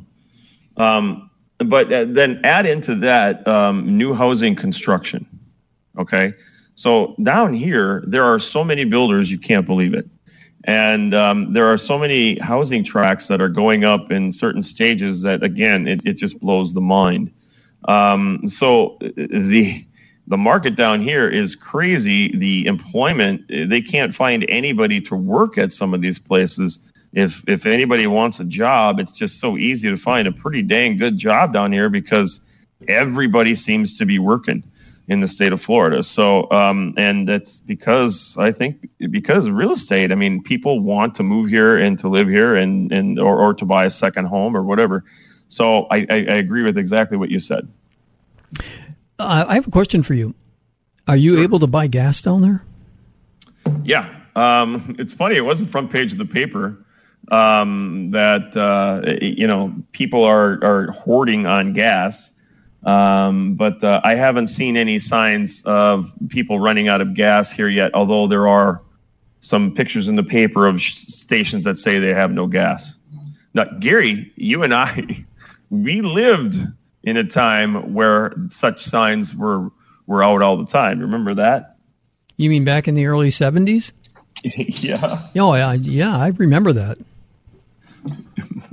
um, 0.78 1.30
but 1.58 1.92
uh, 1.92 2.06
then 2.06 2.40
add 2.44 2.66
into 2.66 2.96
that 2.96 3.46
um, 3.48 3.98
new 3.98 4.14
housing 4.14 4.56
construction. 4.56 5.26
Okay, 5.98 6.34
so 6.76 7.16
down 7.22 7.54
here, 7.54 8.04
there 8.08 8.24
are 8.24 8.40
so 8.40 8.64
many 8.64 8.84
builders, 8.84 9.32
you 9.32 9.38
can't 9.38 9.66
believe 9.66 9.94
it. 9.94 10.08
And 10.66 11.14
um, 11.14 11.54
there 11.54 11.68
are 11.68 11.78
so 11.78 12.00
many 12.00 12.40
housing 12.40 12.84
tracks 12.84 13.28
that 13.28 13.42
are 13.42 13.50
going 13.50 13.84
up 13.84 14.12
in 14.12 14.32
certain 14.32 14.64
stages 14.64 15.22
that, 15.24 15.44
again, 15.44 15.88
it, 15.88 16.02
it 16.06 16.14
just 16.14 16.40
blows 16.40 16.74
the 16.74 16.82
mind. 16.82 17.32
Um, 17.88 18.48
so 18.48 18.98
the 19.02 19.86
the 20.28 20.38
market 20.38 20.78
down 20.78 21.02
here 21.02 21.28
is 21.28 21.54
crazy. 21.54 22.36
The 22.38 22.66
employment, 22.66 23.46
they 23.50 23.82
can't 23.82 24.16
find 24.16 24.46
anybody 24.48 25.02
to 25.02 25.16
work 25.16 25.58
at 25.58 25.74
some 25.74 25.94
of 25.94 26.02
these 26.02 26.18
places. 26.18 26.80
If 27.12 27.44
if 27.48 27.66
anybody 27.66 28.08
wants 28.08 28.40
a 28.40 28.46
job, 28.46 29.02
it's 29.02 29.12
just 29.12 29.42
so 29.42 29.58
easy 29.58 29.90
to 29.90 29.98
find 29.98 30.30
a 30.30 30.32
pretty 30.32 30.62
dang 30.62 30.96
good 30.96 31.18
job 31.18 31.52
down 31.52 31.74
here 31.74 31.90
because 31.90 32.40
everybody 32.88 33.54
seems 33.54 33.98
to 33.98 34.06
be 34.06 34.18
working 34.18 34.64
in 35.08 35.20
the 35.20 35.28
state 35.28 35.52
of 35.52 35.62
Florida. 35.62 36.04
So, 36.04 36.50
um, 36.52 36.94
and 36.98 37.28
that's 37.28 37.60
because 37.62 38.38
I 38.40 38.52
think 38.52 38.90
because 39.10 39.50
real 39.50 39.72
estate. 39.72 40.12
I 40.12 40.16
mean, 40.16 40.42
people 40.42 40.80
want 40.80 41.16
to 41.16 41.24
move 41.24 41.50
here 41.50 41.78
and 41.78 42.00
to 42.00 42.08
live 42.08 42.28
here 42.28 42.56
and 42.56 42.92
and 42.92 43.20
or, 43.20 43.38
or 43.38 43.54
to 43.56 43.66
buy 43.66 43.86
a 43.86 43.90
second 43.90 44.26
home 44.26 44.56
or 44.56 44.64
whatever. 44.64 45.04
So, 45.50 45.86
I, 45.92 45.98
I, 46.10 46.16
I 46.16 46.36
agree 46.36 46.64
with 46.64 46.78
exactly 46.78 47.18
what 47.18 47.30
you 47.30 47.40
said. 47.40 47.68
Uh, 49.20 49.46
I 49.48 49.56
have 49.56 49.68
a 49.68 49.72
question 49.72 50.02
for 50.02 50.14
you. 50.14 50.34
Are 51.08 51.18
you 51.18 51.36
sure. 51.36 51.44
able 51.44 51.60
to 51.60 51.68
buy 51.68 51.88
gas 51.88 52.22
down 52.22 52.42
there? 52.42 52.64
Yeah, 53.84 54.10
um, 54.36 54.96
it's 54.98 55.14
funny. 55.14 55.36
It 55.36 55.46
was 55.46 55.60
the 55.60 55.68
front 55.68 55.92
page 55.92 56.14
of 56.14 56.18
the 56.18 56.26
paper 56.26 56.84
um, 57.32 58.12
that 58.12 58.56
uh, 58.56 59.02
you 59.22 59.48
know 59.48 59.74
people 59.92 60.24
are 60.24 60.64
are 60.64 60.92
hoarding 60.92 61.46
on 61.46 61.74
gas 61.74 62.32
um, 62.86 63.56
but 63.56 63.84
uh, 63.84 64.02
I 64.04 64.16
haven't 64.16 64.48
seen 64.48 64.78
any 64.78 65.00
signs 65.00 65.62
of 65.66 66.12
people 66.30 66.60
running 66.60 66.88
out 66.88 67.02
of 67.02 67.14
gas 67.14 67.52
here 67.52 67.70
yet, 67.70 67.94
although 67.94 68.28
there 68.28 68.48
are 68.48 68.82
some 69.42 69.74
pictures 69.74 70.08
in 70.08 70.16
the 70.16 70.24
paper 70.24 70.66
of 70.66 70.82
sh- 70.82 70.94
stations 70.94 71.66
that 71.66 71.78
say 71.78 72.00
they 72.00 72.14
have 72.14 72.32
no 72.32 72.48
gas. 72.48 72.96
Now, 73.54 73.66
Gary, 73.80 74.32
you 74.36 74.64
and 74.64 74.74
I, 74.74 75.26
we 75.70 76.02
lived 76.02 76.58
in 77.04 77.18
a 77.18 77.24
time 77.24 77.94
where 77.94 78.34
such 78.50 78.84
signs 78.84 79.36
were 79.36 79.70
were 80.08 80.24
out 80.24 80.42
all 80.42 80.58
the 80.58 80.66
time. 80.66 81.00
Remember 81.00 81.34
that? 81.36 81.78
You 82.36 82.50
mean 82.50 82.66
back 82.66 82.88
in 82.88 82.96
the 82.96 83.06
early 83.06 83.30
70s? 83.30 83.94
yeah. 84.44 85.28
Oh, 85.38 85.54
yeah, 85.54 85.74
yeah, 85.74 86.18
I 86.18 86.28
remember 86.30 86.74
that. 86.74 86.98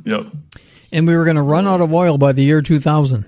yep. 0.05 0.23
And 0.91 1.07
we 1.07 1.17
were 1.17 1.25
going 1.25 1.37
to 1.37 1.43
run 1.43 1.69
out 1.69 1.81
of 1.81 1.93
oil 1.93 2.19
by 2.19 2.33
the 2.33 2.43
year 2.43 2.63
2000. 2.63 3.25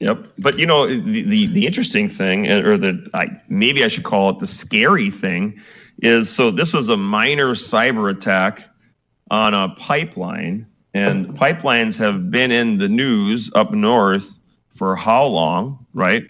Yep. 0.00 0.32
But 0.38 0.58
you 0.58 0.66
know 0.66 0.86
the 0.86 1.22
the, 1.22 1.46
the 1.46 1.66
interesting 1.66 2.08
thing, 2.08 2.50
uh, 2.50 2.62
or 2.64 2.76
the 2.76 3.08
I, 3.14 3.28
maybe 3.48 3.84
I 3.84 3.88
should 3.88 4.04
call 4.04 4.30
it 4.30 4.38
the 4.38 4.46
scary 4.46 5.10
thing, 5.10 5.60
is 6.02 6.28
so 6.28 6.50
this 6.50 6.72
was 6.72 6.88
a 6.88 6.96
minor 6.96 7.54
cyber 7.54 8.10
attack 8.10 8.68
on 9.30 9.54
a 9.54 9.68
pipeline, 9.76 10.66
and 10.92 11.28
pipelines 11.28 11.98
have 11.98 12.30
been 12.30 12.50
in 12.50 12.78
the 12.78 12.88
news 12.88 13.50
up 13.54 13.72
north 13.72 14.38
for 14.70 14.96
how 14.96 15.24
long, 15.24 15.86
right? 15.94 16.24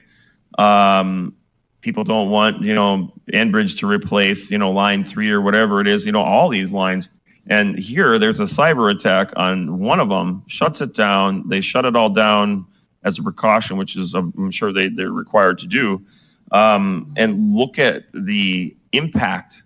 Um, 0.58 1.34
people 1.80 2.04
don't 2.04 2.30
want 2.30 2.62
you 2.62 2.74
know 2.74 3.12
Enbridge 3.32 3.78
to 3.78 3.86
replace 3.86 4.50
you 4.50 4.58
know 4.58 4.70
line 4.70 5.04
three 5.04 5.30
or 5.30 5.40
whatever 5.40 5.80
it 5.80 5.88
is, 5.88 6.04
you 6.04 6.12
know 6.12 6.22
all 6.22 6.50
these 6.50 6.72
lines. 6.72 7.08
And 7.46 7.78
here, 7.78 8.18
there's 8.18 8.40
a 8.40 8.44
cyber 8.44 8.90
attack 8.90 9.30
on 9.36 9.78
one 9.78 10.00
of 10.00 10.08
them, 10.08 10.44
shuts 10.46 10.80
it 10.80 10.94
down. 10.94 11.46
They 11.48 11.60
shut 11.60 11.84
it 11.84 11.94
all 11.94 12.08
down 12.08 12.66
as 13.04 13.18
a 13.18 13.22
precaution, 13.22 13.76
which 13.76 13.96
is 13.96 14.14
I'm 14.14 14.50
sure 14.50 14.72
they, 14.72 14.88
they're 14.88 15.10
required 15.10 15.58
to 15.58 15.66
do, 15.66 16.04
um, 16.52 17.12
and 17.16 17.54
look 17.54 17.78
at 17.78 18.04
the 18.12 18.74
impact 18.92 19.62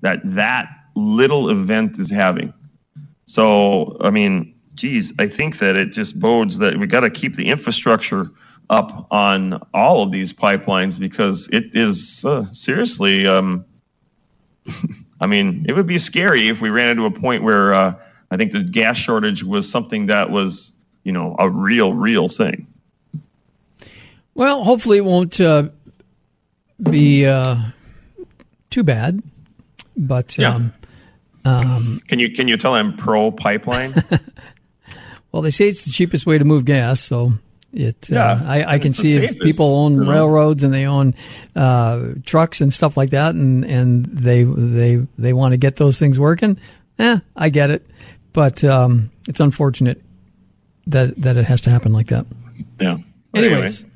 that 0.00 0.20
that 0.24 0.68
little 0.94 1.50
event 1.50 1.98
is 1.98 2.10
having. 2.10 2.52
So, 3.26 3.96
I 4.00 4.10
mean, 4.10 4.54
geez, 4.74 5.12
I 5.18 5.26
think 5.26 5.58
that 5.58 5.76
it 5.76 5.92
just 5.92 6.18
bodes 6.18 6.58
that 6.58 6.76
we 6.78 6.86
got 6.86 7.00
to 7.00 7.10
keep 7.10 7.36
the 7.36 7.48
infrastructure 7.48 8.30
up 8.70 9.06
on 9.10 9.60
all 9.74 10.02
of 10.02 10.12
these 10.12 10.32
pipelines 10.32 10.98
because 10.98 11.48
it 11.52 11.74
is 11.74 12.24
uh, 12.24 12.42
seriously. 12.44 13.26
Um, 13.26 13.64
I 15.20 15.26
mean, 15.26 15.66
it 15.68 15.74
would 15.74 15.86
be 15.86 15.98
scary 15.98 16.48
if 16.48 16.60
we 16.60 16.70
ran 16.70 16.90
into 16.90 17.04
a 17.04 17.10
point 17.10 17.42
where 17.42 17.74
uh, 17.74 17.94
I 18.30 18.36
think 18.36 18.52
the 18.52 18.62
gas 18.62 18.96
shortage 18.96 19.44
was 19.44 19.70
something 19.70 20.06
that 20.06 20.30
was, 20.30 20.72
you 21.04 21.12
know, 21.12 21.36
a 21.38 21.50
real, 21.50 21.92
real 21.92 22.28
thing. 22.28 22.66
Well, 24.40 24.64
hopefully 24.64 24.96
it 24.96 25.04
won't 25.04 25.38
uh, 25.38 25.68
be 26.82 27.26
uh, 27.26 27.56
too 28.70 28.82
bad. 28.82 29.22
But 29.94 30.38
yeah. 30.38 30.54
Um, 30.54 30.72
um, 31.44 32.02
can 32.08 32.18
you 32.18 32.30
can 32.30 32.48
you 32.48 32.56
tell 32.56 32.74
I'm 32.74 32.96
pro 32.96 33.32
pipeline? 33.32 33.92
well, 35.32 35.42
they 35.42 35.50
say 35.50 35.68
it's 35.68 35.84
the 35.84 35.90
cheapest 35.90 36.24
way 36.24 36.38
to 36.38 36.46
move 36.46 36.64
gas, 36.64 37.02
so 37.02 37.34
it. 37.74 38.10
Uh, 38.10 38.14
yeah, 38.14 38.32
uh, 38.32 38.44
I, 38.46 38.64
I 38.64 38.78
can 38.78 38.94
see 38.94 39.14
if 39.14 39.38
people 39.40 39.76
own 39.76 39.92
you 39.92 40.04
know? 40.04 40.10
railroads 40.10 40.64
and 40.64 40.72
they 40.72 40.86
own 40.86 41.14
uh, 41.54 42.12
trucks 42.24 42.62
and 42.62 42.72
stuff 42.72 42.96
like 42.96 43.10
that, 43.10 43.34
and, 43.34 43.66
and 43.66 44.06
they 44.06 44.44
they 44.44 45.06
they 45.18 45.34
want 45.34 45.52
to 45.52 45.58
get 45.58 45.76
those 45.76 45.98
things 45.98 46.18
working. 46.18 46.58
Eh, 46.98 47.18
I 47.36 47.50
get 47.50 47.68
it, 47.68 47.86
but 48.32 48.64
um, 48.64 49.10
it's 49.28 49.40
unfortunate 49.40 50.00
that 50.86 51.14
that 51.16 51.36
it 51.36 51.44
has 51.44 51.60
to 51.62 51.70
happen 51.70 51.92
like 51.92 52.06
that. 52.06 52.24
Yeah. 52.80 52.96
Anyways. 53.34 53.82
Anyway. 53.82 53.89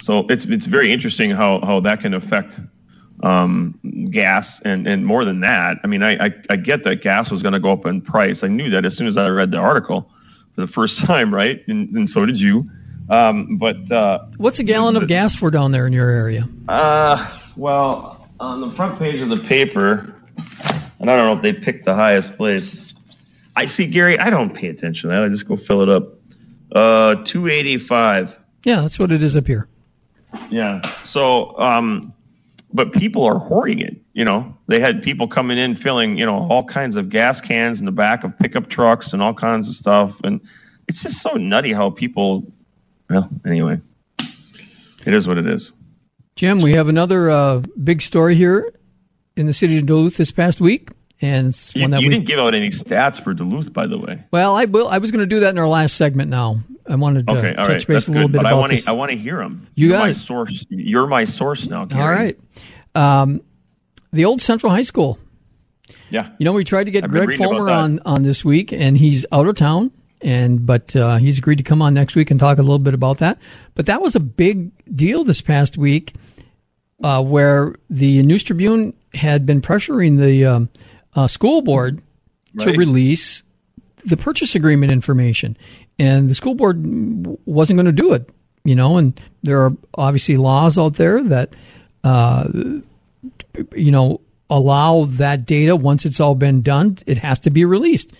So 0.00 0.26
it's 0.28 0.44
it's 0.44 0.66
very 0.66 0.92
interesting 0.92 1.30
how 1.30 1.60
how 1.60 1.80
that 1.80 2.00
can 2.00 2.14
affect 2.14 2.60
um, 3.22 3.78
gas 4.10 4.60
and 4.62 4.86
and 4.86 5.04
more 5.04 5.24
than 5.24 5.40
that. 5.40 5.78
I 5.82 5.86
mean, 5.86 6.02
I 6.02 6.26
I, 6.26 6.34
I 6.50 6.56
get 6.56 6.84
that 6.84 7.02
gas 7.02 7.30
was 7.30 7.42
going 7.42 7.54
to 7.54 7.60
go 7.60 7.72
up 7.72 7.86
in 7.86 8.00
price. 8.00 8.44
I 8.44 8.48
knew 8.48 8.70
that 8.70 8.84
as 8.84 8.96
soon 8.96 9.06
as 9.06 9.16
I 9.16 9.28
read 9.28 9.50
the 9.50 9.58
article 9.58 10.10
for 10.54 10.60
the 10.60 10.66
first 10.66 10.98
time, 11.04 11.34
right? 11.34 11.62
And, 11.68 11.94
and 11.94 12.08
so 12.08 12.26
did 12.26 12.40
you. 12.40 12.70
Um, 13.10 13.56
but 13.56 13.90
uh, 13.90 14.26
what's 14.36 14.58
a 14.58 14.64
gallon 14.64 14.94
the, 14.94 15.00
of 15.00 15.08
gas 15.08 15.34
for 15.34 15.50
down 15.50 15.72
there 15.72 15.86
in 15.86 15.92
your 15.92 16.10
area? 16.10 16.46
Uh, 16.68 17.38
well, 17.56 18.28
on 18.38 18.60
the 18.60 18.70
front 18.70 18.98
page 18.98 19.20
of 19.20 19.30
the 19.30 19.38
paper, 19.38 20.14
and 21.00 21.10
I 21.10 21.16
don't 21.16 21.26
know 21.26 21.36
if 21.36 21.42
they 21.42 21.52
picked 21.52 21.86
the 21.86 21.94
highest 21.94 22.36
place. 22.36 22.94
I 23.56 23.64
see 23.64 23.86
Gary. 23.86 24.18
I 24.18 24.30
don't 24.30 24.54
pay 24.54 24.68
attention 24.68 25.10
to 25.10 25.16
that. 25.16 25.24
I 25.24 25.28
just 25.28 25.48
go 25.48 25.56
fill 25.56 25.82
it 25.82 25.88
up. 25.88 26.14
Uh, 26.70 27.16
two 27.24 27.48
eighty 27.48 27.78
five. 27.78 28.38
Yeah, 28.64 28.82
that's 28.82 28.98
what 28.98 29.10
it 29.10 29.22
is 29.22 29.36
up 29.36 29.46
here. 29.46 29.68
Yeah. 30.50 30.80
So, 31.04 31.58
um, 31.58 32.12
but 32.72 32.92
people 32.92 33.24
are 33.24 33.38
hoarding 33.38 33.80
it. 33.80 33.96
You 34.12 34.24
know, 34.24 34.56
they 34.66 34.80
had 34.80 35.02
people 35.02 35.28
coming 35.28 35.58
in 35.58 35.74
filling, 35.74 36.18
you 36.18 36.26
know, 36.26 36.46
all 36.50 36.64
kinds 36.64 36.96
of 36.96 37.08
gas 37.08 37.40
cans 37.40 37.80
in 37.80 37.86
the 37.86 37.92
back 37.92 38.24
of 38.24 38.36
pickup 38.38 38.68
trucks 38.68 39.12
and 39.12 39.22
all 39.22 39.34
kinds 39.34 39.68
of 39.68 39.74
stuff. 39.74 40.20
And 40.24 40.40
it's 40.88 41.02
just 41.02 41.22
so 41.22 41.34
nutty 41.34 41.72
how 41.72 41.90
people, 41.90 42.50
well, 43.08 43.28
anyway, 43.46 43.80
it 45.06 45.14
is 45.14 45.28
what 45.28 45.38
it 45.38 45.46
is. 45.46 45.72
Jim, 46.36 46.60
we 46.60 46.72
have 46.72 46.88
another 46.88 47.30
uh, 47.30 47.62
big 47.82 48.00
story 48.02 48.34
here 48.34 48.72
in 49.36 49.46
the 49.46 49.52
city 49.52 49.78
of 49.78 49.86
Duluth 49.86 50.16
this 50.16 50.30
past 50.32 50.60
week, 50.60 50.90
and 51.20 51.54
You, 51.74 51.82
one 51.82 51.90
that 51.90 52.00
you 52.02 52.10
didn't 52.10 52.26
give 52.26 52.38
out 52.38 52.54
any 52.54 52.68
stats 52.70 53.20
for 53.20 53.34
Duluth, 53.34 53.72
by 53.72 53.86
the 53.86 53.98
way. 53.98 54.22
Well, 54.30 54.54
I 54.54 54.66
will. 54.66 54.88
I 54.88 54.98
was 54.98 55.10
going 55.10 55.20
to 55.20 55.26
do 55.26 55.40
that 55.40 55.50
in 55.50 55.58
our 55.58 55.68
last 55.68 55.96
segment. 55.96 56.30
Now 56.30 56.58
I 56.88 56.94
wanted 56.94 57.26
to 57.26 57.36
Okay, 57.36 57.54
touch 57.54 57.68
right, 57.68 57.86
base 57.86 58.08
a 58.08 58.12
little 58.12 58.28
good. 58.28 58.32
bit 58.34 58.38
But 58.42 58.46
I 58.46 58.50
about 58.50 58.60
want 58.60 58.72
this. 58.72 58.84
to. 58.84 58.90
I 58.90 58.92
want 58.92 59.10
to 59.10 59.16
hear 59.16 59.38
them. 59.38 59.66
You 59.74 59.88
You're 59.88 59.96
got 59.98 60.04
my 60.04 60.10
it. 60.10 60.14
source. 60.16 60.66
You're 60.70 61.06
my 61.06 61.24
source 61.24 61.68
now. 61.68 61.84
Gary. 61.86 62.02
All 62.02 62.10
right. 62.10 62.38
Um, 62.94 63.40
the 64.12 64.24
old 64.24 64.40
Central 64.40 64.70
High 64.70 64.82
School. 64.82 65.18
Yeah. 66.10 66.30
You 66.38 66.44
know, 66.44 66.52
we 66.52 66.64
tried 66.64 66.84
to 66.84 66.90
get 66.90 67.04
I've 67.04 67.10
Greg 67.10 67.34
Fulmer 67.34 67.68
on, 67.70 68.00
on 68.06 68.22
this 68.22 68.44
week, 68.44 68.72
and 68.72 68.96
he's 68.96 69.26
out 69.32 69.46
of 69.46 69.54
town. 69.56 69.90
And 70.20 70.66
but 70.66 70.96
uh, 70.96 71.16
he's 71.18 71.38
agreed 71.38 71.58
to 71.58 71.62
come 71.64 71.80
on 71.80 71.94
next 71.94 72.16
week 72.16 72.30
and 72.30 72.40
talk 72.40 72.58
a 72.58 72.62
little 72.62 72.78
bit 72.80 72.94
about 72.94 73.18
that. 73.18 73.38
But 73.74 73.86
that 73.86 74.02
was 74.02 74.16
a 74.16 74.20
big 74.20 74.70
deal 74.94 75.22
this 75.22 75.40
past 75.40 75.78
week, 75.78 76.14
uh, 77.04 77.22
where 77.22 77.76
the 77.88 78.22
News 78.24 78.42
Tribune 78.42 78.94
had 79.14 79.46
been 79.46 79.60
pressuring 79.60 80.18
the 80.18 80.44
um, 80.44 80.70
uh, 81.18 81.26
school 81.26 81.62
board 81.62 82.00
to 82.60 82.72
release 82.72 83.42
the 84.04 84.16
purchase 84.16 84.54
agreement 84.54 84.92
information, 84.92 85.56
and 85.98 86.28
the 86.28 86.34
school 86.34 86.54
board 86.54 86.76
wasn't 87.44 87.76
going 87.76 87.86
to 87.86 87.92
do 87.92 88.12
it. 88.14 88.30
You 88.64 88.76
know, 88.76 88.98
and 88.98 89.20
there 89.42 89.64
are 89.64 89.72
obviously 89.94 90.36
laws 90.36 90.78
out 90.78 90.94
there 90.94 91.22
that 91.24 91.56
uh, 92.04 92.46
you 93.74 93.90
know 93.90 94.20
allow 94.48 95.06
that 95.06 95.44
data 95.44 95.74
once 95.74 96.06
it's 96.06 96.20
all 96.20 96.36
been 96.36 96.62
done. 96.62 96.98
It 97.06 97.18
has 97.18 97.40
to 97.40 97.50
be 97.50 97.64
released, 97.64 98.12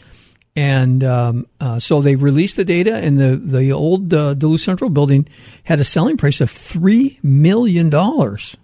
and 0.56 1.04
um, 1.04 1.46
uh, 1.60 1.78
so 1.78 2.00
they 2.00 2.16
released 2.16 2.56
the 2.56 2.64
data, 2.64 2.96
and 2.96 3.16
the 3.16 3.36
the 3.36 3.70
old 3.70 4.12
uh, 4.12 4.34
Duluth 4.34 4.62
Central 4.62 4.90
building 4.90 5.28
had 5.62 5.78
a 5.78 5.84
selling 5.84 6.16
price 6.16 6.40
of 6.40 6.50
three 6.50 7.20
million 7.22 7.90
dollars. 7.90 8.56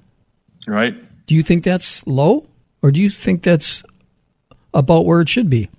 Right. 0.66 0.96
Do 1.26 1.36
you 1.36 1.44
think 1.44 1.62
that's 1.62 2.04
low, 2.06 2.46
or 2.82 2.90
do 2.90 3.00
you 3.00 3.10
think 3.10 3.42
that's 3.42 3.84
about 4.74 5.06
where 5.06 5.20
it 5.20 5.28
should 5.28 5.48
be? 5.48 5.70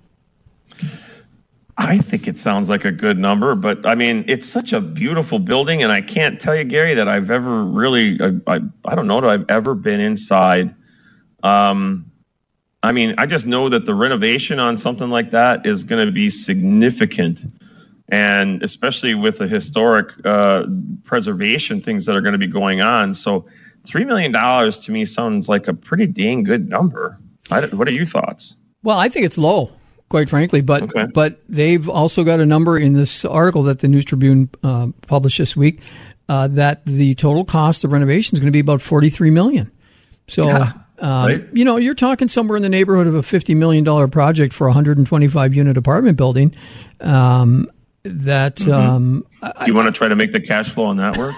I 1.78 1.98
think 1.98 2.26
it 2.26 2.36
sounds 2.36 2.70
like 2.70 2.86
a 2.86 2.90
good 2.90 3.18
number, 3.18 3.54
but 3.54 3.84
I 3.86 3.94
mean, 3.94 4.24
it's 4.26 4.46
such 4.46 4.72
a 4.72 4.80
beautiful 4.80 5.38
building, 5.38 5.82
and 5.82 5.92
I 5.92 6.00
can't 6.00 6.40
tell 6.40 6.56
you, 6.56 6.64
Gary, 6.64 6.94
that 6.94 7.06
I've 7.06 7.30
ever 7.30 7.64
really, 7.64 8.18
I, 8.20 8.54
I, 8.54 8.60
I 8.86 8.94
don't 8.94 9.06
know 9.06 9.20
that 9.20 9.28
I've 9.28 9.44
ever 9.50 9.74
been 9.74 10.00
inside. 10.00 10.74
Um, 11.42 12.10
I 12.82 12.92
mean, 12.92 13.14
I 13.18 13.26
just 13.26 13.46
know 13.46 13.68
that 13.68 13.84
the 13.84 13.94
renovation 13.94 14.58
on 14.58 14.78
something 14.78 15.10
like 15.10 15.30
that 15.32 15.66
is 15.66 15.84
going 15.84 16.04
to 16.06 16.10
be 16.10 16.30
significant, 16.30 17.42
and 18.08 18.62
especially 18.62 19.14
with 19.14 19.38
the 19.38 19.46
historic 19.46 20.12
uh, 20.24 20.64
preservation 21.04 21.82
things 21.82 22.06
that 22.06 22.16
are 22.16 22.22
going 22.22 22.32
to 22.32 22.38
be 22.38 22.46
going 22.46 22.80
on. 22.80 23.12
So, 23.12 23.44
three 23.84 24.04
million 24.04 24.32
dollars 24.32 24.78
to 24.80 24.92
me 24.92 25.04
sounds 25.04 25.46
like 25.46 25.68
a 25.68 25.74
pretty 25.74 26.06
dang 26.06 26.42
good 26.42 26.70
number. 26.70 27.18
What 27.48 27.86
are 27.86 27.92
your 27.92 28.06
thoughts? 28.06 28.56
Well, 28.86 28.96
I 28.96 29.08
think 29.08 29.26
it's 29.26 29.36
low, 29.36 29.72
quite 30.08 30.28
frankly. 30.28 30.60
But 30.60 30.82
Okay. 30.84 31.06
but 31.12 31.40
they've 31.48 31.88
also 31.88 32.22
got 32.22 32.38
a 32.38 32.46
number 32.46 32.78
in 32.78 32.92
this 32.92 33.24
article 33.24 33.64
that 33.64 33.80
the 33.80 33.88
News 33.88 34.04
Tribune 34.04 34.48
uh, 34.62 34.88
published 35.08 35.38
this 35.38 35.56
week 35.56 35.80
uh, 36.28 36.46
that 36.48 36.86
the 36.86 37.14
total 37.16 37.44
cost 37.44 37.82
of 37.82 37.90
renovation 37.90 38.36
is 38.36 38.38
going 38.40 38.46
to 38.46 38.52
be 38.52 38.60
about 38.60 38.80
forty 38.80 39.10
three 39.10 39.30
million. 39.30 39.72
So. 40.28 40.46
Yeah, 40.46 40.72
um, 41.00 41.26
right. 41.26 41.44
You 41.52 41.64
know, 41.64 41.78
you're 41.78 41.94
talking 41.94 42.28
somewhere 42.28 42.56
in 42.56 42.62
the 42.62 42.68
neighborhood 42.68 43.08
of 43.08 43.16
a 43.16 43.24
fifty 43.24 43.56
million 43.56 43.82
dollar 43.82 44.06
project 44.06 44.54
for 44.54 44.68
a 44.68 44.72
hundred 44.72 44.98
and 44.98 45.06
twenty 45.06 45.26
five 45.26 45.52
unit 45.52 45.76
apartment 45.76 46.16
building. 46.16 46.54
Um, 47.00 47.68
that 48.04 48.54
Mm-hmm. 48.56 48.70
um, 48.72 49.26
Do 49.42 49.66
you 49.66 49.74
want 49.74 49.92
to 49.92 49.98
try 49.98 50.06
to 50.06 50.14
make 50.14 50.30
the 50.30 50.40
cash 50.40 50.70
flow 50.70 50.84
on 50.84 50.98
that 50.98 51.16
work? 51.16 51.34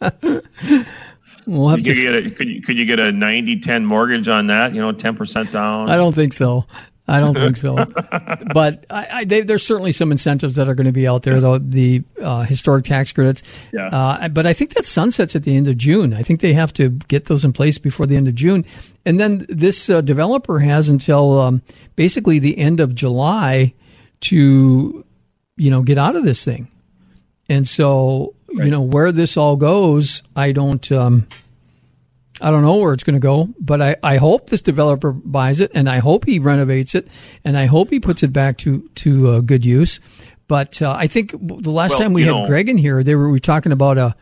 we'll 1.46 1.68
have 1.68 1.78
Could 1.78 1.86
to. 1.86 1.94
you 1.94 2.12
get 2.12 2.26
a 2.26 2.30
could 2.30 2.48
you, 2.48 2.62
could 2.62 2.76
you 2.76 2.84
get 2.84 2.98
a 3.00 3.12
90-10 3.12 3.84
mortgage 3.84 4.28
on 4.28 4.48
that? 4.48 4.74
You 4.74 4.80
know, 4.80 4.92
ten 4.92 5.16
percent 5.16 5.52
down. 5.52 5.90
I 5.90 5.96
don't 5.96 6.14
think 6.14 6.32
so. 6.32 6.66
I 7.06 7.20
don't 7.20 7.34
think 7.34 7.58
so. 7.58 7.76
but 8.54 8.86
I, 8.88 9.06
I, 9.12 9.24
they, 9.24 9.42
there's 9.42 9.62
certainly 9.62 9.92
some 9.92 10.10
incentives 10.10 10.56
that 10.56 10.70
are 10.70 10.74
going 10.74 10.86
to 10.86 10.92
be 10.92 11.06
out 11.06 11.22
there, 11.22 11.38
though 11.38 11.58
the 11.58 12.02
uh, 12.20 12.44
historic 12.44 12.86
tax 12.86 13.12
credits. 13.12 13.42
Yeah. 13.74 13.88
Uh, 13.88 14.28
but 14.28 14.46
I 14.46 14.54
think 14.54 14.72
that 14.74 14.86
sunsets 14.86 15.36
at 15.36 15.42
the 15.42 15.54
end 15.54 15.68
of 15.68 15.76
June. 15.76 16.14
I 16.14 16.22
think 16.22 16.40
they 16.40 16.54
have 16.54 16.72
to 16.74 16.88
get 16.88 17.26
those 17.26 17.44
in 17.44 17.52
place 17.52 17.76
before 17.76 18.06
the 18.06 18.16
end 18.16 18.26
of 18.26 18.34
June, 18.34 18.64
and 19.04 19.20
then 19.20 19.44
this 19.50 19.90
uh, 19.90 20.00
developer 20.00 20.58
has 20.60 20.88
until 20.88 21.40
um, 21.40 21.62
basically 21.94 22.38
the 22.38 22.56
end 22.56 22.80
of 22.80 22.94
July 22.94 23.74
to, 24.20 25.04
you 25.56 25.70
know, 25.70 25.82
get 25.82 25.98
out 25.98 26.16
of 26.16 26.24
this 26.24 26.42
thing. 26.42 26.68
And 27.50 27.68
so, 27.68 28.34
you 28.54 28.70
know, 28.70 28.80
where 28.82 29.12
this 29.12 29.36
all 29.36 29.56
goes, 29.56 30.22
I 30.36 30.52
don't. 30.52 30.90
Um, 30.92 31.26
I 32.40 32.50
don't 32.50 32.62
know 32.62 32.76
where 32.76 32.92
it's 32.92 33.04
going 33.04 33.14
to 33.14 33.20
go, 33.20 33.48
but 33.60 33.80
I, 33.80 33.96
I 34.02 34.16
hope 34.16 34.50
this 34.50 34.60
developer 34.60 35.12
buys 35.12 35.60
it, 35.60 35.70
and 35.72 35.88
I 35.88 35.98
hope 35.98 36.24
he 36.26 36.40
renovates 36.40 36.96
it, 36.96 37.06
and 37.44 37.56
I 37.56 37.66
hope 37.66 37.90
he 37.90 38.00
puts 38.00 38.22
it 38.24 38.32
back 38.32 38.58
to 38.58 38.88
to 38.96 39.28
uh, 39.30 39.40
good 39.40 39.64
use. 39.64 40.00
But 40.48 40.82
uh, 40.82 40.94
I 40.98 41.06
think 41.06 41.30
the 41.30 41.70
last 41.70 41.90
Well, 41.90 42.00
time 42.00 42.12
we 42.12 42.22
had 42.24 42.32
know- 42.32 42.46
Greg 42.46 42.68
in 42.68 42.76
here, 42.76 43.02
they 43.04 43.14
were, 43.14 43.26
we 43.26 43.32
were 43.32 43.38
talking 43.38 43.72
about 43.72 43.98
a. 43.98 44.16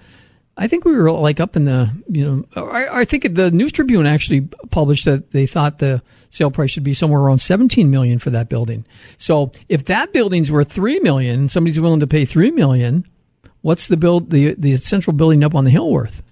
I 0.55 0.69
think 0.69 0.85
we 0.85 0.95
were 0.95 1.11
like 1.11 1.41
up 1.41 1.57
in 1.57 1.65
the 1.65 1.91
you 2.07 2.45
know. 2.55 2.63
I, 2.63 3.01
I 3.01 3.05
think 3.07 3.35
the 3.35 3.51
News 3.51 3.73
Tribune 3.73 4.07
actually 4.07 4.43
published 4.71 5.07
that 5.07 5.31
they 5.31 5.47
thought 5.47 5.79
the 5.79 6.03
sale 6.29 6.51
price 6.51 6.71
should 6.71 6.85
be 6.85 6.93
somewhere 6.93 7.19
around 7.21 7.39
seventeen 7.39 7.91
million 7.91 8.19
for 8.19 8.29
that 8.31 8.51
building. 8.51 8.85
So 9.17 9.51
if 9.71 9.87
that 9.87 10.13
building's 10.13 10.53
worth 10.53 10.71
three 10.71 11.01
million, 11.01 11.41
and 11.41 11.51
somebody's 11.51 11.81
willing 11.81 12.01
to 12.01 12.07
pay 12.07 12.27
three 12.27 12.51
million, 12.51 13.07
what's 13.63 13.89
the 13.89 13.97
build 13.97 14.31
the 14.31 14.55
the 14.55 14.77
central 14.77 15.15
building 15.15 15.43
up 15.43 15.55
on 15.55 15.65
the 15.65 15.71
hill 15.71 15.91
worth? 15.91 16.23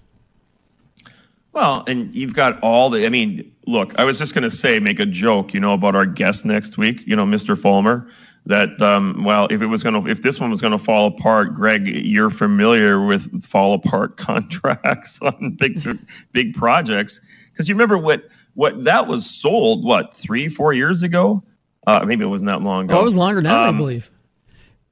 Well, 1.53 1.83
and 1.89 2.15
you've 2.15 2.35
got 2.35 2.61
all 2.63 2.91
the. 2.91 3.05
I 3.07 3.09
mean, 3.09 3.51
look, 3.67 3.99
I 3.99 4.05
was 4.05 4.19
just 4.19 4.35
going 4.35 4.45
to 4.45 4.51
say, 4.51 4.79
make 4.79 5.01
a 5.01 5.07
joke, 5.07 5.53
you 5.53 5.59
know, 5.61 5.73
about 5.73 5.97
our 5.97 6.07
guest 6.07 6.45
next 6.45 6.79
week, 6.79 7.03
you 7.07 7.17
know, 7.17 7.25
Mr. 7.25 7.59
Fulmer. 7.59 8.07
That 8.47 8.81
um, 8.81 9.25
well, 9.25 9.49
if 9.51 9.61
it 9.61 9.67
was 9.67 9.83
going 9.83 10.01
to, 10.03 10.09
if 10.09 10.23
this 10.23 10.41
one 10.41 10.49
was 10.51 10.61
going 10.61 10.73
to 10.73 10.79
fall 10.79 11.09
apart, 11.09 11.55
Greg, 11.55 11.87
you're 11.87 12.31
familiar 12.31 13.05
with 13.05 13.43
fall 13.43 13.75
apart 13.75 14.17
contracts 14.17 15.21
on 15.21 15.57
big, 15.59 15.99
big 16.33 16.55
projects 16.55 17.21
because 17.53 17.69
you 17.69 17.75
remember 17.75 17.99
what 17.99 18.29
what 18.55 18.85
that 18.85 19.09
was 19.09 19.29
sold 19.29 19.85
what 19.85 20.15
three, 20.15 20.49
four 20.49 20.73
years 20.73 21.03
ago. 21.03 21.43
Uh, 21.87 22.03
maybe 22.07 22.25
it 22.25 22.29
wasn't 22.29 22.49
that 22.49 22.63
long 22.63 22.85
ago. 22.85 22.97
Oh, 22.97 23.01
it 23.03 23.05
was 23.05 23.17
longer 23.17 23.43
now, 23.43 23.51
that, 23.51 23.65
I 23.65 23.69
Um, 23.69 23.77
believe. 23.77 24.11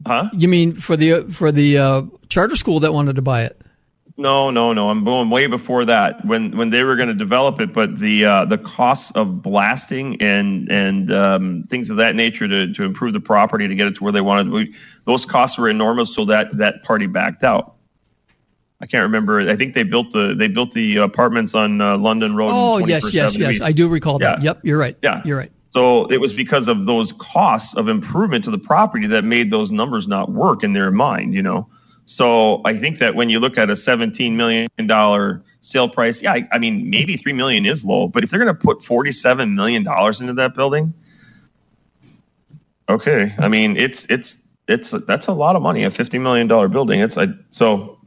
Huh? 0.07 0.29
You 0.33 0.49
mean 0.49 0.75
for 0.75 0.97
the 0.97 1.23
for 1.31 1.51
the 1.51 1.79
uh, 1.79 2.03
charter 2.29 2.57
school 2.57 2.81
that 2.81 2.93
wanted 2.93 3.17
to 3.17 3.23
buy 3.23 3.43
it? 3.43 3.61
No, 4.17 4.51
no, 4.51 4.73
no. 4.73 4.91
I'm 4.91 5.05
going 5.05 5.31
way 5.31 5.47
before 5.47 5.85
that 5.85 6.25
when 6.25 6.57
when 6.57 6.71
they 6.71 6.83
were 6.83 6.97
going 6.97 7.09
to 7.09 7.15
develop 7.15 7.61
it, 7.61 7.73
but 7.73 7.99
the 7.99 8.25
uh, 8.25 8.45
the 8.47 8.59
costs 8.59 9.13
of 9.13 9.43
blasting 9.43 10.21
and 10.21 10.69
and 10.71 11.13
um, 11.13 11.65
things 11.71 11.89
of 11.89 11.99
that 11.99 12.17
nature 12.17 12.49
to 12.49 12.73
to 12.75 12.83
improve 12.83 13.13
the 13.13 13.21
property 13.21 13.69
to 13.69 13.75
get 13.75 13.87
it 13.87 13.97
to 13.97 14.05
where 14.05 14.13
they 14.13 14.21
wanted, 14.21 14.51
we, 14.51 14.75
those 15.05 15.25
costs 15.25 15.57
were 15.57 15.69
enormous. 15.69 16.15
So 16.15 16.25
that 16.27 16.57
that 16.59 16.83
party 16.83 17.07
backed 17.07 17.45
out. 17.45 17.77
I 18.81 18.87
can't 18.87 19.03
remember. 19.03 19.41
I 19.41 19.57
think 19.57 19.75
they 19.75 19.85
built 19.85 20.13
the 20.13 20.35
they 20.35 20.49
built 20.49 20.73
the 20.73 20.97
apartments 20.97 21.55
on 21.55 21.81
uh, 21.81 21.97
London 21.99 22.35
Road. 22.35 22.51
Oh 22.53 22.79
yes, 22.79 23.13
yes, 23.15 23.39
yes. 23.39 23.55
East. 23.55 23.63
I 23.63 23.71
do 23.71 23.89
recall 23.89 24.19
that. 24.19 24.43
Yep, 24.43 24.61
you're 24.65 24.79
right. 24.79 24.97
Yeah. 25.03 25.23
you're 25.25 25.39
right. 25.39 25.53
So 25.71 26.07
it 26.07 26.21
was 26.21 26.33
because 26.33 26.67
of 26.67 26.87
those 26.87 27.13
costs 27.13 27.75
of 27.75 27.89
improvement 27.89 28.45
to 28.45 28.51
the 28.51 28.59
property 28.59 29.07
that 29.09 29.25
made 29.25 29.51
those 29.51 29.71
numbers 29.71 30.09
not 30.09 30.33
work 30.33 30.65
in 30.65 30.73
their 30.73 30.91
mind, 30.91 31.35
you 31.35 31.43
know. 31.43 31.69
So 32.07 32.63
I 32.65 32.75
think 32.75 32.99
that 33.01 33.17
when 33.17 33.29
you 33.29 33.39
look 33.39 33.59
at 33.59 33.69
a 33.69 33.75
$17 33.75 34.33
million 34.33 35.43
sale 35.61 35.89
price, 35.91 36.23
yeah, 36.23 36.33
I, 36.33 36.49
I 36.53 36.59
mean, 36.59 36.89
maybe 36.89 37.19
3 37.19 37.35
million 37.35 37.67
is 37.67 37.85
low, 37.85 38.09
but 38.09 38.25
if 38.25 38.31
they're 38.31 38.43
going 38.43 38.55
to 38.55 38.59
put 38.59 38.79
$47 38.79 39.53
million 39.53 39.87
into 39.87 40.33
that 40.33 40.55
building, 40.55 40.95
okay. 42.89 43.35
I 43.39 43.49
mean, 43.49 43.77
it's, 43.77 44.07
it's, 44.07 44.39
it's, 44.69 44.93
that's 44.93 45.27
a 45.27 45.35
lot 45.35 45.55
of 45.55 45.61
money, 45.61 45.85
a 45.85 45.91
$50 45.91 46.19
million 46.19 46.49
building. 46.49 47.01
It's 47.01 47.19
I, 47.19 47.27
so, 47.51 47.99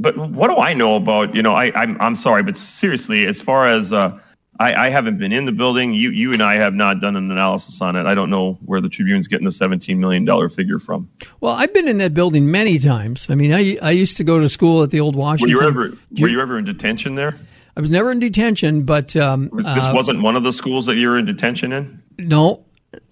but 0.00 0.16
what 0.16 0.48
do 0.48 0.56
I 0.56 0.72
know 0.72 0.96
about, 0.96 1.36
you 1.36 1.42
know, 1.42 1.52
I, 1.52 1.78
I'm, 1.78 2.00
I'm 2.00 2.16
sorry, 2.16 2.42
but 2.42 2.56
seriously, 2.56 3.26
as 3.26 3.38
far 3.38 3.68
as, 3.68 3.92
uh, 3.92 4.18
I, 4.58 4.86
I 4.86 4.88
haven't 4.88 5.18
been 5.18 5.32
in 5.32 5.44
the 5.44 5.52
building. 5.52 5.92
You, 5.92 6.10
you 6.10 6.32
and 6.32 6.42
I 6.42 6.54
have 6.54 6.72
not 6.74 7.00
done 7.00 7.14
an 7.16 7.30
analysis 7.30 7.80
on 7.82 7.94
it. 7.96 8.06
I 8.06 8.14
don't 8.14 8.30
know 8.30 8.54
where 8.64 8.80
the 8.80 8.88
Tribune's 8.88 9.26
getting 9.26 9.44
the 9.44 9.50
$17 9.50 9.98
million 9.98 10.48
figure 10.48 10.78
from. 10.78 11.08
Well, 11.40 11.52
I've 11.54 11.74
been 11.74 11.88
in 11.88 11.98
that 11.98 12.14
building 12.14 12.50
many 12.50 12.78
times. 12.78 13.28
I 13.28 13.34
mean, 13.34 13.52
I 13.52 13.76
I 13.82 13.90
used 13.90 14.16
to 14.16 14.24
go 14.24 14.40
to 14.40 14.48
school 14.48 14.82
at 14.82 14.90
the 14.90 15.00
old 15.00 15.14
Washington. 15.16 15.54
Were 15.56 15.62
you 15.62 15.68
ever, 15.68 15.92
were 16.20 16.28
you 16.28 16.40
ever 16.40 16.58
in 16.58 16.64
detention 16.64 17.14
there? 17.16 17.38
I 17.76 17.80
was 17.80 17.90
never 17.90 18.10
in 18.10 18.18
detention, 18.18 18.84
but 18.84 19.14
um, 19.16 19.50
This 19.52 19.84
uh, 19.84 19.92
wasn't 19.94 20.22
one 20.22 20.34
of 20.36 20.42
the 20.42 20.52
schools 20.52 20.86
that 20.86 20.96
you 20.96 21.08
were 21.10 21.18
in 21.18 21.26
detention 21.26 21.72
in? 21.74 22.02
no, 22.18 22.64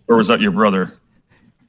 Or 0.08 0.16
was 0.16 0.28
that 0.28 0.40
your 0.40 0.52
brother? 0.52 0.94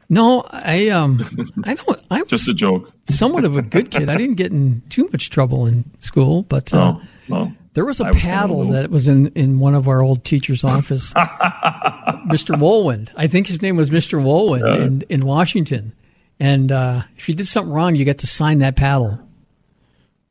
no. 0.07 0.45
I 0.51 0.87
um, 0.89 1.19
I 1.65 1.73
don't. 1.73 2.03
I 2.09 2.21
was 2.21 2.29
Just 2.29 2.47
a 2.47 2.53
joke. 2.53 2.91
somewhat 3.09 3.43
of 3.43 3.57
a 3.57 3.61
good 3.61 3.91
kid. 3.91 4.09
I 4.09 4.15
didn't 4.15 4.35
get 4.35 4.51
in 4.53 4.81
too 4.87 5.09
much 5.11 5.29
trouble 5.31 5.65
in 5.65 5.83
school, 5.99 6.43
but 6.43 6.73
uh, 6.73 6.77
Oh, 6.95 7.01
well. 7.27 7.53
There 7.75 7.83
was 7.83 7.99
a 7.99 8.05
I 8.05 8.11
paddle 8.13 8.63
that 8.69 8.89
was 8.89 9.09
in, 9.09 9.27
in 9.35 9.59
one 9.59 9.75
of 9.75 9.89
our 9.89 10.01
old 10.01 10.23
teachers' 10.23 10.63
office. 10.63 11.13
Mr. 11.13 12.57
Woolwind. 12.57 13.09
I 13.17 13.27
think 13.27 13.47
his 13.47 13.61
name 13.61 13.75
was 13.75 13.89
Mr. 13.89 14.17
Woolwind 14.23 14.81
in, 14.81 15.01
in 15.09 15.25
Washington. 15.25 15.91
And 16.39 16.71
uh, 16.71 17.03
if 17.17 17.27
you 17.27 17.35
did 17.35 17.47
something 17.47 17.73
wrong, 17.73 17.95
you 17.95 18.05
got 18.05 18.19
to 18.19 18.27
sign 18.27 18.59
that 18.59 18.77
paddle. 18.77 19.19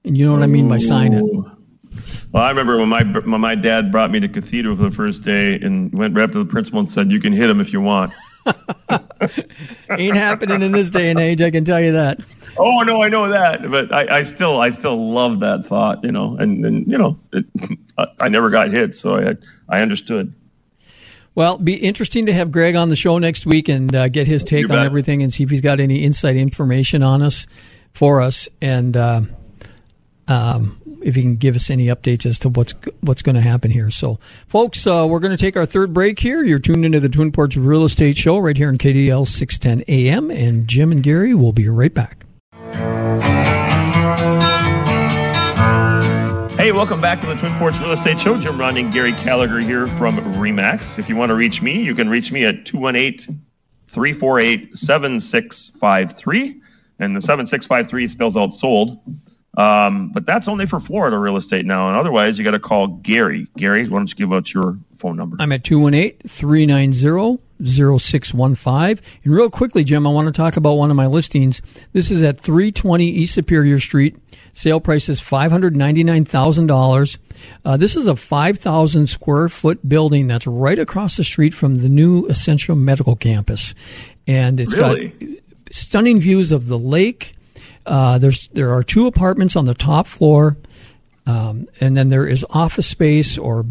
And 0.05 0.17
you 0.17 0.25
know 0.25 0.33
what 0.33 0.43
I 0.43 0.47
mean 0.47 0.69
by 0.69 0.79
sign 0.79 1.13
it. 1.13 1.23
Well, 2.33 2.43
I 2.43 2.49
remember 2.49 2.79
when 2.79 2.89
my 2.89 3.03
when 3.03 3.41
my 3.41 3.55
dad 3.55 3.93
brought 3.93 4.11
me 4.11 4.21
to 4.21 4.29
Cathedral 4.29 4.77
for 4.77 4.83
the 4.83 4.91
first 4.91 5.23
day 5.23 5.55
and 5.55 5.93
went 5.93 6.17
right 6.17 6.25
up 6.25 6.33
to 6.33 6.39
the 6.43 6.51
principal 6.51 6.81
and 6.81 6.89
said, 6.89 7.13
"You 7.13 7.21
can 7.21 7.33
hit 7.33 7.49
him 7.49 7.61
if 7.61 7.73
you 7.73 7.81
want." 7.81 8.13
Ain't 9.91 10.17
happening 10.17 10.63
in 10.63 10.73
this 10.73 10.91
day 10.91 11.11
and 11.11 11.19
age. 11.19 11.43
I 11.43 11.51
can 11.51 11.65
tell 11.65 11.81
you 11.81 11.93
that. 11.93 12.21
Oh 12.57 12.81
no, 12.81 13.03
I 13.03 13.09
know 13.09 13.29
that, 13.29 13.71
but 13.71 13.93
I, 13.93 14.19
I 14.19 14.23
still 14.23 14.61
I 14.61 14.71
still 14.71 15.13
love 15.13 15.41
that 15.41 15.65
thought, 15.65 16.05
you 16.05 16.13
know, 16.13 16.37
and 16.37 16.65
and 16.65 16.87
you 16.87 16.99
know, 16.99 17.19
it, 17.33 17.45
I 18.21 18.29
never 18.29 18.51
got 18.51 18.71
hit, 18.71 18.95
so 18.95 19.17
I 19.17 19.37
I 19.69 19.83
understood. 19.83 20.35
Well, 21.35 21.59
be 21.59 21.75
interesting 21.75 22.27
to 22.27 22.33
have 22.33 22.53
Greg 22.53 22.77
on 22.77 22.91
the 22.91 22.97
show 22.97 23.19
next 23.19 23.45
week 23.45 23.69
and 23.69 23.93
uh, 23.95 24.09
get 24.09 24.29
his 24.29 24.45
take 24.45 24.71
on 24.71 24.79
everything 24.79 25.21
and 25.21 25.33
see 25.33 25.43
if 25.43 25.51
he's 25.51 25.61
got 25.61 25.81
any 25.81 26.05
inside 26.05 26.37
information 26.37 27.03
on 27.03 27.23
us 27.23 27.49
for 27.93 28.21
us, 28.21 28.49
and 28.63 28.97
uh, 28.97 29.23
um, 30.29 30.81
if 31.05 31.17
you 31.17 31.23
can 31.23 31.37
give 31.37 31.55
us 31.55 31.71
any 31.71 31.87
updates 31.87 32.25
as 32.27 32.39
to 32.41 32.49
what's 32.49 32.75
what's 33.03 33.23
going 33.23 33.37
to 33.37 33.43
happen 33.43 33.71
here. 33.71 33.91
So, 33.91 34.19
folks, 34.49 34.87
uh, 34.87 35.07
we're 35.09 35.21
going 35.21 35.37
to 35.37 35.41
take 35.41 35.57
our 35.57 35.67
third 35.67 35.93
break 35.93 36.19
here. 36.19 36.43
You're 36.43 36.59
tuned 36.59 36.85
into 36.85 36.99
the 36.99 37.09
Twin 37.09 37.31
Ports 37.31 37.57
Real 37.57 37.85
Estate 37.85 38.17
Show 38.17 38.39
right 38.39 38.57
here 38.57 38.71
in 38.71 38.79
KDAL 38.79 39.29
610 39.29 39.85
AM, 39.89 40.31
and 40.31 40.67
Jim 40.67 40.91
and 40.91 41.03
Gary 41.03 41.35
will 41.35 41.53
be 41.53 41.69
right 41.69 41.93
back. 41.93 42.25
Hey, 46.57 46.73
welcome 46.73 47.01
back 47.01 47.21
to 47.21 47.27
the 47.27 47.35
Twin 47.35 47.53
Ports 47.59 47.79
Real 47.79 47.93
Estate 47.93 48.19
Show. 48.19 48.41
Jim 48.41 48.55
Ronning 48.55 48.85
and 48.85 48.93
Gary 48.93 49.13
Gallagher 49.13 49.61
here 49.61 49.87
from 49.87 50.17
REMAX. 50.17 50.99
If 50.99 51.11
you 51.11 51.17
want 51.17 51.29
to 51.29 51.35
reach 51.35 51.61
me, 51.61 51.83
you 51.83 51.95
can 51.95 52.09
reach 52.09 52.33
me 52.33 52.45
at 52.47 52.65
218 52.65 53.43
348 53.89 54.77
7653. 54.77 56.61
And 57.01 57.15
the 57.15 57.21
7653 57.21 58.07
spells 58.07 58.37
out 58.37 58.55
sold. 58.55 58.99
Um, 59.57 60.11
but 60.11 60.27
that's 60.27 60.49
only 60.49 60.67
for 60.67 60.81
Florida 60.81 61.19
real 61.19 61.37
estate 61.37 61.65
now. 61.65 61.89
And 61.89 61.97
otherwise, 61.97 62.39
you 62.39 62.45
got 62.45 62.53
to 62.53 62.59
call 62.59 62.89
Gary. 62.89 63.47
Gary, 63.57 63.87
why 63.87 63.99
don't 63.99 64.09
you 64.09 64.17
give 64.17 64.33
out 64.33 64.53
your 64.53 64.77
phone 64.97 65.17
number? 65.17 65.37
I'm 65.39 65.53
at 65.53 65.65
218 65.65 66.29
390 66.29 67.41
0615. 67.63 69.05
And 69.25 69.33
real 69.33 69.49
quickly, 69.51 69.85
Jim, 69.85 70.07
I 70.07 70.11
want 70.11 70.27
to 70.27 70.33
talk 70.33 70.57
about 70.57 70.75
one 70.75 70.91
of 70.91 70.97
my 70.97 71.07
listings. 71.07 71.63
This 71.93 72.11
is 72.11 72.23
at 72.23 72.41
320 72.41 73.07
East 73.07 73.35
Superior 73.35 73.79
Street. 73.81 74.17
Sale 74.53 74.81
price 74.81 75.09
is 75.09 75.21
$599,000. 75.21 77.19
Uh, 77.65 77.77
this 77.77 77.97
is 77.97 78.07
a 78.07 78.17
5,000 78.17 79.07
square 79.07 79.49
foot 79.49 79.89
building 79.89 80.27
that's 80.27 80.47
right 80.47 80.79
across 80.79 81.17
the 81.17 81.25
street 81.25 81.55
from 81.55 81.79
the 81.79 81.89
new 81.89 82.27
Essentia 82.29 82.75
Medical 82.75 83.17
Campus. 83.17 83.75
And 84.27 84.59
it's 84.61 84.75
really? 84.77 85.09
got 85.09 85.29
stunning 85.71 86.21
views 86.21 86.53
of 86.53 86.69
the 86.69 86.79
lake 86.79 87.33
uh, 87.87 88.19
there's 88.19 88.49
there 88.49 88.73
are 88.73 88.83
two 88.83 89.07
apartments 89.07 89.57
on 89.57 89.65
the 89.65 89.75
top 89.75 90.07
floor, 90.07 90.57
um, 91.27 91.69
and 91.81 91.97
then 91.97 92.09
there 92.09 92.27
is 92.27 92.45
office 92.51 92.87
space 92.87 93.39
or 93.39 93.65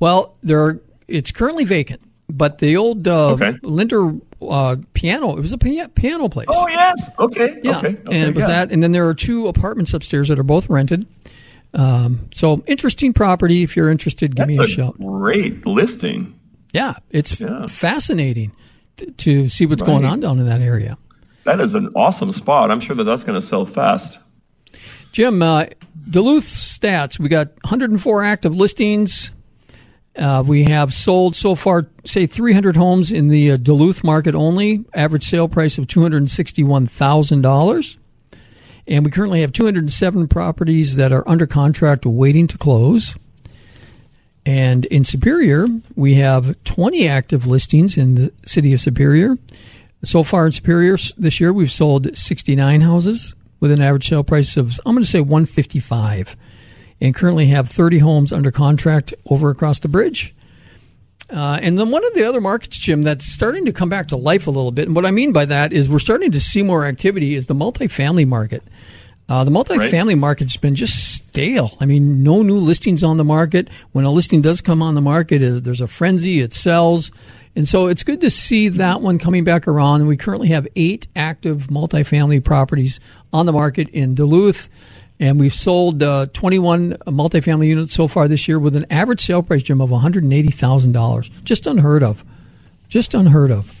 Well, 0.00 0.36
there 0.42 0.60
are, 0.60 0.80
it's 1.08 1.30
currently 1.30 1.64
vacant, 1.64 2.00
but 2.28 2.58
the 2.58 2.76
old 2.76 3.06
uh, 3.06 3.32
okay. 3.32 3.54
Linder 3.62 4.14
uh, 4.40 4.76
piano, 4.94 5.36
it 5.36 5.40
was 5.40 5.52
a 5.52 5.58
piano 5.58 6.28
place. 6.28 6.48
Oh 6.50 6.68
yes, 6.68 7.10
okay, 7.18 7.60
yeah, 7.62 7.78
okay, 7.78 7.88
okay 7.88 7.98
and 8.06 8.30
it 8.30 8.34
was 8.34 8.44
yeah. 8.44 8.64
that, 8.64 8.72
and 8.72 8.82
then 8.82 8.92
there 8.92 9.08
are 9.08 9.14
two 9.14 9.48
apartments 9.48 9.94
upstairs 9.94 10.28
that 10.28 10.38
are 10.38 10.44
both 10.44 10.68
rented. 10.68 11.06
Um, 11.74 12.28
so 12.32 12.62
interesting 12.66 13.12
property. 13.12 13.62
If 13.62 13.76
you're 13.76 13.90
interested, 13.90 14.34
give 14.34 14.48
That's 14.48 14.58
me 14.58 14.64
a, 14.64 14.66
a 14.66 14.68
shout. 14.68 14.98
Great 14.98 15.64
listing. 15.66 16.38
Yeah, 16.72 16.94
it's 17.10 17.40
yeah. 17.40 17.66
fascinating 17.66 18.52
to, 18.96 19.10
to, 19.10 19.48
see 19.48 19.66
what's 19.66 19.82
right. 19.82 19.88
going 19.88 20.04
on 20.04 20.20
down 20.20 20.38
in 20.38 20.46
that 20.46 20.60
area. 20.60 20.98
That 21.44 21.60
is 21.60 21.74
an 21.74 21.88
awesome 21.94 22.32
spot. 22.32 22.70
I'm 22.70 22.80
sure 22.80 22.96
that 22.96 23.04
that's 23.04 23.24
going 23.24 23.40
to 23.40 23.46
sell 23.46 23.64
fast. 23.64 24.18
Jim, 25.12 25.42
uh, 25.42 25.66
Duluth 26.08 26.44
stats. 26.44 27.18
We 27.18 27.28
got 27.28 27.48
104 27.62 28.24
active 28.24 28.54
listings. 28.54 29.32
Uh, 30.14 30.44
we 30.46 30.64
have 30.64 30.92
sold 30.92 31.34
so 31.34 31.54
far, 31.54 31.86
say, 32.04 32.26
300 32.26 32.76
homes 32.76 33.12
in 33.12 33.28
the 33.28 33.52
uh, 33.52 33.56
Duluth 33.56 34.04
market 34.04 34.34
only. 34.34 34.84
Average 34.92 35.24
sale 35.24 35.48
price 35.48 35.78
of 35.78 35.86
$261,000. 35.86 37.96
And 38.86 39.04
we 39.04 39.10
currently 39.10 39.40
have 39.42 39.52
207 39.52 40.28
properties 40.28 40.96
that 40.96 41.12
are 41.12 41.26
under 41.26 41.46
contract 41.46 42.04
waiting 42.04 42.46
to 42.48 42.58
close. 42.58 43.16
And 44.44 44.84
in 44.86 45.04
Superior, 45.04 45.68
we 45.94 46.14
have 46.14 46.62
20 46.64 47.08
active 47.08 47.46
listings 47.46 47.96
in 47.96 48.16
the 48.16 48.32
city 48.44 48.74
of 48.74 48.80
Superior. 48.80 49.38
So 50.04 50.24
far 50.24 50.46
in 50.46 50.52
Superior 50.52 50.96
this 51.16 51.40
year, 51.40 51.52
we've 51.52 51.70
sold 51.70 52.18
69 52.18 52.80
houses 52.80 53.36
with 53.62 53.70
an 53.70 53.80
average 53.80 54.08
sale 54.08 54.24
price 54.24 54.56
of 54.56 54.80
I'm 54.84 54.94
going 54.94 55.04
to 55.04 55.08
say 55.08 55.20
155 55.20 56.36
and 57.00 57.14
currently 57.14 57.46
have 57.46 57.68
30 57.68 57.98
homes 57.98 58.32
under 58.32 58.50
contract 58.50 59.14
over 59.24 59.50
across 59.50 59.78
the 59.78 59.88
bridge. 59.88 60.34
Uh, 61.30 61.60
and 61.62 61.78
then 61.78 61.92
one 61.92 62.04
of 62.04 62.12
the 62.12 62.24
other 62.24 62.40
markets, 62.40 62.76
Jim, 62.76 63.02
that's 63.02 63.24
starting 63.24 63.64
to 63.66 63.72
come 63.72 63.88
back 63.88 64.08
to 64.08 64.16
life 64.16 64.48
a 64.48 64.50
little 64.50 64.72
bit. 64.72 64.86
And 64.86 64.96
what 64.96 65.06
I 65.06 65.12
mean 65.12 65.32
by 65.32 65.44
that 65.44 65.72
is 65.72 65.88
we're 65.88 66.00
starting 66.00 66.32
to 66.32 66.40
see 66.40 66.64
more 66.64 66.84
activity 66.84 67.36
is 67.36 67.46
the 67.46 67.54
multifamily 67.54 68.26
market. 68.26 68.64
Uh, 69.28 69.44
the 69.44 69.52
multifamily 69.52 70.08
right. 70.08 70.18
market's 70.18 70.56
been 70.56 70.74
just 70.74 71.14
stale. 71.14 71.76
I 71.80 71.86
mean, 71.86 72.24
no 72.24 72.42
new 72.42 72.58
listings 72.58 73.04
on 73.04 73.16
the 73.16 73.24
market. 73.24 73.68
When 73.92 74.04
a 74.04 74.10
listing 74.10 74.42
does 74.42 74.60
come 74.60 74.82
on 74.82 74.96
the 74.96 75.00
market, 75.00 75.38
there's 75.62 75.80
a 75.80 75.88
frenzy. 75.88 76.40
It 76.40 76.52
sells. 76.52 77.12
And 77.54 77.68
so 77.68 77.88
it's 77.88 78.02
good 78.02 78.22
to 78.22 78.30
see 78.30 78.68
that 78.68 79.02
one 79.02 79.18
coming 79.18 79.44
back 79.44 79.68
around. 79.68 80.06
We 80.06 80.16
currently 80.16 80.48
have 80.48 80.66
eight 80.74 81.06
active 81.14 81.66
multifamily 81.68 82.42
properties 82.42 82.98
on 83.32 83.46
the 83.46 83.52
market 83.52 83.88
in 83.90 84.14
Duluth. 84.14 84.70
And 85.20 85.38
we've 85.38 85.54
sold 85.54 86.02
uh, 86.02 86.26
21 86.32 86.94
multifamily 87.06 87.66
units 87.66 87.92
so 87.92 88.08
far 88.08 88.26
this 88.26 88.48
year 88.48 88.58
with 88.58 88.74
an 88.74 88.86
average 88.90 89.20
sale 89.20 89.42
price, 89.42 89.62
Jim, 89.62 89.80
of 89.80 89.90
$180,000. 89.90 91.44
Just 91.44 91.66
unheard 91.66 92.02
of. 92.02 92.24
Just 92.88 93.14
unheard 93.14 93.50
of. 93.50 93.78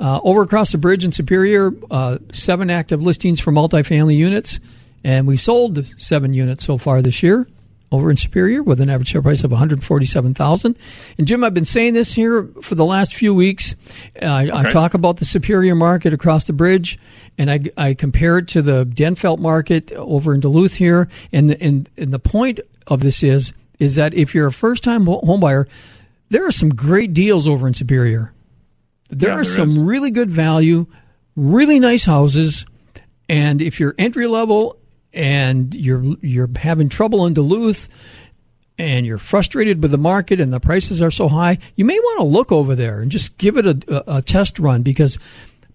Uh, 0.00 0.20
over 0.22 0.42
across 0.42 0.70
the 0.70 0.78
bridge 0.78 1.04
in 1.04 1.10
Superior, 1.10 1.72
uh, 1.90 2.18
seven 2.32 2.70
active 2.70 3.02
listings 3.02 3.40
for 3.40 3.52
multifamily 3.52 4.16
units. 4.16 4.60
And 5.02 5.26
we've 5.26 5.40
sold 5.40 5.84
seven 6.00 6.32
units 6.32 6.64
so 6.64 6.78
far 6.78 7.02
this 7.02 7.22
year 7.22 7.48
over 7.90 8.10
in 8.10 8.16
Superior 8.16 8.62
with 8.62 8.80
an 8.80 8.90
average 8.90 9.12
sale 9.12 9.22
price 9.22 9.44
of 9.44 9.50
147,000. 9.50 10.78
And 11.16 11.26
Jim, 11.26 11.42
I've 11.42 11.54
been 11.54 11.64
saying 11.64 11.94
this 11.94 12.14
here 12.14 12.48
for 12.60 12.74
the 12.74 12.84
last 12.84 13.14
few 13.14 13.34
weeks. 13.34 13.74
Uh, 14.20 14.44
okay. 14.48 14.52
I 14.52 14.70
talk 14.70 14.94
about 14.94 15.16
the 15.16 15.24
Superior 15.24 15.74
market 15.74 16.12
across 16.12 16.46
the 16.46 16.52
bridge, 16.52 16.98
and 17.38 17.50
I, 17.50 17.60
I 17.76 17.94
compare 17.94 18.38
it 18.38 18.48
to 18.48 18.62
the 18.62 18.84
Denfeld 18.84 19.38
market 19.38 19.92
over 19.92 20.34
in 20.34 20.40
Duluth 20.40 20.74
here. 20.74 21.08
And 21.32 21.50
the, 21.50 21.62
and, 21.62 21.88
and 21.96 22.12
the 22.12 22.18
point 22.18 22.60
of 22.86 23.00
this 23.00 23.22
is 23.22 23.52
is 23.78 23.94
that 23.94 24.12
if 24.14 24.34
you're 24.34 24.48
a 24.48 24.52
first 24.52 24.82
time 24.82 25.06
homebuyer, 25.06 25.66
there 26.30 26.46
are 26.46 26.52
some 26.52 26.70
great 26.70 27.14
deals 27.14 27.46
over 27.46 27.66
in 27.66 27.74
Superior. 27.74 28.32
There 29.10 29.30
yeah, 29.30 29.34
are 29.36 29.38
there 29.38 29.44
some 29.44 29.68
is. 29.68 29.78
really 29.78 30.10
good 30.10 30.30
value, 30.30 30.86
really 31.36 31.78
nice 31.78 32.04
houses. 32.04 32.66
And 33.28 33.62
if 33.62 33.78
you're 33.78 33.94
entry 33.98 34.26
level 34.26 34.77
and 35.12 35.74
you're 35.74 36.02
you're 36.20 36.50
having 36.56 36.88
trouble 36.88 37.26
in 37.26 37.34
Duluth 37.34 37.88
and 38.78 39.04
you're 39.06 39.18
frustrated 39.18 39.82
with 39.82 39.90
the 39.90 39.98
market 39.98 40.40
and 40.40 40.52
the 40.52 40.60
prices 40.60 41.02
are 41.02 41.10
so 41.10 41.28
high, 41.28 41.58
you 41.74 41.84
may 41.84 41.98
want 41.98 42.18
to 42.18 42.24
look 42.24 42.52
over 42.52 42.74
there 42.74 43.00
and 43.00 43.10
just 43.10 43.36
give 43.38 43.56
it 43.56 43.66
a, 43.66 44.04
a, 44.10 44.18
a 44.18 44.22
test 44.22 44.58
run 44.58 44.82
because 44.82 45.18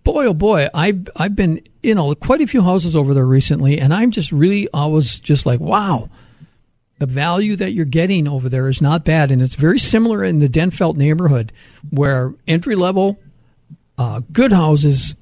boy 0.04 0.26
oh 0.26 0.34
boy, 0.34 0.70
I've 0.74 1.10
I've 1.16 1.36
been 1.36 1.62
in 1.82 1.98
a, 1.98 2.16
quite 2.16 2.42
a 2.42 2.48
few 2.48 2.62
houses 2.62 2.96
over 2.96 3.14
there 3.14 3.26
recently 3.26 3.80
and 3.80 3.94
I'm 3.94 4.12
just 4.12 4.32
really 4.32 4.68
always 4.74 5.20
just 5.20 5.46
like, 5.46 5.60
wow. 5.60 6.10
The 7.00 7.08
value 7.08 7.58
that 7.58 7.74
you're 7.74 7.86
getting 7.86 8.30
over 8.30 8.48
there 8.48 8.70
is 8.70 8.82
not 8.82 9.04
bad, 9.04 9.30
and 9.30 9.42
it's 9.42 9.56
very 9.56 9.80
similar 9.80 10.24
in 10.24 10.40
the 10.40 10.48
Denfeld 10.48 10.96
neighborhood, 10.96 11.52
where 11.90 12.34
entry 12.48 12.76
level, 12.76 13.20
uh, 13.98 14.22
good 14.32 14.54
houses, 14.54 15.16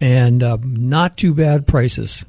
and 0.00 0.42
uh, 0.42 0.56
not 0.62 1.18
too 1.18 1.34
bad 1.34 1.66
prices. 1.66 2.24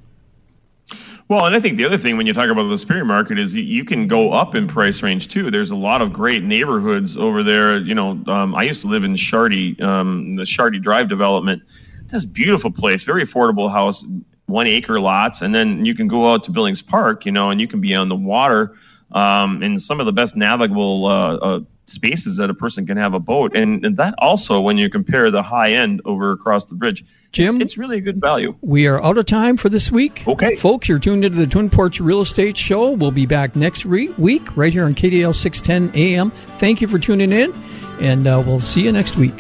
Well, 1.30 1.46
and 1.46 1.56
I 1.56 1.60
think 1.60 1.78
the 1.78 1.86
other 1.86 2.00
thing 2.00 2.18
when 2.18 2.26
you 2.26 2.34
talk 2.34 2.50
about 2.50 2.68
the 2.70 2.78
Superior 2.78 3.06
market 3.06 3.38
is 3.38 3.54
you, 3.54 3.62
you, 3.62 3.86
can 3.86 4.08
go 4.08 4.32
up 4.32 4.56
in 4.56 4.68
price 4.68 5.04
range 5.04 5.28
too. 5.28 5.52
There's 5.52 5.70
a 5.70 5.76
lot 5.76 6.02
of 6.02 6.12
great 6.12 6.44
neighborhoods 6.44 7.16
over 7.18 7.44
there. 7.44 7.78
You 7.78 7.94
know, 7.94 8.20
um, 8.26 8.56
I 8.56 8.64
used 8.64 8.82
to 8.82 8.88
live 8.88 9.04
in 9.04 9.14
Shardy, 9.14 9.80
um, 9.80 10.38
the 10.38 10.44
Shardy 10.44 10.82
Drive 10.82 11.08
development. 11.08 11.62
It's 12.02 12.14
this 12.14 12.26
beautiful 12.26 12.72
place, 12.72 13.04
very 13.04 13.24
affordable 13.24 13.72
house, 13.72 14.04
one 14.48 14.66
acre 14.66 15.00
lots, 15.00 15.44
and 15.44 15.54
then 15.54 15.86
you 15.86 15.94
can 15.94 16.08
go 16.08 16.34
out 16.34 16.44
to 16.46 16.52
Billings 16.52 16.82
Park, 16.82 17.28
you 17.28 17.32
know, 17.32 17.52
and 17.52 17.62
you 17.62 17.68
can 17.68 17.80
be 17.80 17.94
on 17.94 18.10
the 18.10 18.16
water 18.16 18.74
um, 19.12 19.62
in 19.62 19.78
some 19.78 20.00
of 20.00 20.08
the 20.08 20.14
best 20.14 20.36
navigable 20.36 21.06
uh, 21.06 21.36
uh, 21.36 21.60
spaces 21.90 22.38
that 22.38 22.50
a 22.50 22.54
person 22.54 22.86
can 22.86 22.98
have 22.98 23.14
a 23.14 23.20
boat. 23.20 23.56
And, 23.56 23.86
and 23.86 23.98
that 23.98 24.16
also, 24.20 24.60
when 24.62 24.78
you 24.78 24.90
compare 24.90 25.32
the 25.32 25.44
high 25.44 25.74
end 25.74 26.02
over 26.06 26.32
across 26.32 26.66
the 26.66 26.76
bridge, 26.76 27.04
Jim, 27.32 27.56
it's, 27.56 27.64
it's, 27.74 27.78
really 27.78 27.98
a 27.98 28.02
good 28.02 28.20
value. 28.20 28.56
We 28.62 28.88
are 28.88 29.04
out 29.04 29.18
of 29.18 29.26
time 29.26 29.58
for 29.58 29.70
this 29.70 29.92
week. 29.92 30.28
Okay. 30.28 30.56
Folks, 30.56 30.90
you're 30.90 31.00
tuned 31.00 31.24
into 31.24 31.38
the 31.38 31.48
Twin 31.48 31.70
Ports 31.70 32.02
Real 32.02 32.22
Estate 32.22 32.58
Show. 32.58 32.92
We'll 32.92 33.12
be 33.12 33.26
back 33.26 33.56
next 33.56 33.86
re- 33.86 34.10
week 34.18 34.58
right 34.58 34.74
here 34.74 34.86
on 34.86 34.96
KDAL 34.96 35.36
610 35.36 36.00
AM. 36.00 36.32
Thank 36.32 36.82
you 36.82 36.88
for 36.88 36.98
tuning 36.98 37.32
in, 37.32 37.54
and 38.00 38.26
uh, 38.26 38.42
we'll 38.46 38.60
see 38.60 38.82
you 38.82 38.92
next 38.92 39.16
week. 39.16 39.40